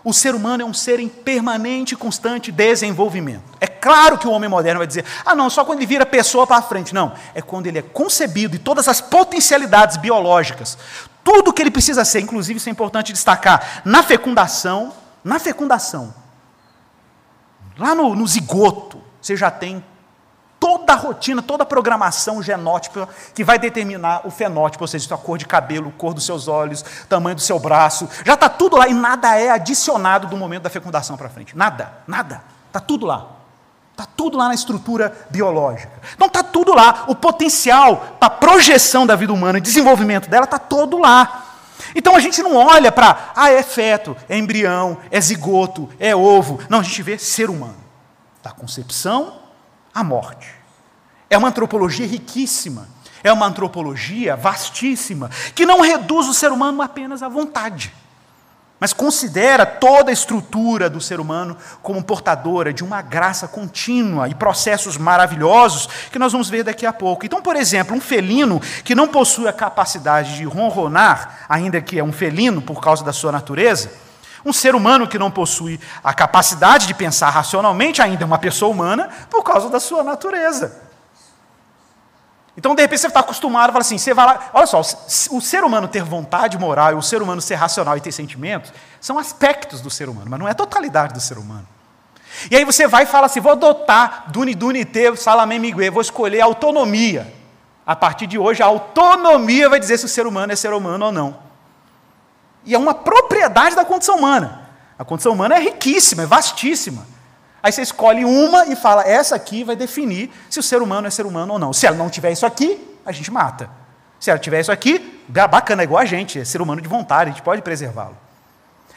O 0.04 0.12
ser 0.12 0.36
humano 0.36 0.64
é 0.64 0.66
um 0.66 0.74
ser 0.74 1.00
em 1.00 1.08
permanente 1.08 1.94
e 1.94 1.98
constante 1.98 2.52
desenvolvimento. 2.52 3.44
É 3.62 3.68
claro 3.68 4.18
que 4.18 4.28
o 4.28 4.32
homem 4.32 4.50
moderno 4.50 4.80
vai 4.80 4.88
dizer: 4.88 5.06
ah, 5.26 5.34
não, 5.34 5.50
só 5.50 5.64
quando 5.64 5.80
ele 5.80 5.86
vira 5.86 6.06
pessoa 6.06 6.46
para 6.46 6.62
frente. 6.62 6.94
Não, 6.94 7.14
é 7.34 7.42
quando 7.42 7.68
ele 7.68 7.80
é 7.80 7.82
concebido 7.82 8.56
e 8.56 8.60
todas 8.60 8.90
as 8.90 9.00
potencialidades 9.00 9.96
biológicas, 9.96 10.78
tudo 11.24 11.54
que 11.54 11.62
ele 11.62 11.72
precisa 11.72 12.04
ser, 12.04 12.20
inclusive 12.20 12.58
isso 12.58 12.68
é 12.68 12.72
importante 12.72 13.14
destacar, 13.14 13.82
na 13.86 14.04
fecundação, 14.04 14.92
na 15.24 15.40
fecundação, 15.40 16.14
lá 17.78 17.96
no, 17.96 18.14
no 18.14 18.28
zigoto, 18.28 19.02
você 19.22 19.38
já 19.38 19.50
tem 19.50 19.84
toda 20.84 20.94
a 20.94 20.96
rotina, 20.96 21.42
toda 21.42 21.64
a 21.64 21.66
programação 21.66 22.44
genótipa 22.44 23.08
que 23.34 23.44
vai 23.44 23.58
determinar 23.58 24.22
o 24.26 24.32
fenótipo, 24.32 24.84
ou 24.84 24.88
seja, 24.88 25.16
a 25.16 25.18
cor 25.18 25.38
de 25.38 25.46
cabelo, 25.46 25.92
cor 25.98 26.14
dos 26.14 26.26
seus 26.26 26.48
olhos, 26.48 26.84
tamanho 27.08 27.36
do 27.36 27.42
seu 27.42 27.58
braço, 27.58 28.08
já 28.26 28.34
está 28.34 28.50
tudo 28.50 28.76
lá 28.76 28.88
e 28.88 28.94
nada 28.94 29.36
é 29.40 29.50
adicionado 29.50 30.28
do 30.28 30.38
momento 30.38 30.64
da 30.64 30.70
fecundação 30.70 31.16
para 31.16 31.30
frente. 31.30 31.58
Nada, 31.58 31.94
nada. 32.06 32.44
Está 32.68 32.80
tudo 32.80 33.06
lá. 33.06 33.28
Está 33.92 34.06
tudo 34.06 34.38
lá 34.38 34.48
na 34.48 34.56
estrutura 34.56 35.16
biológica. 35.30 35.94
Então 36.16 36.28
está 36.28 36.44
tudo 36.44 36.74
lá. 36.74 37.06
O 37.08 37.16
potencial 37.16 38.18
para 38.20 38.30
projeção 38.30 39.06
da 39.06 39.16
vida 39.16 39.32
humana 39.32 39.62
desenvolvimento 39.62 40.30
dela 40.30 40.46
está 40.46 40.60
todo 40.60 40.98
lá. 40.98 41.46
Então 41.96 42.16
a 42.16 42.20
gente 42.20 42.42
não 42.42 42.56
olha 42.56 42.92
para, 42.92 43.32
ah, 43.36 43.52
é 43.52 43.62
feto, 43.62 44.18
é 44.28 44.38
embrião, 44.38 44.98
é 45.12 45.22
zigoto, 45.22 45.90
é 46.00 46.16
ovo. 46.16 46.60
Não, 46.70 46.80
a 46.80 46.84
gente 46.84 47.02
vê 47.04 47.18
ser 47.18 47.50
humano. 47.50 47.78
Da 48.42 48.52
concepção 48.52 49.44
a 49.94 50.04
morte. 50.04 50.63
É 51.34 51.38
uma 51.38 51.48
antropologia 51.48 52.06
riquíssima, 52.06 52.88
é 53.24 53.34
uma 53.34 53.48
antropologia 53.48 54.36
vastíssima, 54.36 55.32
que 55.56 55.66
não 55.66 55.82
reduz 55.82 56.28
o 56.28 56.34
ser 56.34 56.52
humano 56.52 56.80
apenas 56.80 57.24
à 57.24 57.28
vontade, 57.28 57.92
mas 58.80 58.94
considera 58.94 59.66
toda 59.66 60.12
a 60.12 60.14
estrutura 60.14 60.92
do 60.92 61.02
ser 61.02 61.20
humano 61.20 61.58
como 61.82 62.04
portadora 62.04 62.72
de 62.72 62.84
uma 62.84 63.02
graça 63.02 63.48
contínua 63.48 64.30
e 64.30 64.36
processos 64.36 64.96
maravilhosos 64.96 65.90
que 66.12 66.20
nós 66.20 66.34
vamos 66.34 66.52
ver 66.52 66.64
daqui 66.64 66.86
a 66.86 66.94
pouco. 66.94 67.26
Então, 67.26 67.42
por 67.42 67.56
exemplo, 67.56 67.98
um 67.98 68.02
felino 68.02 68.62
que 68.84 68.94
não 68.94 69.08
possui 69.08 69.48
a 69.48 69.54
capacidade 69.54 70.36
de 70.36 70.44
ronronar, 70.44 71.46
ainda 71.50 71.82
que 71.82 71.98
é 71.98 72.04
um 72.04 72.14
felino 72.14 72.62
por 72.62 72.80
causa 72.80 73.04
da 73.04 73.12
sua 73.12 73.32
natureza, 73.32 73.92
um 74.46 74.54
ser 74.54 74.76
humano 74.76 75.08
que 75.08 75.18
não 75.18 75.32
possui 75.32 75.80
a 76.04 76.14
capacidade 76.14 76.86
de 76.86 76.94
pensar 76.94 77.32
racionalmente 77.32 78.04
ainda 78.04 78.24
é 78.24 78.26
uma 78.26 78.38
pessoa 78.38 78.72
humana 78.72 79.10
por 79.32 79.42
causa 79.42 79.68
da 79.68 79.80
sua 79.80 80.04
natureza. 80.04 80.93
Então, 82.56 82.76
de 82.76 82.82
repente, 82.82 83.02
você 83.02 83.08
está 83.08 83.22
acostumado 83.22 83.70
a 83.70 83.74
falar 83.74 83.82
assim: 83.82 83.98
você 83.98 84.14
vai 84.14 84.26
lá. 84.26 84.50
Olha 84.54 84.68
só, 84.68 84.80
o 84.80 85.42
ser 85.42 85.64
humano 85.64 85.88
ter 85.88 86.04
vontade 86.04 86.58
moral 86.58 86.92
e 86.92 86.96
o 86.96 87.02
ser 87.02 87.22
humano 87.22 87.42
ser 87.42 87.56
racional 87.56 87.98
e 87.98 88.02
ter 88.02 88.12
sentimentos 88.12 88.72
são 89.02 89.18
aspectos 89.18 89.82
do 89.82 89.90
ser 89.90 90.08
humano, 90.08 90.28
mas 90.30 90.40
não 90.40 90.48
é 90.48 90.52
a 90.52 90.56
totalidade 90.56 91.14
do 91.14 91.20
ser 91.20 91.38
humano. 91.38 91.68
E 92.50 92.56
aí 92.56 92.64
você 92.64 92.88
vai 92.88 93.04
e 93.04 93.08
fala 93.08 93.26
assim: 93.26 93.40
vou 93.40 93.52
adotar 93.52 94.26
Duni 94.28 94.54
Duni 94.54 94.86
Te, 94.86 95.16
Salamé 95.16 95.58
Miguel, 95.58 95.92
vou 95.92 96.02
escolher 96.02 96.42
a 96.42 96.46
autonomia. 96.46 97.34
A 97.86 97.96
partir 97.96 98.28
de 98.28 98.38
hoje, 98.38 98.64
a 98.64 98.68
autonomia 98.68 99.68
vai 99.68 99.80
dizer 99.80 99.98
se 99.98 100.06
o 100.06 100.10
ser 100.10 100.26
humano 100.26 100.54
é 100.54 100.56
ser 100.56 100.72
humano 100.74 101.06
ou 101.06 101.12
não. 101.12 101.38
E 102.64 102.74
é 102.74 102.78
uma 102.78 102.94
propriedade 102.94 103.76
da 103.76 103.84
condição 103.84 104.18
humana. 104.18 104.70
A 104.98 105.04
condição 105.04 105.34
humana 105.34 105.56
é 105.56 105.60
riquíssima, 105.60 106.24
é 106.24 106.26
vastíssima. 106.26 107.06
Aí 107.64 107.72
você 107.72 107.82
escolhe 107.82 108.26
uma 108.26 108.66
e 108.66 108.76
fala, 108.76 109.08
essa 109.08 109.36
aqui 109.36 109.64
vai 109.64 109.78
definir 109.78 110.30
se 110.50 110.60
o 110.60 110.64
ser 110.64 110.82
humano 110.82 111.08
é 111.08 111.10
ser 111.10 111.26
humano 111.26 111.54
ou 111.54 111.60
não. 111.60 111.72
Se 111.72 111.88
ela 111.88 111.96
não 111.96 112.10
tiver 112.10 112.32
isso 112.32 112.46
aqui, 112.46 113.00
a 113.06 113.12
gente 113.14 113.32
mata. 113.32 113.70
Se 114.20 114.30
ela 114.30 114.38
tiver 114.38 114.60
isso 114.60 114.72
aqui, 114.72 115.24
bacana, 115.50 115.82
é 115.82 115.86
igual 115.86 116.02
a 116.02 116.06
gente, 116.06 116.40
é 116.40 116.44
ser 116.44 116.62
humano 116.62 116.82
de 116.82 116.90
vontade, 116.90 117.30
a 117.30 117.34
gente 117.34 117.42
pode 117.42 117.62
preservá-lo. 117.62 118.18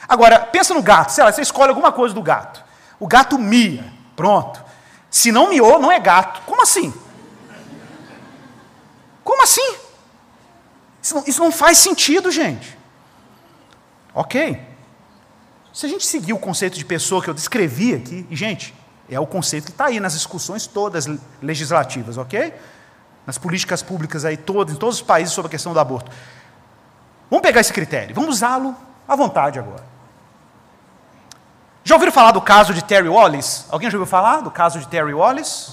Agora, 0.09 0.41
pensa 0.41 0.75
no 0.75 0.83
gato, 0.83 1.11
sei 1.11 1.23
lá, 1.23 1.31
você 1.31 1.43
escolhe 1.43 1.69
alguma 1.69 1.93
coisa 1.93 2.13
do 2.13 2.21
gato. 2.21 2.65
O 2.99 3.07
gato 3.07 3.39
mia, 3.39 3.85
pronto. 4.17 4.61
Se 5.09 5.31
não 5.31 5.49
miou, 5.49 5.79
não 5.79 5.93
é 5.93 6.01
gato. 6.01 6.43
Como 6.45 6.61
assim? 6.61 6.93
Como 9.23 9.43
assim? 9.45 9.77
Isso 11.01 11.15
não, 11.15 11.25
isso 11.25 11.41
não 11.41 11.53
faz 11.53 11.79
sentido, 11.79 12.33
gente. 12.33 12.77
Ok. 14.13 14.61
Se 15.77 15.85
a 15.85 15.89
gente 15.91 16.07
seguir 16.07 16.33
o 16.33 16.39
conceito 16.39 16.79
de 16.79 16.87
pessoa 16.87 17.23
que 17.23 17.29
eu 17.29 17.35
descrevi 17.35 17.95
aqui, 17.95 18.27
e, 18.31 18.35
gente, 18.35 18.75
é 19.11 19.21
o 19.21 19.27
conceito 19.27 19.67
que 19.67 19.73
está 19.73 19.85
aí 19.85 20.01
nas 20.01 20.15
discussões 20.15 20.67
todas 20.67 21.07
legislativas, 21.43 22.17
ok? 22.17 22.55
Nas 23.27 23.37
políticas 23.37 23.83
públicas 23.83 24.25
aí 24.25 24.39
todas, 24.39 24.75
em 24.75 24.79
todos 24.79 24.97
os 24.97 25.03
países 25.03 25.35
sobre 25.35 25.49
a 25.49 25.51
questão 25.51 25.75
do 25.75 25.79
aborto. 25.79 26.11
Vamos 27.29 27.43
pegar 27.43 27.61
esse 27.61 27.75
critério, 27.75 28.15
vamos 28.15 28.37
usá-lo 28.37 28.75
à 29.07 29.15
vontade 29.15 29.59
agora. 29.59 29.85
Já 31.85 31.95
ouviram 31.97 32.11
falar 32.11 32.31
do 32.31 32.41
caso 32.41 32.73
de 32.73 32.83
Terry 32.83 33.11
Wallace? 33.11 33.67
Alguém 33.69 33.91
já 33.91 33.99
ouviu 33.99 34.11
falar 34.11 34.41
do 34.41 34.51
caso 34.51 34.79
de 34.79 34.89
Terry 34.89 35.13
Wallace? 35.13 35.73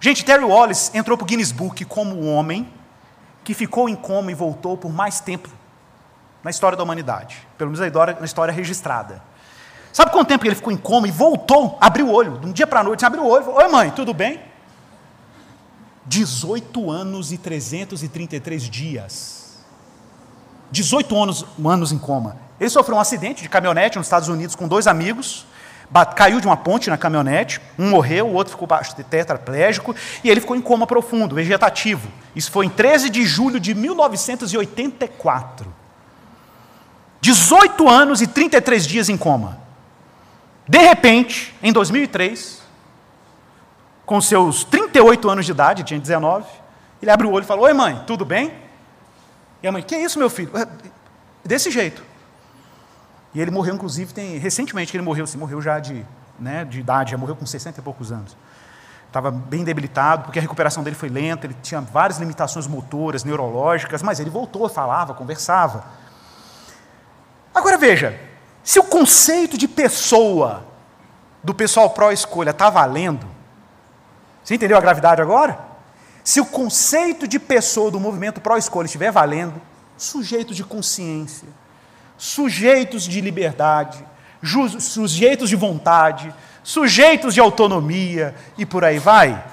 Gente, 0.00 0.24
Terry 0.24 0.42
Wallace 0.42 0.90
entrou 0.92 1.16
para 1.16 1.22
o 1.22 1.26
Guinness 1.28 1.52
Book 1.52 1.84
como 1.84 2.16
o 2.16 2.26
homem 2.26 2.68
que 3.44 3.54
ficou 3.54 3.88
em 3.88 3.94
coma 3.94 4.32
e 4.32 4.34
voltou 4.34 4.76
por 4.76 4.92
mais 4.92 5.20
tempo 5.20 5.48
na 6.44 6.50
história 6.50 6.76
da 6.76 6.84
humanidade, 6.84 7.38
pelo 7.56 7.70
menos 7.70 7.80
na 8.20 8.26
história 8.26 8.52
registrada. 8.52 9.22
Sabe 9.92 10.12
quanto 10.12 10.28
tempo 10.28 10.46
ele 10.46 10.54
ficou 10.54 10.72
em 10.72 10.76
coma 10.76 11.08
e 11.08 11.10
voltou, 11.10 11.78
abriu 11.80 12.08
o 12.08 12.12
olho, 12.12 12.38
de 12.38 12.46
um 12.46 12.52
dia 12.52 12.66
para 12.66 12.80
a 12.80 12.84
noite, 12.84 13.06
abriu 13.06 13.24
o 13.24 13.28
olho, 13.28 13.44
falou, 13.44 13.60
oi 13.60 13.68
mãe, 13.68 13.90
tudo 13.90 14.12
bem? 14.12 14.40
18 16.04 16.90
anos 16.90 17.32
e 17.32 17.38
333 17.38 18.68
dias. 18.68 19.64
18 20.70 21.22
anos, 21.22 21.46
anos 21.64 21.92
em 21.92 21.98
coma. 21.98 22.36
Ele 22.60 22.68
sofreu 22.68 22.96
um 22.96 23.00
acidente 23.00 23.42
de 23.42 23.48
caminhonete 23.48 23.96
nos 23.96 24.06
Estados 24.06 24.28
Unidos 24.28 24.54
com 24.54 24.68
dois 24.68 24.86
amigos, 24.86 25.46
caiu 26.16 26.40
de 26.40 26.46
uma 26.46 26.56
ponte 26.56 26.90
na 26.90 26.98
caminhonete, 26.98 27.60
um 27.78 27.90
morreu, 27.90 28.26
o 28.26 28.34
outro 28.34 28.50
ficou 28.50 28.66
tetraplégico, 29.08 29.94
e 30.22 30.28
ele 30.28 30.40
ficou 30.40 30.56
em 30.56 30.60
coma 30.60 30.86
profundo, 30.86 31.36
vegetativo. 31.36 32.08
Isso 32.34 32.50
foi 32.50 32.66
em 32.66 32.70
13 32.70 33.08
de 33.08 33.24
julho 33.24 33.60
de 33.60 33.74
1984. 33.74 35.83
18 37.24 37.88
anos 37.88 38.20
e 38.20 38.26
33 38.26 38.86
dias 38.86 39.08
em 39.08 39.16
coma. 39.16 39.56
De 40.68 40.76
repente, 40.76 41.54
em 41.62 41.72
2003, 41.72 42.62
com 44.04 44.20
seus 44.20 44.62
38 44.64 45.30
anos 45.30 45.46
de 45.46 45.52
idade, 45.52 45.84
tinha 45.84 45.98
19, 45.98 46.44
ele 47.00 47.10
abre 47.10 47.26
o 47.26 47.30
olho 47.30 47.42
e 47.42 47.46
fala: 47.46 47.62
Oi, 47.62 47.72
mãe, 47.72 48.04
tudo 48.06 48.26
bem? 48.26 48.52
E 49.62 49.66
a 49.66 49.72
mãe: 49.72 49.82
Que 49.82 49.94
é 49.94 50.02
isso, 50.04 50.18
meu 50.18 50.28
filho? 50.28 50.50
Desse 51.42 51.70
jeito. 51.70 52.02
E 53.34 53.40
ele 53.40 53.50
morreu, 53.50 53.74
inclusive, 53.74 54.12
tem, 54.12 54.36
recentemente 54.36 54.90
que 54.90 54.98
ele 54.98 55.04
morreu, 55.04 55.24
assim, 55.24 55.38
morreu 55.38 55.62
já 55.62 55.78
de, 55.78 56.04
né, 56.38 56.62
de 56.66 56.78
idade, 56.78 57.12
já 57.12 57.16
morreu 57.16 57.34
com 57.34 57.46
60 57.46 57.80
e 57.80 57.82
poucos 57.82 58.12
anos. 58.12 58.36
Estava 59.06 59.30
bem 59.30 59.64
debilitado, 59.64 60.24
porque 60.24 60.38
a 60.38 60.42
recuperação 60.42 60.82
dele 60.82 60.94
foi 60.94 61.08
lenta, 61.08 61.46
ele 61.46 61.56
tinha 61.62 61.80
várias 61.80 62.18
limitações 62.18 62.66
motoras, 62.66 63.24
neurológicas, 63.24 64.02
mas 64.02 64.20
ele 64.20 64.28
voltou, 64.28 64.68
falava, 64.68 65.14
conversava. 65.14 66.03
Agora 67.54 67.78
veja, 67.78 68.18
se 68.64 68.80
o 68.80 68.84
conceito 68.84 69.56
de 69.56 69.68
pessoa 69.68 70.66
do 71.42 71.54
pessoal 71.54 71.90
pró-escolha 71.90 72.50
está 72.50 72.68
valendo, 72.68 73.26
você 74.42 74.54
entendeu 74.56 74.76
a 74.76 74.80
gravidade 74.80 75.22
agora? 75.22 75.58
Se 76.24 76.40
o 76.40 76.46
conceito 76.46 77.28
de 77.28 77.38
pessoa 77.38 77.90
do 77.90 78.00
movimento 78.00 78.40
pró-escolha 78.40 78.86
estiver 78.86 79.12
valendo, 79.12 79.60
sujeitos 79.96 80.56
de 80.56 80.64
consciência, 80.64 81.48
sujeitos 82.16 83.04
de 83.04 83.20
liberdade, 83.20 84.04
sujeitos 84.80 85.48
de 85.48 85.56
vontade, 85.56 86.34
sujeitos 86.62 87.34
de 87.34 87.40
autonomia 87.40 88.34
e 88.58 88.66
por 88.66 88.84
aí 88.84 88.98
vai. 88.98 89.44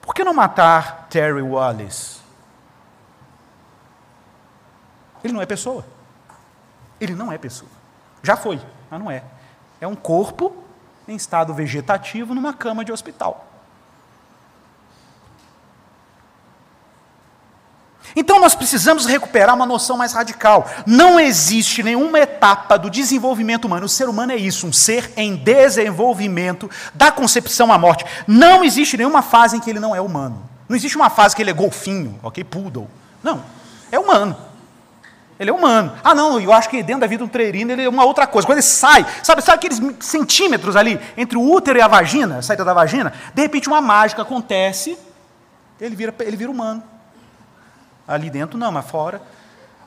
Por 0.00 0.14
que 0.14 0.24
não 0.24 0.32
matar 0.32 1.08
Terry 1.10 1.42
Wallace? 1.42 2.20
Ele 5.22 5.34
não 5.34 5.42
é 5.42 5.46
pessoa. 5.46 5.84
Ele 7.00 7.14
não 7.14 7.32
é 7.32 7.38
pessoa. 7.38 7.70
Já 8.22 8.36
foi, 8.36 8.60
mas 8.90 9.00
não 9.00 9.10
é. 9.10 9.22
É 9.80 9.86
um 9.86 9.96
corpo 9.96 10.54
em 11.08 11.16
estado 11.16 11.54
vegetativo 11.54 12.34
numa 12.34 12.52
cama 12.52 12.84
de 12.84 12.92
hospital. 12.92 13.46
Então 18.14 18.40
nós 18.40 18.54
precisamos 18.54 19.06
recuperar 19.06 19.54
uma 19.54 19.66
noção 19.66 19.96
mais 19.96 20.12
radical. 20.12 20.68
Não 20.86 21.20
existe 21.20 21.82
nenhuma 21.82 22.18
etapa 22.18 22.76
do 22.76 22.90
desenvolvimento 22.90 23.66
humano. 23.66 23.86
O 23.86 23.88
ser 23.88 24.08
humano 24.08 24.32
é 24.32 24.36
isso, 24.36 24.66
um 24.66 24.72
ser 24.72 25.12
em 25.16 25.36
desenvolvimento, 25.36 26.68
da 26.92 27.12
concepção 27.12 27.72
à 27.72 27.78
morte. 27.78 28.04
Não 28.26 28.64
existe 28.64 28.96
nenhuma 28.96 29.22
fase 29.22 29.56
em 29.56 29.60
que 29.60 29.70
ele 29.70 29.80
não 29.80 29.94
é 29.94 30.00
humano. 30.00 30.42
Não 30.68 30.76
existe 30.76 30.96
uma 30.96 31.10
fase 31.10 31.34
que 31.34 31.42
ele 31.42 31.50
é 31.50 31.54
golfinho, 31.54 32.18
ok, 32.22 32.42
poodle. 32.44 32.88
Não, 33.22 33.42
é 33.90 33.98
humano. 33.98 34.36
Ele 35.40 35.48
é 35.48 35.52
humano. 35.54 35.90
Ah, 36.04 36.14
não, 36.14 36.38
eu 36.38 36.52
acho 36.52 36.68
que 36.68 36.82
dentro 36.82 37.00
da 37.00 37.06
vida 37.06 37.24
do 37.24 37.30
treirino 37.30 37.72
ele 37.72 37.84
é 37.84 37.88
uma 37.88 38.04
outra 38.04 38.26
coisa. 38.26 38.46
Quando 38.46 38.58
ele 38.58 38.62
sai, 38.62 39.06
sabe, 39.22 39.40
sabe 39.40 39.56
aqueles 39.56 39.80
centímetros 40.00 40.76
ali 40.76 41.00
entre 41.16 41.38
o 41.38 41.50
útero 41.50 41.78
e 41.78 41.82
a 41.82 41.88
vagina, 41.88 42.38
a 42.38 42.42
saída 42.42 42.62
da 42.62 42.74
vagina? 42.74 43.10
De 43.32 43.40
repente 43.40 43.66
uma 43.66 43.80
mágica 43.80 44.20
acontece, 44.20 44.98
ele 45.80 45.96
vira, 45.96 46.14
ele 46.20 46.36
vira 46.36 46.50
humano. 46.50 46.82
Ali 48.06 48.28
dentro 48.28 48.58
não, 48.58 48.70
mas 48.70 48.84
fora. 48.84 49.22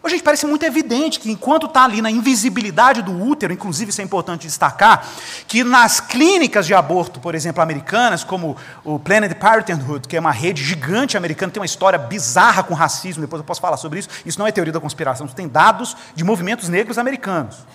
Oh, 0.05 0.09
gente, 0.09 0.21
parece 0.21 0.45
muito 0.45 0.65
evidente 0.65 1.17
que 1.17 1.31
enquanto 1.31 1.65
está 1.65 1.85
ali 1.85 2.01
na 2.01 2.11
invisibilidade 2.11 3.01
do 3.01 3.23
útero, 3.23 3.53
inclusive 3.53 3.89
isso 3.89 4.01
é 4.01 4.03
importante 4.03 4.45
destacar, 4.45 5.07
que 5.47 5.63
nas 5.63 6.01
clínicas 6.01 6.67
de 6.67 6.73
aborto, 6.73 7.21
por 7.21 7.33
exemplo, 7.33 7.63
americanas, 7.63 8.21
como 8.21 8.57
o 8.83 8.99
Planned 8.99 9.33
Parenthood, 9.35 10.05
que 10.05 10.17
é 10.17 10.19
uma 10.19 10.33
rede 10.33 10.61
gigante 10.61 11.15
americana, 11.15 11.53
tem 11.53 11.61
uma 11.61 11.65
história 11.65 11.97
bizarra 11.97 12.63
com 12.63 12.73
racismo, 12.73 13.21
depois 13.21 13.39
eu 13.39 13.45
posso 13.45 13.61
falar 13.61 13.77
sobre 13.77 13.99
isso, 13.99 14.09
isso 14.25 14.37
não 14.37 14.45
é 14.45 14.51
teoria 14.51 14.73
da 14.73 14.79
conspiração, 14.81 15.25
isso 15.25 15.35
tem 15.35 15.47
dados 15.47 15.95
de 16.13 16.25
movimentos 16.25 16.67
negros 16.67 16.97
americanos. 16.97 17.65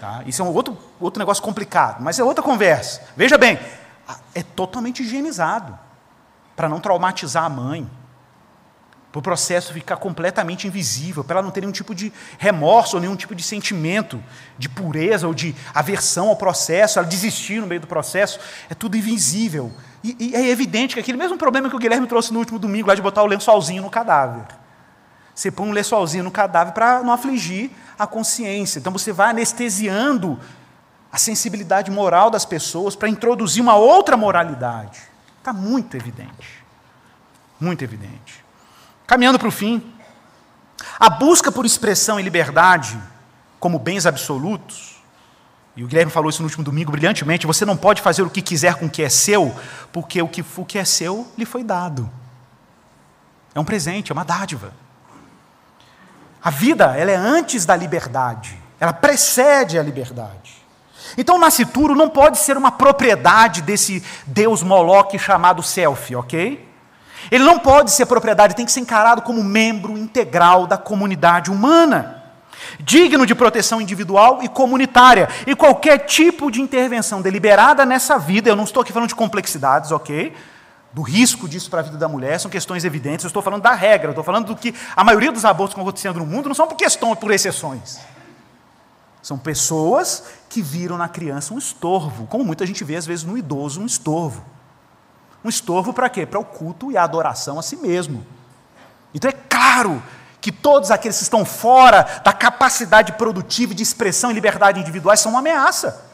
Tá? 0.00 0.24
Isso 0.26 0.42
é 0.42 0.44
um 0.44 0.48
outro, 0.48 0.76
outro 0.98 1.20
negócio 1.20 1.40
complicado, 1.40 2.02
mas 2.02 2.18
é 2.18 2.24
outra 2.24 2.42
conversa. 2.42 3.00
Veja 3.16 3.38
bem, 3.38 3.60
é 4.34 4.42
totalmente 4.42 5.04
higienizado, 5.04 5.78
para 6.56 6.68
não 6.68 6.80
traumatizar 6.80 7.44
a 7.44 7.48
mãe, 7.48 7.88
para 9.10 9.18
o 9.18 9.22
processo 9.22 9.72
ficar 9.72 9.96
completamente 9.96 10.66
invisível, 10.66 11.24
para 11.24 11.36
ela 11.36 11.42
não 11.42 11.50
ter 11.50 11.60
nenhum 11.60 11.72
tipo 11.72 11.94
de 11.94 12.12
remorso 12.38 12.96
ou 12.96 13.00
nenhum 13.00 13.16
tipo 13.16 13.34
de 13.34 13.42
sentimento 13.42 14.22
de 14.56 14.68
pureza 14.68 15.26
ou 15.26 15.34
de 15.34 15.54
aversão 15.74 16.28
ao 16.28 16.36
processo, 16.36 16.98
ela 16.98 17.08
desistir 17.08 17.60
no 17.60 17.66
meio 17.66 17.80
do 17.80 17.88
processo, 17.88 18.38
é 18.68 18.74
tudo 18.74 18.96
invisível. 18.96 19.72
E, 20.04 20.16
e 20.18 20.34
é 20.34 20.48
evidente 20.48 20.94
que 20.94 21.00
aquele 21.00 21.18
mesmo 21.18 21.36
problema 21.36 21.68
que 21.68 21.74
o 21.74 21.78
Guilherme 21.78 22.06
trouxe 22.06 22.32
no 22.32 22.38
último 22.38 22.58
domingo, 22.58 22.86
lá 22.88 22.94
de 22.94 23.02
botar 23.02 23.22
o 23.22 23.26
lençolzinho 23.26 23.82
no 23.82 23.90
cadáver. 23.90 24.46
Você 25.34 25.50
põe 25.50 25.68
um 25.68 25.72
lençolzinho 25.72 26.22
no 26.22 26.30
cadáver 26.30 26.72
para 26.72 27.02
não 27.02 27.12
afligir 27.12 27.70
a 27.98 28.06
consciência. 28.06 28.78
Então 28.78 28.92
você 28.92 29.12
vai 29.12 29.30
anestesiando 29.30 30.38
a 31.12 31.18
sensibilidade 31.18 31.90
moral 31.90 32.30
das 32.30 32.44
pessoas 32.44 32.94
para 32.94 33.08
introduzir 33.08 33.60
uma 33.60 33.74
outra 33.74 34.16
moralidade. 34.16 35.00
Está 35.38 35.52
muito 35.52 35.96
evidente. 35.96 36.62
Muito 37.58 37.82
evidente. 37.82 38.44
Caminhando 39.10 39.40
para 39.40 39.48
o 39.48 39.50
fim, 39.50 39.82
a 40.96 41.10
busca 41.10 41.50
por 41.50 41.66
expressão 41.66 42.20
e 42.20 42.22
liberdade 42.22 42.96
como 43.58 43.76
bens 43.76 44.06
absolutos, 44.06 45.02
e 45.74 45.82
o 45.82 45.88
Guilherme 45.88 46.12
falou 46.12 46.30
isso 46.30 46.40
no 46.40 46.46
último 46.46 46.62
domingo 46.62 46.92
brilhantemente: 46.92 47.44
você 47.44 47.64
não 47.64 47.76
pode 47.76 48.00
fazer 48.02 48.22
o 48.22 48.30
que 48.30 48.40
quiser 48.40 48.76
com 48.76 48.86
o 48.86 48.88
que 48.88 49.02
é 49.02 49.08
seu, 49.08 49.52
porque 49.90 50.22
o 50.22 50.28
que, 50.28 50.44
o 50.56 50.64
que 50.64 50.78
é 50.78 50.84
seu 50.84 51.26
lhe 51.36 51.44
foi 51.44 51.64
dado. 51.64 52.08
É 53.52 53.58
um 53.58 53.64
presente, 53.64 54.12
é 54.12 54.14
uma 54.14 54.24
dádiva. 54.24 54.72
A 56.40 56.50
vida, 56.50 56.96
ela 56.96 57.10
é 57.10 57.16
antes 57.16 57.66
da 57.66 57.74
liberdade, 57.74 58.56
ela 58.78 58.92
precede 58.92 59.76
a 59.76 59.82
liberdade. 59.82 60.54
Então, 61.18 61.34
o 61.34 61.40
nascituro 61.40 61.96
não 61.96 62.08
pode 62.08 62.38
ser 62.38 62.56
uma 62.56 62.70
propriedade 62.70 63.60
desse 63.60 64.04
Deus 64.24 64.62
Moloque 64.62 65.18
chamado 65.18 65.64
self, 65.64 66.14
ok? 66.14 66.69
Ele 67.30 67.44
não 67.44 67.58
pode 67.58 67.90
ser 67.90 68.06
propriedade, 68.06 68.54
tem 68.54 68.64
que 68.64 68.72
ser 68.72 68.80
encarado 68.80 69.22
como 69.22 69.42
membro 69.42 69.96
integral 69.98 70.66
da 70.66 70.78
comunidade 70.78 71.50
humana, 71.50 72.22
digno 72.78 73.26
de 73.26 73.34
proteção 73.34 73.80
individual 73.80 74.40
e 74.42 74.48
comunitária. 74.48 75.28
E 75.46 75.54
qualquer 75.54 75.98
tipo 75.98 76.50
de 76.50 76.60
intervenção 76.60 77.20
deliberada 77.20 77.84
nessa 77.84 78.18
vida, 78.18 78.48
eu 78.48 78.56
não 78.56 78.64
estou 78.64 78.82
aqui 78.82 78.92
falando 78.92 79.08
de 79.08 79.14
complexidades, 79.14 79.90
ok? 79.90 80.32
Do 80.92 81.02
risco 81.02 81.48
disso 81.48 81.70
para 81.70 81.80
a 81.80 81.82
vida 81.82 81.96
da 81.96 82.08
mulher, 82.08 82.40
são 82.40 82.50
questões 82.50 82.84
evidentes, 82.84 83.24
eu 83.24 83.28
estou 83.28 83.42
falando 83.42 83.62
da 83.62 83.74
regra, 83.74 84.08
eu 84.08 84.10
estou 84.10 84.24
falando 84.24 84.46
do 84.46 84.56
que 84.56 84.74
a 84.96 85.04
maioria 85.04 85.30
dos 85.30 85.44
abortos 85.44 85.74
que 85.74 85.80
estão 85.80 85.88
acontecendo 85.88 86.18
no 86.18 86.26
mundo 86.26 86.48
não 86.48 86.54
são 86.54 86.66
por 86.66 86.76
questões, 86.76 87.18
por 87.18 87.30
exceções. 87.30 88.00
São 89.22 89.38
pessoas 89.38 90.24
que 90.48 90.62
viram 90.62 90.96
na 90.96 91.08
criança 91.08 91.54
um 91.54 91.58
estorvo, 91.58 92.26
como 92.26 92.44
muita 92.44 92.66
gente 92.66 92.82
vê 92.82 92.96
às 92.96 93.06
vezes 93.06 93.24
no 93.24 93.36
idoso 93.36 93.80
um 93.80 93.86
estorvo. 93.86 94.44
Um 95.44 95.48
estorvo 95.48 95.92
para 95.92 96.08
quê? 96.08 96.26
Para 96.26 96.38
o 96.38 96.44
culto 96.44 96.90
e 96.90 96.96
a 96.96 97.02
adoração 97.02 97.58
a 97.58 97.62
si 97.62 97.76
mesmo. 97.76 98.26
Então 99.14 99.28
é 99.30 99.34
claro 99.48 100.02
que 100.40 100.50
todos 100.50 100.90
aqueles 100.90 101.18
que 101.18 101.22
estão 101.22 101.44
fora 101.44 102.06
da 102.24 102.32
capacidade 102.32 103.12
produtiva 103.12 103.74
de 103.74 103.82
expressão 103.82 104.30
e 104.30 104.34
liberdade 104.34 104.80
individuais 104.80 105.20
são 105.20 105.32
uma 105.32 105.40
ameaça. 105.40 106.08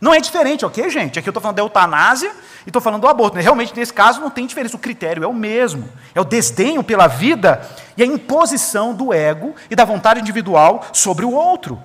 Não 0.00 0.12
é 0.12 0.20
diferente, 0.20 0.64
ok, 0.64 0.90
gente? 0.90 1.18
Aqui 1.18 1.28
eu 1.28 1.30
estou 1.30 1.40
falando 1.40 1.56
da 1.56 1.62
eutanásia 1.62 2.30
e 2.66 2.68
estou 2.68 2.82
falando 2.82 3.00
do 3.00 3.08
aborto. 3.08 3.38
Realmente, 3.38 3.74
nesse 3.74 3.92
caso, 3.92 4.20
não 4.20 4.28
tem 4.30 4.46
diferença. 4.46 4.76
O 4.76 4.80
critério 4.80 5.24
é 5.24 5.26
o 5.26 5.32
mesmo. 5.32 5.88
É 6.14 6.20
o 6.20 6.24
desdenho 6.24 6.84
pela 6.84 7.06
vida 7.06 7.66
e 7.96 8.02
a 8.02 8.06
imposição 8.06 8.94
do 8.94 9.12
ego 9.12 9.54
e 9.70 9.76
da 9.76 9.84
vontade 9.84 10.20
individual 10.20 10.84
sobre 10.92 11.24
o 11.24 11.32
outro. 11.32 11.82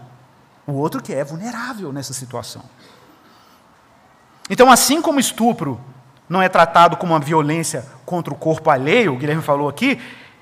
O 0.68 0.74
outro 0.74 1.02
que 1.02 1.14
é 1.14 1.24
vulnerável 1.24 1.94
nessa 1.94 2.14
situação. 2.14 2.64
Então, 4.50 4.70
assim 4.70 5.02
como 5.02 5.20
estupro 5.20 5.80
não 6.32 6.42
é 6.42 6.48
tratado 6.48 6.96
como 6.96 7.12
uma 7.12 7.20
violência 7.20 7.86
contra 8.06 8.34
o 8.34 8.38
corpo 8.38 8.70
alheio, 8.70 9.14
o 9.14 9.18
Guilherme 9.18 9.44
falou 9.44 9.68
aqui, 9.68 10.00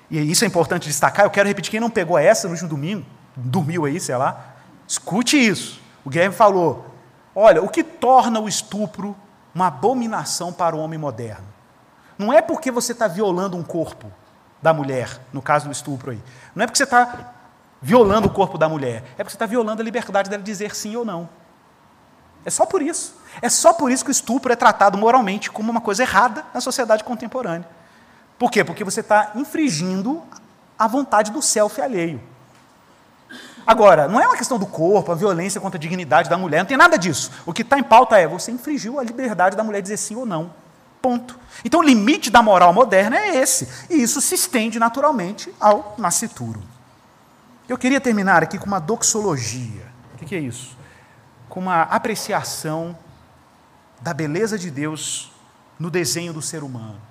e 0.08 0.20
isso 0.20 0.44
é 0.44 0.48
importante 0.48 0.88
destacar, 0.88 1.26
eu 1.26 1.32
quero 1.32 1.48
repetir, 1.48 1.72
quem 1.72 1.80
não 1.80 1.90
pegou 1.90 2.16
essa 2.16 2.48
no 2.48 2.54
último 2.54 2.70
domingo, 2.70 3.04
dormiu 3.36 3.86
aí, 3.86 4.00
sei 4.00 4.16
lá, 4.16 4.54
escute 4.88 5.36
isso. 5.36 5.82
O 6.06 6.10
Guilherme 6.12 6.36
falou, 6.36 6.86
olha, 7.36 7.64
o 7.64 7.68
que 7.68 7.84
torna 7.84 8.40
o 8.40 8.48
estupro 8.48 9.16
uma 9.54 9.66
abominação 9.66 10.54
para 10.54 10.76
o 10.76 10.80
homem 10.80 11.00
moderno? 11.00 11.48
Não 12.20 12.32
é 12.32 12.40
porque 12.40 12.70
você 12.70 12.92
está 12.92 13.08
violando 13.08 13.58
um 13.58 13.64
corpo 13.64 14.12
da 14.62 14.72
mulher, 14.72 15.20
no 15.34 15.42
caso 15.42 15.66
do 15.66 15.72
estupro 15.72 16.12
aí. 16.12 16.22
Não 16.54 16.64
é 16.64 16.68
porque 16.68 16.78
você 16.78 16.84
está 16.84 17.34
violando 17.82 18.28
o 18.28 18.32
corpo 18.32 18.60
da 18.60 18.70
mulher, 18.70 19.04
é 19.18 19.24
porque 19.24 19.32
você 19.32 19.38
está 19.38 19.48
violando 19.48 19.82
a 19.82 19.86
liberdade 19.86 20.30
dela 20.30 20.44
dizer 20.44 20.76
sim 20.76 20.96
ou 20.96 21.04
não. 21.04 21.28
É 22.46 22.50
só 22.50 22.66
por 22.66 22.82
isso. 22.82 23.16
É 23.42 23.50
só 23.50 23.74
por 23.74 23.92
isso 23.92 24.04
que 24.04 24.10
o 24.10 24.12
estupro 24.12 24.52
é 24.52 24.56
tratado 24.56 24.98
moralmente 24.98 25.52
como 25.52 25.72
uma 25.72 25.82
coisa 25.82 26.04
errada 26.04 26.44
na 26.54 26.62
sociedade 26.62 27.04
contemporânea. 27.04 27.68
Por 28.38 28.50
quê? 28.50 28.64
Porque 28.64 28.84
você 28.84 29.02
está 29.02 29.32
infringindo 29.36 30.24
a 30.78 30.88
vontade 30.88 31.32
do 31.32 31.42
self 31.42 31.82
alheio. 31.82 32.22
Agora, 33.68 34.08
não 34.08 34.20
é 34.20 34.26
uma 34.26 34.38
questão 34.38 34.58
do 34.58 34.66
corpo, 34.66 35.12
a 35.12 35.16
violência 35.16 35.62
contra 35.62 35.78
a 35.78 35.80
dignidade 35.80 36.30
da 36.30 36.38
mulher, 36.38 36.60
não 36.60 36.66
tem 36.66 36.78
nada 36.78 36.98
disso. 36.98 37.30
O 37.46 37.54
que 37.54 37.62
está 37.62 37.78
em 37.78 37.84
pauta 37.84 38.18
é 38.18 38.28
você 38.28 38.52
infringiu 38.52 39.00
a 39.00 39.04
liberdade 39.04 39.56
da 39.56 39.64
mulher 39.64 39.82
dizer 39.82 39.98
sim 39.98 40.16
ou 40.16 40.26
não. 40.26 40.52
Ponto. 41.02 41.40
Então, 41.64 41.82
o 41.82 41.84
limite 41.84 42.30
da 42.30 42.42
moral 42.42 42.74
moderna 42.74 43.18
é 43.18 43.38
esse. 43.38 43.70
E 43.90 44.02
isso 44.02 44.20
se 44.20 44.36
estende 44.36 44.80
naturalmente 44.80 45.54
ao 45.60 45.96
nascituro. 45.98 46.62
Eu 47.68 47.78
queria 47.78 48.02
terminar 48.02 48.42
aqui 48.42 48.58
com 48.58 48.66
uma 48.66 48.80
doxologia. 48.80 49.86
O 50.14 50.26
que 50.26 50.36
é 50.36 50.40
isso? 50.40 50.79
Com 51.50 51.60
uma 51.60 51.82
apreciação 51.82 52.97
da 54.00 54.14
beleza 54.14 54.58
de 54.58 54.72
Deus 54.72 55.32
no 55.78 55.89
desenho 55.89 56.32
do 56.32 56.41
ser 56.41 56.64
humano. 56.64 57.02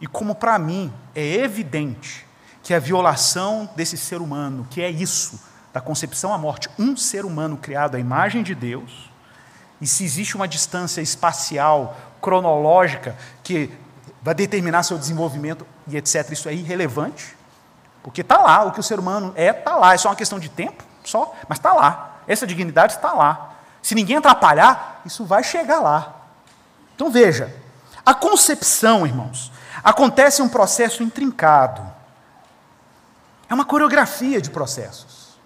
E 0.00 0.06
como 0.06 0.34
para 0.34 0.58
mim 0.58 0.92
é 1.14 1.36
evidente 1.36 2.26
que 2.62 2.74
a 2.74 2.78
violação 2.78 3.68
desse 3.76 3.96
ser 3.96 4.20
humano, 4.20 4.66
que 4.70 4.82
é 4.82 4.90
isso, 4.90 5.40
da 5.72 5.80
concepção 5.80 6.32
à 6.32 6.38
morte, 6.38 6.68
um 6.78 6.96
ser 6.96 7.24
humano 7.24 7.56
criado 7.56 7.94
à 7.94 7.98
imagem 7.98 8.42
de 8.42 8.54
Deus, 8.54 9.10
e 9.80 9.86
se 9.86 10.04
existe 10.04 10.36
uma 10.36 10.48
distância 10.48 11.00
espacial, 11.00 11.96
cronológica, 12.20 13.16
que 13.42 13.70
vai 14.22 14.34
determinar 14.34 14.82
seu 14.82 14.96
desenvolvimento 14.96 15.66
e 15.86 15.96
etc., 15.96 16.30
isso 16.30 16.48
é 16.48 16.54
irrelevante, 16.54 17.36
porque 18.02 18.22
está 18.22 18.38
lá, 18.38 18.64
o 18.64 18.72
que 18.72 18.80
o 18.80 18.82
ser 18.82 18.98
humano 18.98 19.32
é, 19.36 19.48
está 19.48 19.76
lá, 19.76 19.92
é 19.92 19.98
só 19.98 20.08
uma 20.08 20.16
questão 20.16 20.38
de 20.38 20.48
tempo, 20.48 20.82
só, 21.04 21.34
mas 21.48 21.58
está 21.58 21.72
lá, 21.72 22.13
essa 22.26 22.46
dignidade 22.46 22.94
está 22.94 23.12
lá. 23.12 23.54
Se 23.82 23.94
ninguém 23.94 24.16
atrapalhar, 24.16 25.02
isso 25.04 25.24
vai 25.24 25.42
chegar 25.42 25.80
lá. 25.80 26.14
Então 26.94 27.10
veja, 27.10 27.54
a 28.04 28.14
concepção, 28.14 29.06
irmãos, 29.06 29.52
acontece 29.82 30.42
um 30.42 30.48
processo 30.48 31.02
intrincado. 31.02 31.82
É 33.48 33.54
uma 33.54 33.64
coreografia 33.64 34.40
de 34.40 34.50
processos. 34.50 35.38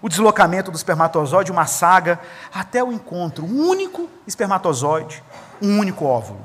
O 0.00 0.08
deslocamento 0.08 0.70
do 0.70 0.76
espermatozoide, 0.76 1.52
uma 1.52 1.66
saga, 1.66 2.20
até 2.52 2.82
o 2.82 2.92
encontro, 2.92 3.44
um 3.44 3.68
único 3.68 4.10
espermatozoide, 4.26 5.22
um 5.60 5.78
único 5.78 6.04
óvulo. 6.04 6.44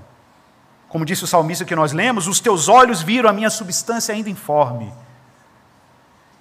Como 0.88 1.04
disse 1.04 1.24
o 1.24 1.28
salmista 1.28 1.66
que 1.66 1.76
nós 1.76 1.92
lemos, 1.92 2.28
os 2.28 2.40
teus 2.40 2.70
olhos 2.70 3.02
viram 3.02 3.30
a 3.30 3.34
minha 3.34 3.50
substância 3.50 4.14
ainda 4.14 4.30
informe. 4.30 4.94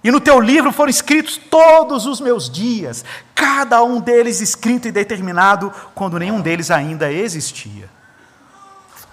E 0.06 0.10
no 0.12 0.20
teu 0.20 0.38
livro 0.38 0.70
foram 0.70 0.88
escritos 0.88 1.36
todos 1.36 2.06
os 2.06 2.20
meus 2.20 2.48
dias, 2.48 3.04
cada 3.34 3.82
um 3.82 4.00
deles 4.00 4.40
escrito 4.40 4.86
e 4.86 4.92
determinado 4.92 5.72
quando 5.96 6.16
nenhum 6.16 6.40
deles 6.40 6.70
ainda 6.70 7.10
existia. 7.10 7.90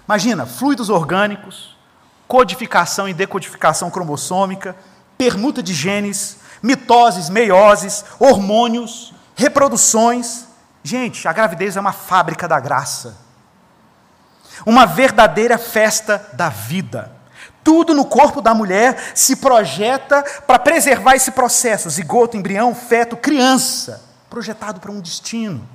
Imagina, 0.08 0.46
fluidos 0.46 0.92
orgânicos, 0.92 1.76
codificação 2.28 3.10
e 3.10 3.14
decodificação 3.14 3.90
cromossômica, 3.90 4.76
permuta 5.18 5.64
de 5.64 5.74
genes, 5.74 6.38
mitoses, 6.62 7.28
meioses, 7.28 8.06
hormônios, 8.20 9.16
reproduções. 9.36 10.46
Gente, 10.84 11.28
a 11.28 11.34
gravidez 11.34 11.76
é 11.76 11.80
uma 11.80 11.92
fábrica 11.92 12.48
da 12.48 12.60
graça. 12.60 13.18
Uma 14.64 14.86
verdadeira 14.86 15.58
festa 15.58 16.30
da 16.34 16.50
vida. 16.50 17.23
Tudo 17.64 17.94
no 17.94 18.06
corpo 18.06 18.42
da 18.42 18.54
mulher 18.54 19.12
se 19.16 19.38
projeta 19.38 20.24
para 20.46 20.60
preservar 20.60 21.16
esse 21.16 21.32
processo: 21.32 21.90
zigoto, 21.90 22.36
embrião, 22.36 22.76
feto, 22.76 23.16
criança, 23.16 24.04
projetado 24.30 24.80
para 24.80 24.92
um 24.92 25.00
destino. 25.00 25.68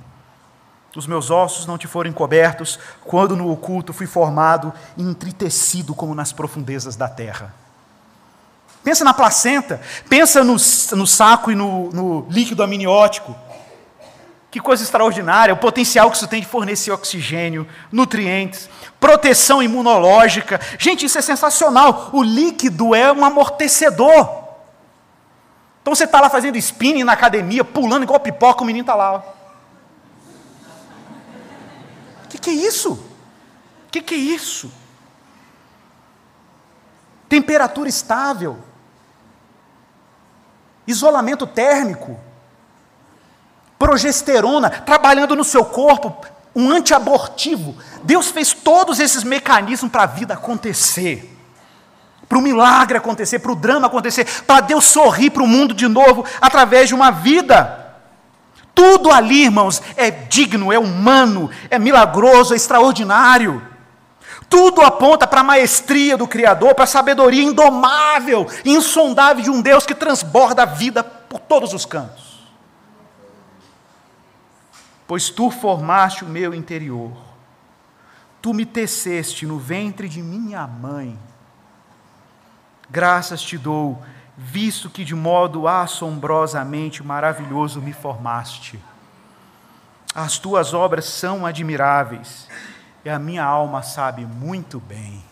Os 0.95 1.07
meus 1.07 1.29
ossos 1.29 1.65
não 1.65 1.77
te 1.77 1.87
foram 1.87 2.09
encobertos 2.09 2.79
quando 3.05 3.35
no 3.35 3.51
oculto 3.51 3.93
fui 3.93 4.07
formado 4.07 4.73
e 4.97 5.03
entritecido 5.03 5.93
como 5.93 6.15
nas 6.15 6.33
profundezas 6.33 6.95
da 6.95 7.07
terra. 7.07 7.53
Pensa 8.83 9.03
na 9.03 9.13
placenta, 9.13 9.79
pensa 10.07 10.43
no, 10.43 10.53
no 10.53 11.07
saco 11.07 11.51
e 11.51 11.55
no, 11.55 11.89
no 11.91 12.27
líquido 12.29 12.63
amniótico. 12.63 13.35
Que 14.51 14.59
coisa 14.59 14.81
extraordinária, 14.81 15.53
o 15.53 15.57
potencial 15.57 16.09
que 16.09 16.17
isso 16.17 16.27
tem 16.27 16.41
de 16.41 16.47
fornecer 16.47 16.91
oxigênio, 16.91 17.67
nutrientes, 17.91 18.67
proteção 18.99 19.61
imunológica. 19.61 20.59
Gente, 20.79 21.05
isso 21.05 21.19
é 21.19 21.21
sensacional. 21.21 22.09
O 22.13 22.23
líquido 22.23 22.95
é 22.95 23.11
um 23.11 23.23
amortecedor. 23.23 24.39
Então 25.81 25.93
você 25.93 26.05
está 26.05 26.19
lá 26.19 26.29
fazendo 26.29 26.57
spinning 26.57 27.03
na 27.03 27.13
academia, 27.13 27.63
pulando 27.63 28.03
igual 28.03 28.19
pipoca, 28.19 28.63
o 28.63 28.65
menino 28.65 28.83
está 28.83 28.95
lá. 28.95 29.23
O 32.25 32.27
que, 32.29 32.37
que 32.39 32.49
é 32.49 32.53
isso? 32.53 32.93
O 32.93 33.91
que, 33.91 34.01
que 34.01 34.15
é 34.15 34.17
isso? 34.17 34.71
Temperatura 37.27 37.87
estável, 37.87 38.59
isolamento 40.87 41.45
térmico, 41.45 42.19
progesterona 43.79 44.69
trabalhando 44.69 45.37
no 45.37 45.43
seu 45.45 45.63
corpo, 45.63 46.13
um 46.53 46.69
antiabortivo. 46.69 47.77
Deus 48.03 48.27
fez 48.27 48.53
todos 48.53 48.99
esses 48.99 49.23
mecanismos 49.23 49.89
para 49.89 50.03
a 50.03 50.07
vida 50.07 50.33
acontecer, 50.33 51.37
para 52.27 52.37
o 52.37 52.41
milagre 52.41 52.97
acontecer, 52.97 53.39
para 53.39 53.53
o 53.53 53.55
drama 53.55 53.87
acontecer, 53.87 54.27
para 54.45 54.59
Deus 54.59 54.83
sorrir 54.83 55.29
para 55.29 55.41
o 55.41 55.47
mundo 55.47 55.73
de 55.73 55.87
novo 55.87 56.25
através 56.41 56.89
de 56.89 56.93
uma 56.93 57.09
vida. 57.09 57.77
Tudo 58.75 59.11
ali, 59.11 59.45
irmãos, 59.45 59.81
é 59.95 60.11
digno, 60.11 60.71
é 60.71 60.77
humano, 60.77 61.49
é 61.69 61.79
milagroso, 61.79 62.53
é 62.53 62.57
extraordinário. 62.57 63.65
Tudo 64.49 64.81
aponta 64.81 65.27
para 65.27 65.41
a 65.41 65.43
maestria 65.43 66.17
do 66.17 66.27
Criador, 66.27 66.73
para 66.75 66.83
a 66.83 66.87
sabedoria 66.87 67.43
indomável, 67.43 68.47
insondável 68.65 69.43
de 69.43 69.49
um 69.49 69.61
Deus 69.61 69.85
que 69.85 69.93
transborda 69.93 70.63
a 70.63 70.65
vida 70.65 71.03
por 71.03 71.39
todos 71.39 71.73
os 71.73 71.85
cantos 71.85 72.29
pois 75.09 75.31
tu 75.31 75.49
formaste 75.49 76.23
o 76.23 76.27
meu 76.27 76.53
interior. 76.53 77.11
Tu 78.39 78.53
me 78.53 78.63
teceste 78.63 79.43
no 79.43 79.57
ventre 79.57 80.07
de 80.07 80.21
minha 80.21 80.67
mãe. 80.67 81.17
Graças 82.87 83.41
te 83.41 83.57
dou, 83.57 84.03
visto 84.37 84.87
que 84.87 85.03
de 85.03 85.15
modo 85.15 85.67
assombrosamente 85.67 87.01
maravilhoso 87.01 87.81
me 87.81 87.91
formaste. 87.91 88.79
As 90.13 90.37
tuas 90.37 90.75
obras 90.75 91.05
são 91.05 91.43
admiráveis 91.43 92.47
e 93.03 93.09
a 93.09 93.17
minha 93.17 93.43
alma 93.43 93.81
sabe 93.81 94.27
muito 94.27 94.79
bem. 94.79 95.25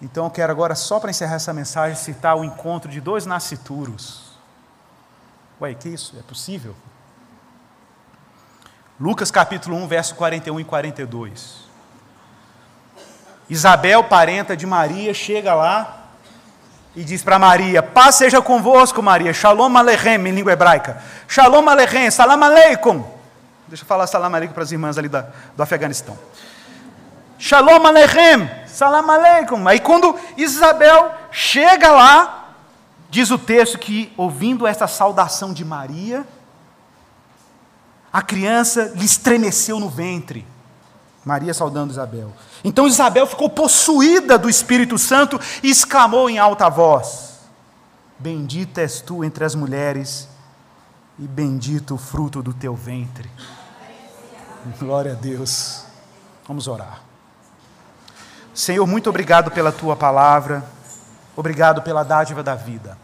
Então 0.00 0.24
eu 0.24 0.30
quero 0.30 0.52
agora, 0.52 0.74
só 0.74 0.98
para 0.98 1.10
encerrar 1.10 1.34
essa 1.34 1.52
mensagem, 1.52 1.98
citar 1.98 2.34
o 2.34 2.44
encontro 2.44 2.90
de 2.90 2.98
dois 2.98 3.26
nascituros. 3.26 4.32
Ué, 5.60 5.74
que 5.74 5.90
isso? 5.90 6.16
É 6.18 6.22
possível? 6.22 6.74
Lucas 8.98 9.30
capítulo 9.30 9.76
1, 9.76 9.88
verso 9.88 10.14
41 10.14 10.60
e 10.60 10.64
42. 10.64 11.66
Isabel, 13.48 14.02
parenta 14.04 14.56
de 14.56 14.66
Maria, 14.66 15.12
chega 15.12 15.54
lá 15.54 16.06
e 16.94 17.04
diz 17.04 17.22
para 17.22 17.38
Maria: 17.38 17.82
Paz 17.82 18.14
seja 18.14 18.40
convosco, 18.40 19.02
Maria. 19.02 19.34
Shalom 19.34 19.76
Aleichem, 19.76 20.26
em 20.26 20.30
língua 20.30 20.52
hebraica. 20.52 21.02
Shalom 21.28 21.68
Aleichem, 21.68 22.10
Salam 22.10 22.42
Aleikum. 22.42 23.04
Deixa 23.68 23.84
eu 23.84 23.86
falar 23.86 24.06
Salam 24.06 24.34
Aleikum 24.34 24.54
para 24.54 24.62
as 24.62 24.72
irmãs 24.72 24.96
ali 24.96 25.10
da, 25.10 25.26
do 25.54 25.62
Afeganistão. 25.62 26.18
Shalom 27.38 27.86
Aleichem, 27.86 28.50
Salam 28.66 29.10
Aleikum. 29.10 29.68
Aí 29.68 29.78
quando 29.78 30.18
Isabel 30.38 31.12
chega 31.30 31.90
lá, 31.90 32.54
diz 33.10 33.30
o 33.30 33.36
texto 33.36 33.78
que, 33.78 34.10
ouvindo 34.16 34.66
essa 34.66 34.86
saudação 34.86 35.52
de 35.52 35.66
Maria, 35.66 36.26
a 38.16 38.22
criança 38.22 38.94
lhe 38.94 39.04
estremeceu 39.04 39.78
no 39.78 39.90
ventre. 39.90 40.46
Maria 41.22 41.52
saudando 41.52 41.90
Isabel. 41.90 42.32
Então 42.64 42.86
Isabel 42.86 43.26
ficou 43.26 43.50
possuída 43.50 44.38
do 44.38 44.48
Espírito 44.48 44.96
Santo 44.96 45.38
e 45.62 45.68
exclamou 45.68 46.30
em 46.30 46.38
alta 46.38 46.70
voz: 46.70 47.40
Bendita 48.18 48.80
és 48.80 49.02
tu 49.02 49.22
entre 49.22 49.44
as 49.44 49.54
mulheres, 49.54 50.30
e 51.18 51.28
bendito 51.28 51.96
o 51.96 51.98
fruto 51.98 52.42
do 52.42 52.54
teu 52.54 52.74
ventre. 52.74 53.30
Glória 54.78 55.12
a 55.12 55.14
Deus. 55.14 55.84
Vamos 56.48 56.66
orar. 56.68 57.02
Senhor, 58.54 58.86
muito 58.86 59.10
obrigado 59.10 59.50
pela 59.50 59.70
tua 59.70 59.94
palavra, 59.94 60.64
obrigado 61.36 61.82
pela 61.82 62.02
dádiva 62.02 62.42
da 62.42 62.54
vida. 62.54 62.96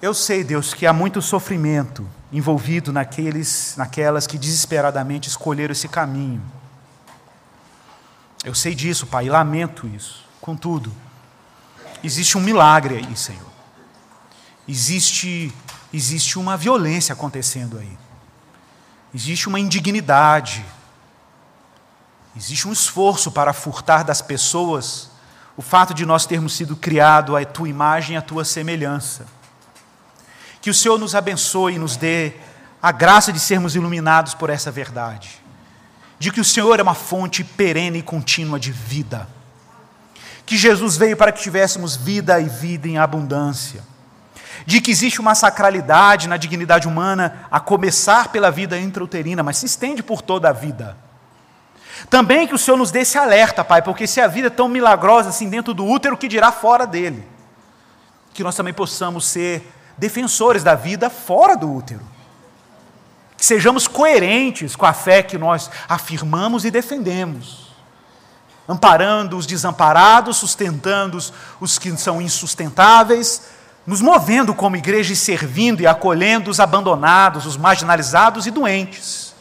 Eu 0.00 0.12
sei, 0.12 0.42
Deus, 0.42 0.74
que 0.74 0.84
há 0.84 0.92
muito 0.92 1.22
sofrimento 1.22 2.04
envolvido 2.32 2.92
naqueles, 2.92 3.74
naquelas 3.76 4.26
que 4.26 4.38
desesperadamente 4.38 5.28
escolheram 5.28 5.72
esse 5.72 5.86
caminho. 5.86 6.42
Eu 8.42 8.54
sei 8.54 8.74
disso, 8.74 9.06
Pai, 9.06 9.26
e 9.26 9.30
lamento 9.30 9.86
isso. 9.86 10.24
Contudo, 10.40 10.92
existe 12.02 12.38
um 12.38 12.40
milagre 12.40 12.96
aí, 12.96 13.16
Senhor. 13.16 13.52
Existe, 14.66 15.52
existe 15.92 16.38
uma 16.38 16.56
violência 16.56 17.12
acontecendo 17.12 17.78
aí. 17.78 17.98
Existe 19.14 19.48
uma 19.48 19.60
indignidade. 19.60 20.64
Existe 22.34 22.66
um 22.66 22.72
esforço 22.72 23.30
para 23.30 23.52
furtar 23.52 24.04
das 24.04 24.22
pessoas 24.22 25.10
o 25.54 25.60
fato 25.60 25.92
de 25.92 26.06
nós 26.06 26.24
termos 26.24 26.54
sido 26.54 26.74
criados 26.74 27.36
à 27.36 27.44
tua 27.44 27.68
imagem 27.68 28.14
e 28.14 28.18
à 28.18 28.22
tua 28.22 28.44
semelhança. 28.44 29.26
Que 30.62 30.70
o 30.70 30.74
Senhor 30.74 30.98
nos 30.98 31.14
abençoe 31.14 31.74
e 31.74 31.78
nos 31.78 31.96
dê 31.96 32.32
a 32.80 32.90
graça 32.90 33.32
de 33.32 33.38
sermos 33.38 33.76
iluminados 33.76 34.32
por 34.32 34.48
essa 34.48 34.70
verdade. 34.70 35.42
De 36.18 36.30
que 36.30 36.40
o 36.40 36.44
Senhor 36.44 36.78
é 36.78 36.82
uma 36.82 36.94
fonte 36.94 37.44
perene 37.44 37.98
e 37.98 38.02
contínua 38.02 38.58
de 38.58 38.72
vida. 38.72 39.28
que 40.44 40.56
Jesus 40.56 40.96
veio 40.96 41.16
para 41.16 41.32
que 41.32 41.40
tivéssemos 41.40 41.96
vida 41.96 42.40
e 42.40 42.48
vida 42.48 42.88
em 42.88 42.98
abundância, 42.98 43.82
de 44.66 44.80
que 44.80 44.90
existe 44.90 45.20
uma 45.20 45.34
sacralidade 45.34 46.28
na 46.28 46.36
dignidade 46.36 46.86
humana, 46.86 47.46
a 47.50 47.58
começar 47.58 48.28
pela 48.28 48.50
vida 48.50 48.78
intrauterina, 48.78 49.42
mas 49.42 49.56
se 49.58 49.66
estende 49.66 50.02
por 50.02 50.20
toda 50.20 50.48
a 50.48 50.52
vida. 50.52 50.96
Também 52.10 52.46
que 52.46 52.54
o 52.54 52.58
Senhor 52.58 52.76
nos 52.76 52.90
dê 52.90 53.00
esse 53.00 53.16
alerta, 53.16 53.64
Pai, 53.64 53.82
porque 53.82 54.06
se 54.06 54.20
a 54.20 54.26
vida 54.26 54.48
é 54.48 54.50
tão 54.50 54.68
milagrosa 54.68 55.30
assim 55.30 55.48
dentro 55.48 55.72
do 55.72 55.86
útero, 55.86 56.16
que 56.16 56.28
dirá 56.28 56.52
fora 56.52 56.86
dele? 56.86 57.26
Que 58.34 58.42
nós 58.42 58.56
também 58.56 58.74
possamos 58.74 59.26
ser 59.26 59.72
defensores 60.02 60.64
da 60.64 60.74
vida 60.74 61.08
fora 61.08 61.56
do 61.56 61.72
útero. 61.72 62.02
Que 63.36 63.44
sejamos 63.44 63.86
coerentes 63.86 64.74
com 64.74 64.84
a 64.84 64.92
fé 64.92 65.22
que 65.22 65.38
nós 65.38 65.70
afirmamos 65.88 66.64
e 66.64 66.70
defendemos, 66.70 67.72
amparando 68.68 69.36
os 69.36 69.46
desamparados, 69.46 70.38
sustentando 70.38 71.18
os 71.60 71.78
que 71.78 71.96
são 71.96 72.20
insustentáveis, 72.20 73.42
nos 73.86 74.00
movendo 74.00 74.52
como 74.52 74.76
igreja 74.76 75.12
e 75.12 75.16
servindo 75.16 75.80
e 75.80 75.86
acolhendo 75.86 76.50
os 76.50 76.58
abandonados, 76.58 77.46
os 77.46 77.56
marginalizados 77.56 78.46
e 78.46 78.50
doentes 78.50 79.32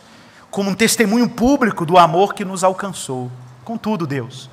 como 0.52 0.70
um 0.70 0.76
testemunho 0.76 1.30
público 1.30 1.86
do 1.86 1.98
amor 1.98 2.34
que 2.34 2.44
nos 2.44 2.62
alcançou. 2.62 3.32
Contudo, 3.64 4.06
Deus, 4.06 4.50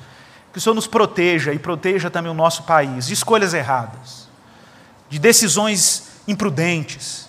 que 0.53 0.59
o 0.59 0.61
Senhor 0.61 0.75
nos 0.75 0.87
proteja 0.87 1.53
e 1.53 1.59
proteja 1.59 2.09
também 2.09 2.31
o 2.31 2.35
nosso 2.35 2.63
país 2.63 3.09
de 3.09 3.15
escolhas 3.15 3.53
erradas, 3.53 4.28
de 5.09 5.19
decisões 5.19 6.05
imprudentes, 6.27 7.27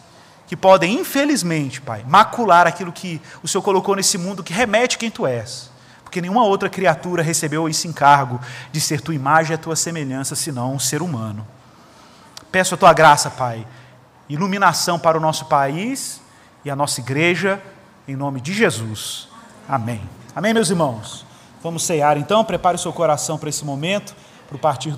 que 0.48 0.56
podem, 0.56 1.00
infelizmente, 1.00 1.80
Pai, 1.80 2.04
macular 2.08 2.66
aquilo 2.66 2.92
que 2.92 3.22
o 3.44 3.48
Senhor 3.48 3.62
colocou 3.62 3.96
nesse 3.96 4.18
mundo 4.18 4.44
que 4.44 4.52
remete 4.52 4.98
quem 4.98 5.12
tu 5.12 5.28
és. 5.28 5.70
Porque 6.04 6.22
nenhuma 6.22 6.44
outra 6.44 6.70
criatura 6.70 7.22
recebeu 7.22 7.70
esse 7.70 7.88
encargo 7.88 8.42
de 8.72 8.82
ser 8.82 9.00
tua 9.00 9.14
imagem 9.14 9.52
e 9.52 9.56
a 9.56 9.58
tua 9.60 9.76
semelhança, 9.76 10.36
senão 10.36 10.74
um 10.74 10.80
ser 10.80 11.04
humano. 11.04 11.46
Peço 12.52 12.74
a 12.74 12.78
tua 12.78 12.94
graça, 12.94 13.30
Pai, 13.30 13.66
iluminação 14.28 14.98
para 14.98 15.18
o 15.18 15.22
nosso 15.22 15.46
país 15.46 16.20
e 16.66 16.70
a 16.70 16.76
nossa 16.76 17.00
igreja 17.00 17.62
em 18.08 18.16
nome 18.16 18.42
de 18.42 18.54
Jesus. 18.54 19.28
Amém. 19.68 20.02
Amém, 20.36 20.52
meus 20.52 20.72
irmãos? 20.72 21.26
Vamos 21.62 21.84
cear 21.84 22.18
então. 22.18 22.44
Prepare 22.44 22.76
o 22.76 22.80
seu 22.80 22.92
coração 22.92 23.38
para 23.38 23.50
esse 23.50 23.64
momento, 23.64 24.16
para 24.48 24.56
o 24.56 24.60
partir 24.60 24.88